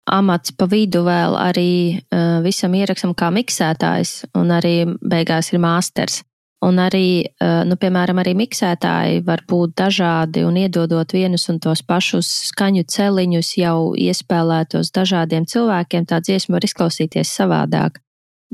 amats 0.07 0.53
pa 0.55 0.67
vidu 0.71 1.03
vēl 1.05 1.35
arī 1.39 1.99
visam 2.45 2.75
ierakstam 2.77 3.13
kā 3.17 3.29
miksētājs, 3.35 4.23
un 4.37 4.53
arī 4.55 4.79
beigās 5.01 5.51
ir 5.53 5.61
māsters. 5.63 6.21
Un 6.65 6.79
arī, 6.81 7.21
nu, 7.69 7.75
piemēram, 7.77 8.17
arī 8.17 8.31
miksētāji 8.39 9.21
var 9.27 9.43
būt 9.45 9.75
dažādi 9.77 10.41
un 10.47 10.55
iedodot 10.57 11.11
vienus 11.13 11.45
un 11.51 11.59
tos 11.61 11.83
pašus 11.85 12.31
skaņu 12.49 12.87
celiņus 12.89 13.51
jau 13.59 13.93
iespēlētos 13.93 14.89
dažādiem 14.95 15.45
cilvēkiem, 15.45 16.07
tā 16.09 16.17
dziesma 16.25 16.57
var 16.57 16.65
izklausīties 16.65 17.35
savādāk. 17.37 18.01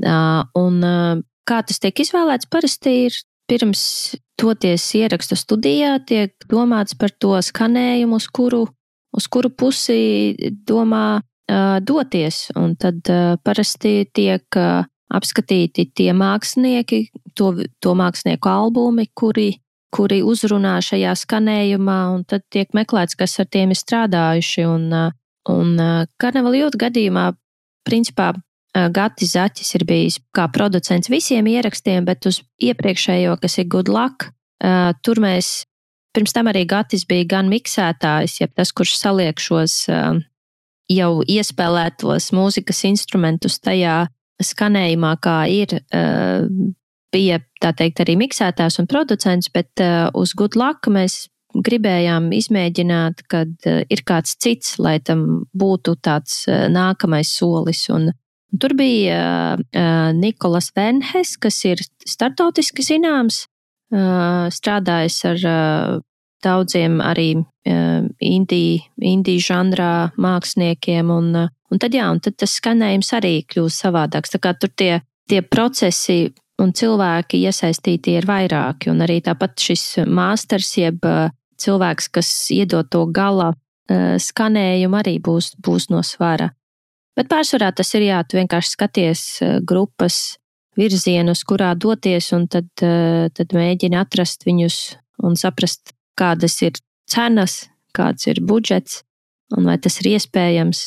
Un 0.04 0.84
kā 1.48 1.62
tas 1.64 1.80
tiek 1.80 2.04
izvēlēts, 2.04 2.50
parasti 2.52 2.96
ir 3.06 3.16
pirms 3.48 3.80
toties 4.36 4.84
ierakstu 5.00 5.38
studijā, 5.40 5.96
tiek 6.04 6.36
domāts 6.50 6.96
par 6.98 7.08
to 7.08 7.38
skanējumu, 7.40 8.20
uz 8.20 8.28
kuru, 8.28 8.66
uz 9.16 9.28
kuru 9.32 9.48
pusi 9.48 10.34
domā 10.68 11.06
uh, 11.22 11.30
doties. 11.84 12.48
Un 12.56 12.76
tad 12.80 13.04
parasti 13.44 14.04
tiek 14.14 14.58
apskatīti 15.14 15.88
tie 15.94 16.12
mākslinieki, 16.16 17.04
to, 17.38 17.52
to 17.82 17.94
mākslinieku 17.98 18.50
albumi, 18.50 19.06
kuri, 19.14 19.50
kuri 19.94 20.22
uzrunā 20.26 20.78
šajā 20.82 21.12
skanējumā, 21.20 21.98
un 22.14 22.24
tad 22.28 22.46
tiek 22.52 22.72
meklēts, 22.74 23.18
kas 23.18 23.38
ar 23.42 23.50
tiem 23.52 23.74
ir 23.74 23.78
strādājuši. 23.78 24.66
Un, 24.70 24.88
un 25.52 25.76
karnevāla 26.20 26.64
jūtas 26.64 26.82
gadījumā, 26.86 27.28
principā, 27.86 28.32
Gatis 28.74 29.36
Zaķis 29.36 29.76
ir 29.78 29.84
bijis 29.86 30.16
kā 30.34 30.48
producents 30.50 31.10
visiem 31.12 31.46
ierakstiem, 31.46 32.02
bet 32.08 32.26
uz 32.26 32.40
iepriekšējo, 32.58 33.36
kas 33.38 33.58
ir 33.62 33.68
Good 33.70 33.90
Luck, 33.92 34.26
tur 35.06 35.20
mēs, 35.22 35.62
pirms 36.10 36.34
tam 36.34 36.50
arī 36.50 36.64
Gatis 36.66 37.06
bija 37.06 37.28
gan 37.36 37.52
miksētājs, 37.52 38.40
jeb 38.40 38.50
tas, 38.58 38.74
kurš 38.74 38.96
saliek 38.98 39.38
šos 39.38 39.84
jau 40.90 41.22
iespēlētos 41.22 42.30
mūzikas 42.36 42.84
instrumentus 42.88 43.58
tajā 43.62 44.04
skanējumā, 44.42 45.12
kā 45.22 45.36
ir, 45.48 45.76
bija 47.14 47.38
tā 47.62 47.70
teikt 47.76 48.02
arī 48.02 48.16
miksētājs 48.20 48.80
un 48.82 48.90
producents, 48.90 49.48
bet 49.54 49.80
uz 50.14 50.34
Good 50.36 50.58
Luck 50.58 50.90
mēs 50.90 51.28
gribējām 51.54 52.32
izmēģināt, 52.34 53.22
kad 53.30 53.54
ir 53.64 54.02
kāds 54.06 54.34
cits, 54.42 54.74
lai 54.82 54.98
tam 54.98 55.44
būtu 55.54 55.94
tāds 56.02 56.44
nākamais 56.50 57.30
solis. 57.38 57.86
Un, 57.94 58.10
Tur 58.54 58.70
bija 58.78 59.56
Nikolas 60.14 60.68
Venhes, 60.76 61.32
kas 61.42 61.56
ir 61.66 61.80
startautiski 62.06 62.84
zināms, 62.86 63.48
strādājis 63.90 65.16
ar 65.26 65.40
daudziem 66.44 67.00
arī 67.04 67.32
indiju 67.64 68.80
indi 69.00 69.34
žanrā 69.40 70.12
māksliniekiem, 70.20 71.10
un, 71.10 71.30
uh, 71.44 71.52
un 71.72 71.80
tad 71.80 71.96
jā, 71.96 72.10
un 72.12 72.20
tad 72.20 72.36
tas 72.40 72.58
skanējums 72.60 73.12
arī 73.16 73.34
kļūst 73.48 73.86
savādāks. 73.86 74.34
Tā 74.34 74.40
kā 74.44 74.52
tur 74.60 74.72
tie, 74.76 74.98
tie 75.30 75.40
procesi 75.40 76.34
un 76.60 76.74
cilvēki 76.76 77.40
iesaistīti 77.48 78.18
ir 78.18 78.28
vairāki, 78.28 78.92
un 78.92 79.00
arī 79.06 79.22
tāpat 79.24 79.56
šis 79.64 80.04
māsters, 80.04 80.74
jeb 80.76 81.00
uh, 81.08 81.32
cilvēks, 81.56 82.10
kas 82.12 82.34
iedod 82.52 82.90
to 82.92 83.06
gala 83.08 83.54
skanējumu, 83.84 84.96
arī 84.96 85.18
būs, 85.20 85.50
būs 85.60 85.90
no 85.92 85.98
svara. 86.00 86.46
Bet 87.14 87.30
pārsvarā 87.30 87.70
tas 87.74 87.92
ir 87.94 88.08
jā, 88.08 88.22
tu 88.26 88.38
vienkārši 88.40 88.74
skaties 88.74 89.22
eh, 89.42 89.58
grupas 89.62 90.36
virzienu, 90.78 91.34
uz 91.36 91.44
kurā 91.46 91.72
doties, 91.78 92.32
un 92.34 92.48
tad, 92.50 92.70
eh, 92.82 93.30
tad 93.34 93.54
mēģini 93.54 93.98
atrast 94.00 94.46
viņus 94.48 94.78
un 95.24 95.38
saprast, 95.38 95.94
kādas 96.18 96.60
ir 96.62 96.78
cenas, 97.10 97.64
kāds 97.94 98.28
ir 98.30 98.40
budžets 98.42 99.02
un 99.56 99.68
vai 99.68 99.78
tas 99.78 100.00
ir 100.02 100.14
iespējams. 100.14 100.84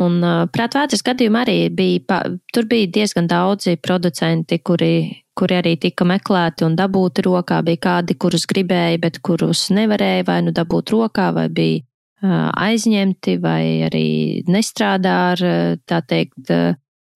Un 0.00 0.22
prātvētras 0.54 1.02
gadījumā 1.02 1.42
arī 1.42 1.56
bija, 1.74 2.20
tur 2.54 2.66
bija 2.70 2.88
diezgan 2.94 3.26
daudzi 3.30 3.74
producenti, 3.82 4.60
kuri, 4.62 5.24
kuri 5.34 5.56
arī 5.58 5.74
tika 5.82 6.06
meklēti 6.06 6.64
un 6.66 6.76
dabūti 6.78 7.24
rokā. 7.26 7.58
Bija 7.66 7.82
kādi, 7.88 8.14
kurus 8.14 8.46
gribēja, 8.50 9.00
bet 9.02 9.18
kurus 9.26 9.66
nevarēja 9.74 10.28
vai 10.28 10.38
nu 10.46 10.54
dabūt 10.54 10.94
rokā, 10.94 11.32
vai 11.34 11.48
bija 11.50 11.82
aizņemti 12.22 13.36
vai 13.42 13.64
arī 13.88 14.06
nestrādā 14.46 15.16
ar, 15.32 15.44
tā 15.88 16.00
teikt, 16.06 16.52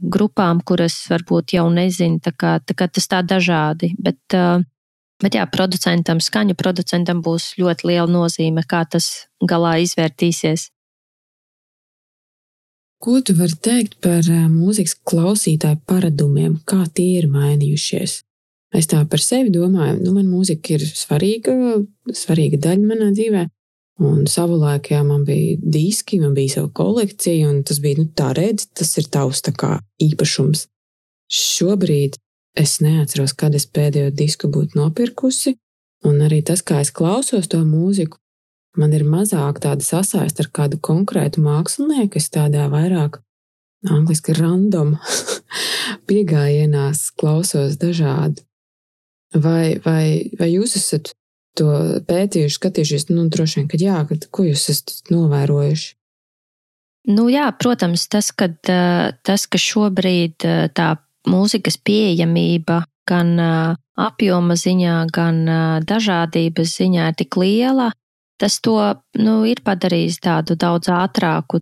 grupām, 0.00 0.60
kuras 0.66 0.96
varbūt 1.12 1.54
jau 1.54 1.68
nezina. 1.72 2.18
Tā 2.24 2.34
kā, 2.34 2.56
tā 2.58 2.74
kā 2.74 2.88
tas 2.90 3.06
tā 3.08 3.22
dažādi. 3.22 3.94
Bet, 4.02 4.18
bet 5.24 5.38
jā, 5.38 5.46
producentam, 5.50 6.20
skaņu 6.20 6.56
producentam 6.60 7.22
būs 7.24 7.54
ļoti 7.60 7.88
liela 7.90 8.10
nozīme, 8.10 8.64
kā 8.68 8.84
tas 8.90 9.26
galā 9.40 9.78
izvērtīsies. 9.84 10.68
Ko 13.04 13.18
tu 13.20 13.34
vari 13.36 13.56
teikt 13.60 13.98
par 14.04 14.24
mūzikas 14.52 14.94
klausītāju 15.04 15.82
paradumiem, 15.88 16.60
kā 16.68 16.84
tie 16.94 17.18
ir 17.18 17.28
mainījušies? 17.32 18.20
Es 18.74 18.88
tā 18.90 19.02
par 19.08 19.22
sevi 19.22 19.52
domāju, 19.54 20.00
nu, 20.02 20.14
man 20.16 20.30
mūzika 20.30 20.76
ir 20.76 20.86
svarīga, 20.88 21.52
svarīga 22.16 22.58
daļa 22.64 22.88
manā 22.88 23.10
dzīvē, 23.14 23.44
Un 24.02 24.24
savulaik, 24.26 24.88
jā, 24.90 25.04
man 25.06 25.22
bija 25.22 25.54
diski, 25.62 26.18
man 26.18 26.32
bija 26.34 26.56
sava 26.56 26.70
kolekcija, 26.74 27.46
un 27.46 27.60
tas 27.62 27.78
bija, 27.82 28.00
nu, 28.02 28.08
tā 28.10 28.32
redz, 28.34 28.66
tas 28.74 28.90
ir 28.98 29.06
tavs 29.06 29.44
kā 29.54 29.76
īpašums. 30.02 30.66
Šobrīd 31.30 32.18
es 32.54 32.78
neatceros, 32.80 33.34
kad 33.36 33.54
es 33.54 33.66
pēdējo 33.66 34.12
disku 34.14 34.50
būtu 34.52 34.78
nopirkusi, 34.78 35.56
un 36.06 36.22
arī 36.24 36.42
tas, 36.46 36.62
kā 36.62 36.80
es 36.84 36.92
klausos 36.94 37.50
to 37.50 37.60
mūziku, 37.66 38.18
man 38.78 38.94
ir 38.94 39.04
mazāk 39.06 39.60
tāda 39.64 39.84
sasaiste 39.84 40.44
ar 40.44 40.50
kādu 40.54 40.80
konkrētu 40.82 41.42
mākslinieku, 41.44 42.20
es 42.20 42.30
tādā 42.34 42.68
vairāk 42.72 43.20
angliski 43.90 44.34
random 44.38 44.96
piegājienās 46.08 47.10
klausos 47.18 47.78
dažādi. 47.80 48.44
Vai, 49.34 49.80
vai, 49.82 50.30
vai 50.38 50.48
jūs 50.52 50.76
esat 50.78 51.10
to 51.58 51.70
pētījuši, 52.06 52.54
skatījušies, 52.54 53.08
nu, 53.10 53.26
droši 53.30 53.60
vien, 53.60 53.68
ka 53.70 53.78
jā, 53.78 53.98
kad, 54.08 54.26
ko 54.30 54.46
jūs 54.46 54.68
esat 54.70 55.10
novērojuši? 55.10 55.94
Nu, 57.14 57.26
jā, 57.28 57.48
protams, 57.60 58.06
tas, 58.08 58.30
kad, 58.32 58.56
tas, 58.64 59.46
ka 59.50 59.60
šobrīd 59.60 60.46
tā 60.72 60.88
mūzikas 61.30 61.78
pieejamība 61.84 62.82
gan 63.08 63.34
apjoma 64.00 64.56
ziņā, 64.58 64.96
gan 65.14 65.44
dažādības 65.86 66.76
ziņā 66.80 67.10
ir 67.10 67.18
tik 67.18 67.36
liela, 67.40 67.90
tas 68.40 68.58
to 68.64 68.78
nu, 69.20 69.42
ir 69.48 69.60
padarījis 69.64 70.20
tādu 70.24 70.56
daudz 70.56 70.90
ātrāku, 70.92 71.60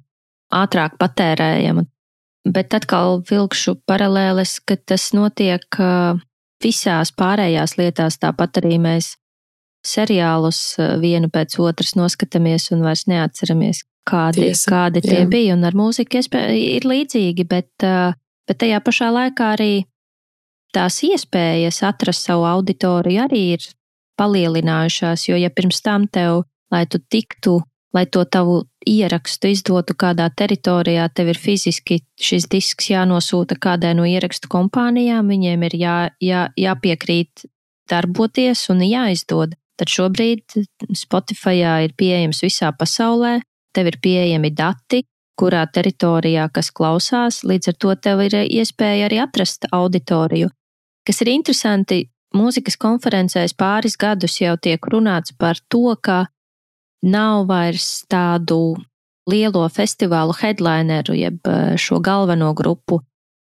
ātrāk 0.54 0.96
patērējamu. 1.00 1.86
Bet 2.52 2.74
atkal 2.74 3.20
vilkšu 3.28 3.76
paralēles, 3.86 4.56
ka 4.66 4.76
tas 4.76 5.12
notiek 5.14 5.66
visās 6.62 7.12
pārējās 7.14 7.76
lietās, 7.78 8.18
tāpat 8.22 8.62
arī 8.62 8.78
mēs 8.82 9.16
seriālus 9.86 10.76
vienu 11.02 11.30
pēc 11.32 11.58
otras 11.62 11.96
noskatāmies 11.98 12.70
un 12.74 12.84
vairs 12.86 13.06
neatceramies, 13.10 13.82
kādi, 14.08 14.46
Tiesa, 14.46 14.70
kādi 14.70 15.02
tie 15.04 15.22
jā. 15.22 15.28
bija. 15.30 15.56
Un 15.56 15.66
ar 15.66 15.76
mūziku 15.78 16.22
ir 16.22 16.86
līdzīgi, 16.86 17.46
bet, 17.48 17.72
eh, 17.86 18.14
bet 18.53 18.61
tajā 18.61 18.82
pašā 18.84 19.09
laikā 19.09 19.55
arī 19.57 19.72
tās 20.76 21.00
iespējas 21.09 21.80
atrast 21.88 22.28
savu 22.28 22.44
auditoriju 22.44 23.24
arī 23.24 23.42
ir 23.57 23.68
palielinājušās. 24.20 25.28
Jo, 25.30 25.38
ja 25.40 25.48
pirms 25.48 25.80
tam 25.80 26.05
tev, 26.05 26.44
lai 26.72 26.84
tu 26.86 27.00
tiktu, 27.00 27.62
lai 27.96 28.05
to 28.12 28.24
tavu 28.24 28.62
ierakstu 28.88 29.53
izdotu 29.53 29.96
kādā 29.96 30.28
teritorijā, 30.36 31.09
tev 31.09 31.32
ir 31.32 31.40
fiziski 31.40 32.03
šis 32.20 32.48
disks 32.53 32.90
jānosūta 32.92 33.57
kādai 33.57 33.94
no 33.96 34.05
ierakstu 34.09 34.53
kompānijām, 34.53 35.32
viņiem 35.32 35.66
ir 35.68 35.76
jā, 35.80 35.96
jā, 36.20 36.46
jāpiekrīt 36.57 37.46
darboties 37.88 38.68
un 38.72 38.84
jāizdod 38.84 39.57
tad 39.80 39.90
šobrīd 39.90 40.61
Spotify 40.94 41.64
ir 41.86 41.96
pieejams 41.98 42.42
visā 42.44 42.70
pasaulē, 42.76 43.40
tev 43.74 43.88
ir 43.88 43.98
pieejami 44.05 44.53
dati, 44.55 45.03
kurā 45.39 45.64
teritorijā 45.66 46.49
kas 46.53 46.70
klausās, 46.70 47.43
līdz 47.47 47.72
ar 47.72 47.78
to 47.85 47.95
tev 47.97 48.22
ir 48.26 48.37
iespēja 48.43 49.09
arī 49.09 49.22
atrast 49.24 49.66
auditoriju. 49.72 50.51
Kas 51.07 51.22
ir 51.24 51.33
interesanti, 51.33 52.05
mūzikas 52.37 52.78
konferencēs 52.80 53.57
pāris 53.59 53.97
gadus 53.99 54.39
jau 54.41 54.55
tiek 54.57 54.85
runāts 54.93 55.35
par 55.39 55.59
to, 55.72 55.97
ka 56.01 56.26
nav 57.03 57.47
vairs 57.49 58.05
tādu 58.11 58.76
lielo 59.30 59.64
festivālu 59.70 60.35
headlineru, 60.39 61.16
jeb 61.18 61.49
eh, 61.49 61.74
šo 61.78 62.01
galveno 62.03 62.53
grupu. 62.59 63.01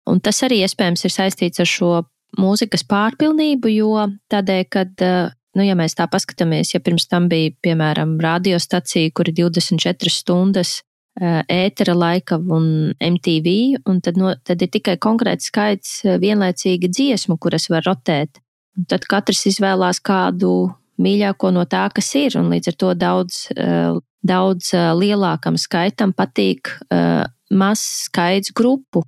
Un 0.08 0.22
tas 0.24 0.40
arī 0.46 0.62
iespējams 0.64 1.04
ir 1.04 1.14
saistīts 1.14 1.62
ar 1.62 1.68
šo 1.68 1.90
mūzikas 2.38 2.84
pārpilnību, 2.88 3.70
jo 3.72 4.06
tādēļ, 4.32 4.64
kad, 4.70 4.94
eh, 5.02 5.30
nu, 5.58 5.66
ja 5.66 5.76
mēs 5.78 5.98
tā 5.98 6.08
paskatāmies, 6.10 6.74
ja 6.74 6.80
pirms 6.80 7.08
tam 7.10 7.28
bija, 7.30 7.54
piemēram, 7.62 8.18
radiostacija, 8.22 9.12
kur 9.14 9.30
ir 9.30 9.38
24 9.42 10.14
stundas 10.14 10.78
ētera 11.18 11.94
laika 11.98 12.36
un 12.38 12.92
MTV, 13.02 13.54
un 13.90 14.00
tad, 14.04 14.18
no, 14.20 14.34
tad 14.46 14.62
ir 14.62 14.70
tikai 14.70 14.94
konkrēts 15.02 15.50
skaits 15.50 15.94
vienlaicīgi 16.22 16.90
dziesmu, 16.92 17.38
kuras 17.42 17.66
var 17.72 17.86
rotēt. 17.88 18.38
Un 18.78 18.86
tad 18.86 19.06
katrs 19.10 19.42
izvēlās 19.50 19.98
kādu 20.04 20.68
mīļāko 21.02 21.52
no 21.54 21.64
tā, 21.70 21.86
kas 21.94 22.10
ir, 22.18 22.36
un 22.38 22.50
līdz 22.52 22.72
ar 22.72 22.76
to 22.82 22.92
daudz, 22.98 23.40
eh, 23.54 23.94
daudz 24.26 24.72
eh, 24.74 24.90
lielākam 24.98 25.58
skaitam 25.58 26.12
patīk 26.14 26.72
eh, 26.90 27.24
mazs 27.50 28.08
skaits 28.08 28.52
grupu. 28.54 29.04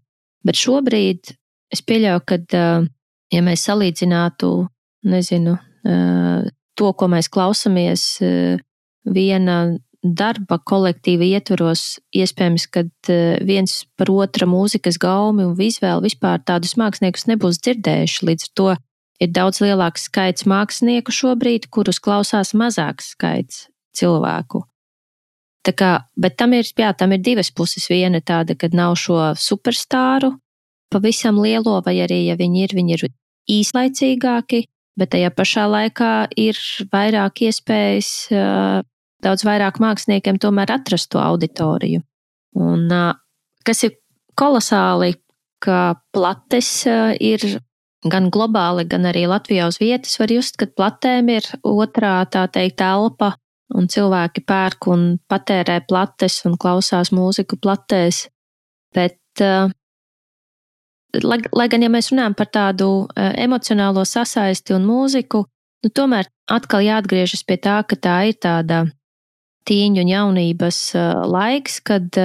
Bet 0.46 0.56
šobrīd 0.56 1.34
es 1.70 1.82
pieļauju, 1.84 2.22
ka, 2.26 2.38
ja 3.30 3.40
mēs 3.44 3.66
salīdzinātu, 3.68 4.48
nezinu, 5.04 5.52
to, 5.84 6.88
ko 6.96 7.08
mēs 7.12 7.28
klausāmies 7.28 8.04
viena 9.04 9.56
darba 10.02 10.58
kolektīva 10.64 11.26
ietvaros, 11.36 11.98
iespējams, 12.16 12.66
ka 12.72 12.84
viens 13.44 13.82
par 14.00 14.10
otra 14.12 14.48
mūzikas 14.48 14.96
gaumi 15.00 15.44
un 15.44 15.58
izvēli 15.60 16.08
vispār 16.08 16.40
tādus 16.46 16.76
māksliniekus 16.80 17.28
nebūs 17.28 17.60
dzirdējuši. 17.60 18.26
Līdz 18.30 18.46
ar 18.46 18.54
to 18.56 18.68
ir 19.20 19.32
daudz 19.36 19.60
lielāks 19.60 20.08
skaits 20.08 20.48
mākslinieku 20.48 21.12
šobrīd, 21.12 21.68
kurus 21.68 22.00
klausās 22.00 22.54
mazāks 22.56 23.12
skaits 23.14 23.66
cilvēku. 23.96 24.64
Tā 25.60 25.74
kā, 25.76 25.90
bet 26.16 26.38
tam 26.40 26.54
ir, 26.56 26.64
jā, 26.64 26.94
tam 26.96 27.12
ir 27.12 27.20
divas 27.20 27.50
puses. 27.52 27.84
Viena 27.92 28.22
tāda, 28.24 28.56
ka 28.56 28.70
nav 28.72 28.96
šo 28.96 29.34
superstāru 29.36 30.32
pavisam 30.90 31.36
lielo, 31.38 31.76
vai 31.84 31.98
arī, 32.00 32.24
ja 32.30 32.36
viņi 32.40 32.64
ir, 32.64 32.76
viņi 32.78 32.96
ir 32.96 33.04
īslaicīgāki, 33.60 34.64
bet 34.96 35.12
tajā 35.12 35.28
pašā 35.36 35.66
laikā 35.68 36.14
ir 36.40 36.56
vairāk 36.90 37.44
iespējas, 37.50 38.30
daudz 39.24 39.44
vairāk 39.46 39.80
māksliniekiem 39.82 40.38
tomēr 40.42 40.72
atrast 40.76 41.10
to 41.12 41.20
auditoriju. 41.22 42.02
Un 42.60 42.86
kas 43.66 43.84
ir 43.86 43.98
kolosāli, 44.38 45.14
ka 45.60 46.00
plates 46.14 46.70
ir 47.20 47.44
gan 48.08 48.30
globāli, 48.32 48.86
gan 48.88 49.04
arī 49.10 49.26
Latvijā 49.28 49.68
uz 49.68 49.78
vietas 49.80 50.16
var 50.20 50.32
just, 50.32 50.56
ka 50.56 50.66
platēm 50.66 51.28
ir 51.36 51.46
otrā, 51.66 52.24
tā 52.32 52.46
teikt, 52.52 52.78
telpa, 52.80 53.34
un 53.76 53.88
cilvēki 53.90 54.44
pērk 54.46 54.88
un 54.90 55.04
patērē 55.30 55.80
plates 55.88 56.40
un 56.48 56.56
klausās 56.60 57.12
mūziku 57.14 57.58
platēs. 57.60 58.24
Bet, 58.96 59.20
lai, 61.22 61.38
lai 61.52 61.68
gan, 61.70 61.84
ja 61.84 61.92
mēs 61.92 62.10
runājam 62.10 62.34
par 62.38 62.50
tādu 62.50 62.90
emocionālo 63.16 64.06
sasaisti 64.08 64.74
un 64.74 64.88
mūziku, 64.88 65.44
nu, 65.84 65.92
tomēr 65.94 66.30
atkal 66.50 66.82
jāatgriežas 66.86 67.44
pie 67.46 67.60
tā, 67.62 67.82
ka 67.86 68.00
tā 68.00 68.16
ir 68.32 68.40
tāda 68.42 68.86
tīņu 69.68 70.04
un 70.04 70.10
jaunības 70.10 70.80
laiks, 71.30 71.80
kad 71.84 72.16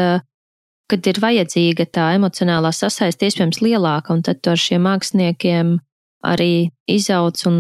kad 0.92 1.08
ir 1.10 1.18
vajadzīga 1.22 1.88
tā 1.90 2.12
emocionālā 2.18 2.70
sasaiste 2.76 3.26
iespējams 3.26 3.62
lielāka, 3.64 4.14
un 4.14 4.22
tad 4.26 4.46
ar 4.50 4.60
šiem 4.60 4.86
māksliniekiem 4.86 5.76
arī 6.26 6.70
izauc 6.92 7.42
un 7.50 7.60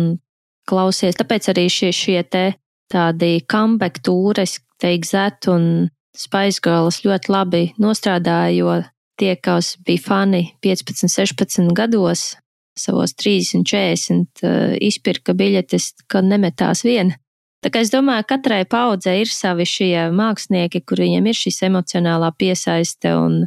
klausies. 0.70 1.18
Tāpēc 1.18 1.50
arī 1.54 1.66
šie, 1.72 1.92
šie 1.96 2.22
te 2.30 2.46
tādi 2.92 3.40
comeback 3.50 4.02
tūres, 4.06 4.60
teik 4.82 5.08
Zet 5.10 5.50
un 5.52 5.90
Spice 6.16 6.62
Girls 6.64 7.02
ļoti 7.06 7.32
labi 7.34 7.64
nostrādāja, 7.82 8.54
jo 8.56 8.76
tie, 9.20 9.36
kas 9.36 9.76
bija 9.86 10.04
fani 10.06 10.44
15, 10.64 11.10
16 11.12 11.74
gados, 11.76 12.36
savos 12.78 13.16
30, 13.18 13.66
40 13.68 14.44
uh, 14.44 14.76
izpirka 14.84 15.36
biļetes, 15.38 15.94
ka 16.12 16.22
nemetās 16.24 16.84
viena. 16.88 17.18
Tā 17.66 17.72
kā 17.74 17.82
es 17.82 17.90
domāju, 17.90 18.22
ka 18.28 18.36
katrai 18.36 18.62
paudzei 18.70 19.24
ir 19.24 19.30
savi 19.34 19.66
šie 19.66 20.12
mākslinieki, 20.14 20.84
kur 20.86 21.00
viņiem 21.02 21.26
ir 21.32 21.38
šis 21.38 21.64
emocionālā 21.66 22.30
piesaiste. 22.38 23.16
Un, 23.18 23.40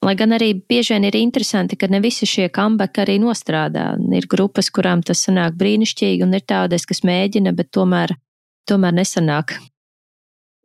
lai 0.00 0.14
gan 0.16 0.32
arī 0.32 0.54
bieži 0.56 0.94
vien 0.94 1.04
ir 1.04 1.18
interesanti, 1.20 1.76
ka 1.76 1.90
ne 1.92 2.00
visi 2.00 2.24
šie 2.24 2.48
kambeki 2.48 3.02
arī 3.04 3.18
nostrādā. 3.20 3.90
Ir 4.16 4.24
grupas, 4.24 4.72
kurām 4.72 5.04
tas 5.04 5.26
sanāk 5.26 5.58
brīnišķīgi, 5.60 6.24
un 6.24 6.32
ir 6.38 6.46
tādas, 6.48 6.88
kas 6.88 7.04
mēģina, 7.04 7.52
bet 7.58 7.68
tomēr, 7.76 8.16
tomēr 8.64 8.96
nesanāk. 9.02 9.58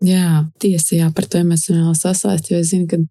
Jā, 0.08 0.45
tiesa, 0.64 0.95
jā, 0.95 1.12
par 1.12 1.28
to 1.28 1.43
emocionālo 1.43 1.91
sasaisti, 1.91 2.56
jo 2.56 2.64
es 2.64 2.72
zinu, 2.72 2.88
ka 2.88 3.01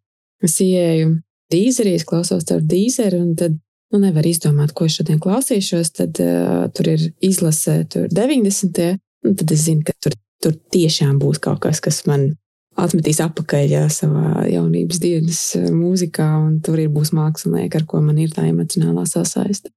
es 0.48 0.56
ieeju 0.64 1.18
dīzerī, 1.52 1.98
es 1.98 2.08
klausos 2.08 2.48
caur 2.48 2.64
dīzeru, 2.64 3.20
un 3.20 3.36
tad 3.36 3.60
nu, 3.92 4.00
nevar 4.00 4.24
izdomāt, 4.24 4.72
ko 4.72 4.88
es 4.88 4.96
šodien 4.96 5.20
klausīšos. 5.20 5.92
Tad 6.00 6.20
uh, 6.24 6.64
tur 6.72 6.94
ir 6.96 7.10
izlase, 7.20 7.82
tur 7.92 8.08
90. 8.08 9.03
Un 9.24 9.36
tad 9.38 9.52
es 9.54 9.66
zinu, 9.66 9.84
ka 9.86 9.94
tur, 10.02 10.16
tur 10.42 10.56
tiešām 10.74 11.18
būs 11.22 11.40
kaut 11.44 11.62
kas, 11.64 11.80
kas 11.84 12.02
man 12.08 12.34
atmetīs 12.80 13.20
atpakaļ 13.22 13.70
jā, 13.70 13.84
savā 13.92 14.44
jaunības 14.50 15.00
dienas 15.02 15.40
eh, 15.58 15.70
mūzikā, 15.72 16.26
un 16.42 16.58
tur 16.64 16.80
ir 16.82 16.90
būs 16.92 17.14
mākslinieki, 17.16 17.80
ar 17.80 17.86
ko 17.88 18.02
man 18.04 18.18
ir 18.20 18.34
tā 18.34 18.46
emocionālā 18.50 19.06
sasaiste. 19.08 19.70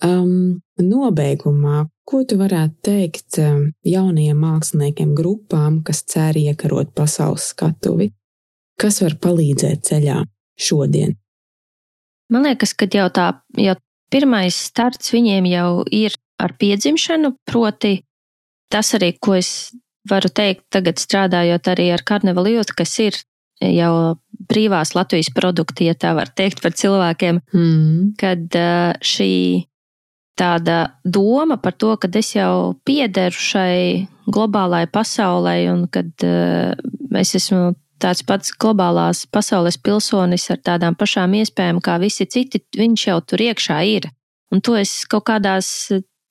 Um, 0.00 0.62
nobeigumā, 0.80 1.84
ko 2.08 2.22
tu 2.24 2.38
varētu 2.40 2.78
teikt 2.88 3.36
um, 3.42 3.66
jaunajiem 3.84 4.38
māksliniekiem, 4.40 5.12
grupām, 5.16 5.82
kas 5.84 6.00
cer 6.08 6.38
iekarot 6.40 6.94
pasaules 6.96 7.50
skatuvi? 7.52 8.08
Kas 8.80 9.02
var 9.04 9.18
palīdzēt 9.20 9.84
ceļā 9.90 10.22
šodien? 10.56 11.18
Man 12.32 12.48
liekas, 12.48 12.72
ka 12.72 12.88
jau 12.88 13.10
tā, 13.12 13.26
jau 13.60 13.76
pirmais 14.10 14.56
starts 14.70 15.12
viņiem 15.12 15.50
jau 15.50 15.68
ir 15.92 16.16
ar 16.40 16.56
piedzimšanu, 16.60 17.34
proti 17.48 18.00
tas 18.70 18.94
arī, 18.98 19.14
ko 19.20 19.36
es 19.38 19.70
varu 20.08 20.30
teikt 20.32 20.66
tagad 20.72 21.00
strādājot 21.00 21.68
arī 21.72 21.90
ar 21.94 22.04
karnevālu 22.06 22.56
jūtu, 22.56 22.76
kas 22.78 22.94
ir 23.02 23.18
jau 23.60 24.16
brīvās 24.50 24.94
Latvijas 24.96 25.28
produkti, 25.36 25.90
ja 25.90 25.94
tā 25.98 26.14
var 26.16 26.30
teikt 26.32 26.62
par 26.64 26.72
cilvēkiem, 26.76 27.42
mm. 27.52 28.14
kad 28.20 28.56
šī 29.04 29.32
tāda 30.40 30.78
doma 31.04 31.58
par 31.60 31.76
to, 31.76 31.92
ka 32.00 32.08
es 32.16 32.32
jau 32.32 32.72
piederu 32.88 33.36
šai 33.36 34.08
globālai 34.30 34.86
pasaulē 34.88 35.56
un 35.74 35.84
kad 35.92 36.24
es 37.20 37.34
esmu 37.36 37.74
tāds 38.00 38.24
pats 38.24 38.54
globālās 38.56 39.26
pasaules 39.28 39.76
pilsonis 39.76 40.48
ar 40.54 40.62
tādām 40.64 40.96
pašām 40.96 41.36
iespējām 41.42 41.82
kā 41.84 41.98
visi 42.00 42.24
citi, 42.24 42.62
viņš 42.76 43.06
jau 43.10 43.18
tur 43.20 43.44
iekšā 43.50 43.82
ir. 43.92 44.08
Un 44.50 44.62
to 44.64 44.74
es 44.78 45.04
kaut 45.10 45.28
kādās 45.28 45.90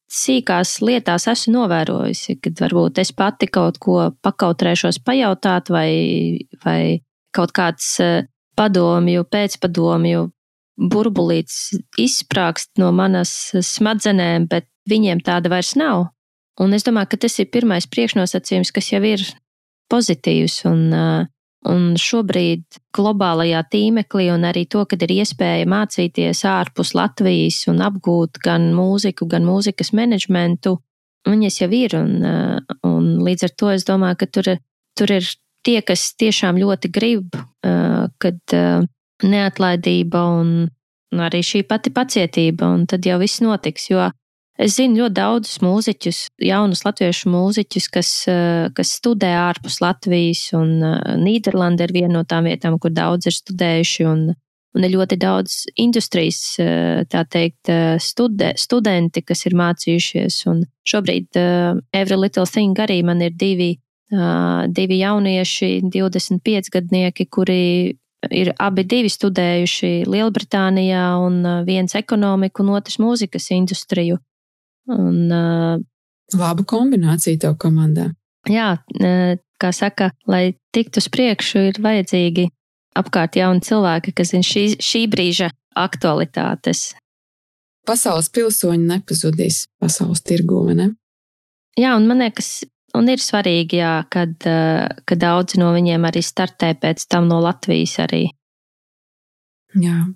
sīkās 0.09 0.79
lietās 0.81 1.27
esmu 1.29 1.53
novērojusi, 1.59 2.39
kad 2.43 2.59
varbūt 2.63 3.01
es 3.03 3.11
pati 3.15 3.49
kaut 3.51 3.77
ko 3.81 4.09
pakautrēšos 4.25 5.01
pajautāt, 5.05 5.69
vai, 5.73 5.91
vai 6.65 6.81
kaut 7.35 7.53
kāds 7.55 7.95
eh, 8.03 8.25
padomju, 8.57 9.25
pēcpadomju 9.29 10.27
burbulīts 10.79 11.75
izsprāgst 11.99 12.71
no 12.79 12.91
manas 12.95 13.51
smadzenēm, 13.53 14.47
bet 14.49 14.69
viņiem 14.89 15.21
tāda 15.25 15.51
vairs 15.51 15.75
nav. 15.79 16.07
Un 16.59 16.75
es 16.75 16.83
domāju, 16.87 17.13
ka 17.13 17.23
tas 17.25 17.37
ir 17.39 17.51
pirmais 17.51 17.87
priekšnosacījums, 17.87 18.71
kas 18.75 18.89
jau 18.91 19.01
ir 19.07 19.23
pozitīvs. 19.91 20.61
Un, 20.67 20.81
uh, 20.91 21.27
Un 21.67 21.97
šobrīd 21.99 22.77
globālajā 22.95 23.65
tīmeklī 23.73 24.29
un 24.31 24.45
arī 24.47 24.63
to, 24.71 24.85
kad 24.87 25.01
ir 25.03 25.11
iespēja 25.17 25.67
mācīties 25.67 26.45
ārpus 26.47 26.93
Latvijas 26.95 27.65
un 27.67 27.81
apgūt 27.83 28.39
gan 28.45 28.69
mūziku, 28.77 29.27
gan 29.27 29.43
mūzikas 29.43 29.91
menedžmentu, 29.91 30.77
viņas 31.27 31.59
jau 31.59 31.69
ir. 31.75 31.97
Un, 31.99 32.13
uh, 32.23 32.77
un 32.87 33.11
līdz 33.27 33.49
ar 33.49 33.55
to 33.59 33.73
es 33.75 33.83
domāju, 33.87 34.21
ka 34.21 34.29
tur, 34.31 34.53
tur 34.95 35.15
ir 35.17 35.27
tie, 35.67 35.81
kas 35.83 36.13
tiešām 36.15 36.61
ļoti 36.63 36.93
grib, 36.95 37.35
uh, 37.35 38.07
kad 38.23 38.39
uh, 38.55 38.87
neatlaidība 39.27 40.23
un 40.39 41.19
arī 41.19 41.43
šī 41.43 41.65
pati 41.67 41.91
pacietība, 41.91 42.71
un 42.71 42.87
tad 42.87 43.03
jau 43.03 43.19
viss 43.19 43.43
notiks. 43.43 43.89
Jo 43.91 44.07
Es 44.59 44.75
zinu 44.75 45.05
ļoti 45.05 45.15
daudzus 45.15 45.61
mūziķus, 45.63 46.17
jaunus 46.43 46.81
latviešu 46.83 47.31
mūziķus, 47.31 47.85
kas, 47.93 48.09
eh, 48.27 48.67
kas 48.75 48.91
studē 48.99 49.31
ārpus 49.39 49.79
Latvijas, 49.79 50.49
un 50.57 50.83
eh, 50.83 51.15
Nīderlanda 51.15 51.87
ir 51.87 51.93
viena 51.95 52.17
no 52.17 52.23
tām 52.27 52.49
vietām, 52.49 52.75
kur 52.77 52.91
daudz 52.91 53.31
ir 53.31 53.39
studējuši. 53.39 54.07
Un, 54.11 54.29
Un 54.77 54.83
ir 54.85 54.91
ļoti 54.93 55.15
daudz 55.17 55.53
industrijas, 55.81 56.53
tā 57.09 57.23
teikt, 57.25 57.71
studē, 58.05 58.51
studenti, 58.53 59.23
kas 59.25 59.41
ir 59.49 59.55
mācījušies. 59.57 60.37
Un 60.45 60.59
šobrīd 60.85 61.39
Every 61.89 62.19
Little 62.21 62.45
Thing 62.45 62.77
arī 62.77 62.99
man 63.03 63.17
ir 63.25 63.33
divi, 63.33 63.71
divi 64.69 64.99
jaunieši, 65.01 65.71
25 65.89 66.69
gadnieki, 66.77 67.25
kuri 67.33 67.97
ir 68.29 68.53
abi 68.61 68.85
divi 68.85 69.09
studējuši 69.09 70.05
Lielbritānijā, 70.05 71.03
un 71.17 71.41
viens 71.65 71.97
ekonomiku, 71.97 72.61
un 72.61 72.75
otrs 72.77 73.01
mūzikas 73.01 73.49
industriju. 73.57 74.21
Un, 74.89 75.85
Laba 76.37 76.63
kombinācija 76.65 77.39
tev 77.41 77.55
komandā. 77.61 78.11
Jā, 78.49 78.77
kā 79.59 79.71
saka, 79.73 80.11
lai 80.29 80.53
tiktu 80.75 81.01
uz 81.01 81.09
priekšu, 81.11 81.63
ir 81.71 81.79
vajadzīgi 81.81 82.45
apkārt 82.99 83.37
jauni 83.39 83.63
cilvēki, 83.65 84.13
kas 84.17 84.33
zina 84.33 84.45
šī, 84.45 84.65
šī 84.81 85.03
brīža 85.11 85.49
aktualitātes. 85.77 86.91
Pasaules 87.87 88.29
pilsoņi 88.33 88.85
nepazudīs 88.91 89.63
pasaules 89.81 90.21
tirgū, 90.25 90.67
ne? 90.77 90.91
Jā, 91.79 91.95
un 91.97 92.05
man 92.09 92.21
liekas, 92.21 92.63
un 92.97 93.09
ir 93.09 93.21
svarīgi, 93.23 93.79
jā, 93.81 93.93
kad, 94.11 94.35
kad 94.37 95.21
daudzi 95.21 95.61
no 95.61 95.71
viņiem 95.73 96.05
arī 96.09 96.21
startē 96.25 96.73
pēc 96.81 97.07
tam 97.09 97.29
no 97.31 97.39
Latvijas 97.41 97.95
arī. 98.05 98.27
Jā. 99.79 100.09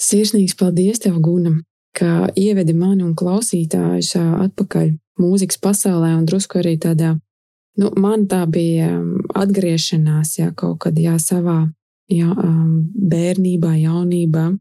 Sirsnīgs 0.00 0.56
paldies 0.58 1.00
tev, 1.04 1.20
Gunam, 1.22 1.62
ka 1.94 2.28
ievedi 2.36 2.74
mani 2.76 3.04
un 3.06 3.14
klausītājus 3.18 4.16
atpakaļ 4.18 4.94
mūzikas 5.20 5.60
pasaulē 5.62 6.14
un 6.18 6.26
drusku 6.28 6.58
arī 6.60 6.74
tādā 6.82 7.14
Nu, 7.74 7.90
man 7.98 8.28
tā 8.30 8.44
bija 8.46 8.92
um, 9.00 9.24
atgriešanās, 9.34 10.36
jā, 10.38 10.52
kaut 10.54 10.84
kad 10.84 10.98
jā, 10.98 11.16
savā 11.18 11.64
jā, 12.10 12.30
um, 12.30 12.84
bērnībā, 13.10 13.72
jaunībā. 13.82 14.52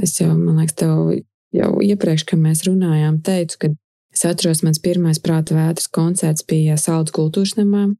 Es 0.00 0.16
jau, 0.20 0.30
man 0.32 0.62
liekas, 0.62 0.78
tev 0.80 1.12
jau 1.54 1.70
iepriekš, 1.84 2.24
kad 2.30 2.40
mēs 2.40 2.64
runājām, 2.66 3.20
teicu, 3.24 3.58
ka 3.60 3.70
es 4.14 4.24
atceros, 4.24 4.64
mans 4.64 4.80
pirmais 4.82 5.20
prāta 5.22 5.58
vētras 5.58 5.90
koncerts 5.92 6.46
bija 6.48 6.78
Saldus 6.80 7.14
kultūras 7.14 7.58
namā, 7.60 7.90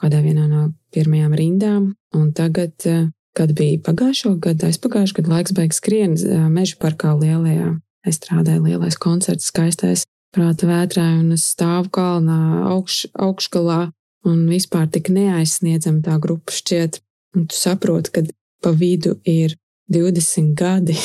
kādā 0.00 0.22
vienā 0.24 0.48
no 0.48 0.70
pirmajām 0.96 1.36
rindām. 1.36 1.92
Un 2.16 2.32
tagad, 2.32 2.72
uh, 2.88 3.10
kad 3.36 3.52
bija 3.58 3.82
pagājušo 3.84 4.38
gadu, 4.40 4.70
aizpagājušo 4.70 5.20
gadu 5.20 5.34
laiks 5.34 5.52
beigas 5.52 5.82
skrien 5.84 6.16
uh, 6.16 6.48
meža 6.48 6.80
parkā 6.80 7.12
lielajā. 7.20 7.74
Es 8.06 8.20
strādāju 8.20 8.62
lielais 8.68 8.96
koncerts, 9.02 9.50
skaistais 9.50 10.04
prāta 10.34 10.68
vētrā, 10.68 11.04
un 11.20 11.34
es 11.34 11.46
stāvu 11.54 11.90
kalnā 11.96 12.38
augš, 12.70 13.06
augšgalā 13.12 13.86
un 14.26 14.44
vispār 14.50 14.88
tik 14.92 15.10
neaizsniedzama 15.14 16.04
tā 16.06 16.18
grupa 16.22 16.54
šķiet. 16.54 17.00
Un 17.36 17.48
tu 17.50 17.56
saproti, 17.58 18.12
ka 18.14 18.22
pa 18.64 18.72
vidu 18.72 19.16
ir 19.28 19.56
20 19.92 20.54
gadi. 20.56 20.96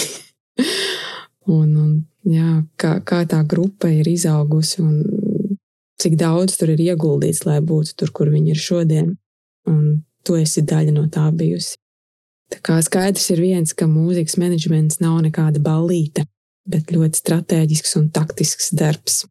un, 1.58 1.68
un 1.76 1.91
jā, 2.28 2.62
kā, 2.80 2.97
kā 3.06 3.24
tā 3.30 3.41
grupa 3.47 3.91
ir 3.91 4.08
izaugusi 4.08 4.82
un 4.84 5.02
cik 6.02 6.18
daudz 6.18 6.58
tur 6.58 6.72
ir 6.74 6.82
ieguldīts, 6.91 7.43
lai 7.45 7.60
būtu 7.62 7.97
tur, 7.99 8.14
kur 8.16 8.32
viņi 8.34 8.56
ir 8.56 8.62
šodien. 8.62 9.14
Un 9.70 10.02
tu 10.26 10.38
esi 10.38 10.64
daļa 10.66 10.95
no 10.95 11.06
tā 11.14 11.28
bijusi. 11.34 11.78
Tā 12.52 12.60
kā 12.66 12.78
skaidrs 12.84 13.30
ir 13.32 13.41
viens, 13.41 13.74
ka 13.74 13.88
mūzikas 13.88 14.36
menedžments 14.41 14.99
nav 15.04 15.22
nekāda 15.24 15.62
ballīte, 15.64 16.26
bet 16.70 16.91
ļoti 16.93 17.22
strateģisks 17.24 17.95
un 17.99 18.09
taktisks 18.14 18.72
darbs. 18.78 19.24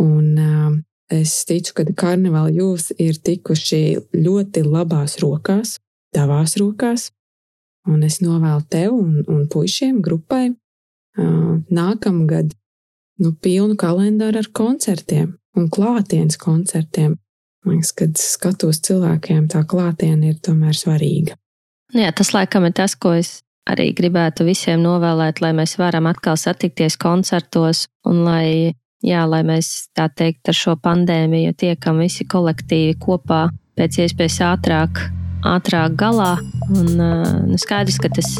Un 0.00 0.84
Es 1.06 1.44
ticu, 1.46 1.70
ka 1.78 1.84
karnevāla 1.94 2.50
jūs 2.50 2.90
ir 2.98 3.20
tikuši 3.22 4.10
ļoti 4.18 4.64
labās 4.66 5.20
rokās, 5.22 5.76
tavās 6.10 6.56
rokās, 6.58 7.12
un 7.86 8.02
es 8.02 8.18
novēlu 8.24 8.64
tev 8.70 8.96
un, 8.96 9.20
un 9.30 9.44
puišiem 9.46 10.00
grupai 10.02 10.48
uh, 10.50 11.52
nākamgad 11.70 12.56
nu, 13.22 13.30
pilnu 13.38 13.78
kalendāru 13.78 14.42
ar 14.42 14.50
koncertiem 14.50 15.36
un 15.56 15.70
klātienes 15.70 16.40
koncertiem. 16.42 17.14
Man 17.62 17.78
liekas, 17.78 17.94
kad 17.94 18.18
skatos 18.18 18.82
cilvēkiem, 18.86 19.46
tā 19.50 19.62
klātiene 19.66 20.32
ir 20.32 20.42
tomēr 20.42 20.74
svarīga. 20.74 21.38
Nu 21.94 22.02
jā, 22.02 22.10
tas 22.10 22.34
laikam 22.34 22.66
ir 22.66 22.74
tas, 22.74 22.98
ko 22.98 23.14
es 23.14 23.44
arī 23.70 23.90
gribētu 23.96 24.46
visiem 24.46 24.82
novēlēt, 24.84 25.42
lai 25.42 25.52
mēs 25.56 25.76
varam 25.80 26.08
atkal 26.10 26.38
satikties 26.40 26.98
koncertos 27.00 27.86
un 28.06 28.24
lai 28.26 28.72
jā, 29.04 29.26
lai 29.28 29.42
mēs 29.46 29.90
tā 29.96 30.08
teikt 30.08 30.50
ar 30.50 30.56
šo 30.56 30.76
pandēmiju 30.82 31.56
tiekam 31.58 32.00
visi 32.02 32.26
kolektīvi 32.28 32.96
kopā 33.02 33.46
pēc 33.76 34.00
iespējas 34.06 34.40
ātrāk, 34.46 35.02
ātrāk 35.44 35.96
galā. 35.98 36.36
Un, 36.66 36.96
nu, 36.98 37.58
skaidrs, 37.60 38.00
ka 38.02 38.10
tas, 38.10 38.30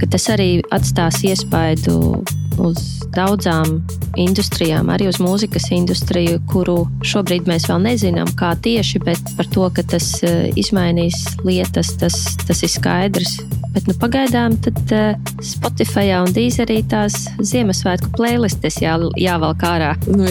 ka 0.00 0.08
tas 0.08 0.28
arī 0.32 0.62
atstās 0.72 1.20
iespaidu 1.26 2.22
uz 2.58 2.80
daudzām 3.14 3.78
industrijām, 4.18 4.90
arī 4.92 5.08
uz 5.10 5.20
mūzikas 5.22 5.68
industriju, 5.74 6.40
kuru 6.50 6.80
šobrīd 7.06 7.48
mēs 7.48 7.68
vēl 7.70 7.82
nezinām, 7.84 8.30
kā 8.38 8.54
tieši, 8.64 9.02
bet 9.04 9.32
par 9.38 9.48
to, 9.54 9.68
ka 9.74 9.84
tas 9.94 10.10
izmainīs 10.58 11.20
lietas, 11.46 11.94
tas, 12.00 12.18
tas 12.46 12.64
ir 12.66 12.72
skaidrs. 12.72 13.38
Bet 13.74 13.86
nu, 13.86 13.94
pagaidām 14.00 14.56
tad, 14.64 14.80
uh, 14.96 15.34
Spotify 15.44 16.08
un 16.16 16.32
Dīzerī 16.34 16.80
tās 16.88 17.26
Ziemassvētku 17.44 18.10
playlistes 18.16 18.80
jā, 18.82 18.96
jāvelk 19.20 19.64
ārā. 19.68 19.92
Nu, 20.08 20.26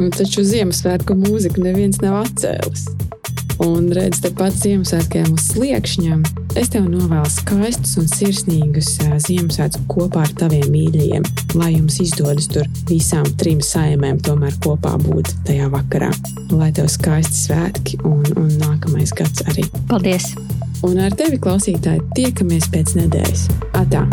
nu, 0.00 0.10
taču 0.12 0.44
Ziemassvētku 0.44 1.16
mūziku 1.16 1.62
neviens 1.64 2.02
nav 2.02 2.24
atcēlis. 2.24 2.88
Un 3.64 3.88
redz, 3.94 4.18
tepat 4.20 4.52
Ziemassvētkiem 4.60 5.30
uz 5.32 5.46
sliekšņiem, 5.54 6.24
es 6.60 6.68
tev 6.74 6.88
novēlu 6.92 7.28
skaistus 7.32 7.94
un 8.00 8.08
sirsnīgus 8.10 8.90
Ziemassvētkus 9.24 9.86
kopā 9.88 10.26
ar 10.26 10.34
taviem 10.42 10.68
mīļajiem, 10.74 11.24
lai 11.56 11.70
jums 11.76 11.96
izdodas 12.04 12.50
tur 12.52 12.68
visām 12.90 13.24
trim 13.40 13.62
saimēm 13.64 14.20
tomēr 14.26 14.58
kopā 14.64 14.96
būt 15.06 15.32
tajā 15.48 15.70
vakarā. 15.72 16.10
Lai 16.52 16.68
tev 16.76 16.90
skaisti 16.92 17.46
svētki 17.46 18.02
un, 18.04 18.26
un 18.36 18.52
nākamais 18.60 19.14
gads 19.16 19.46
arī. 19.48 19.64
Paldies! 19.88 20.34
Un 20.84 21.00
ar 21.00 21.16
tevi, 21.16 21.40
klausītāji, 21.40 22.04
tiekamies 22.18 22.68
pēc 22.74 22.98
nedēļas. 23.00 23.48
Atā! 23.80 24.04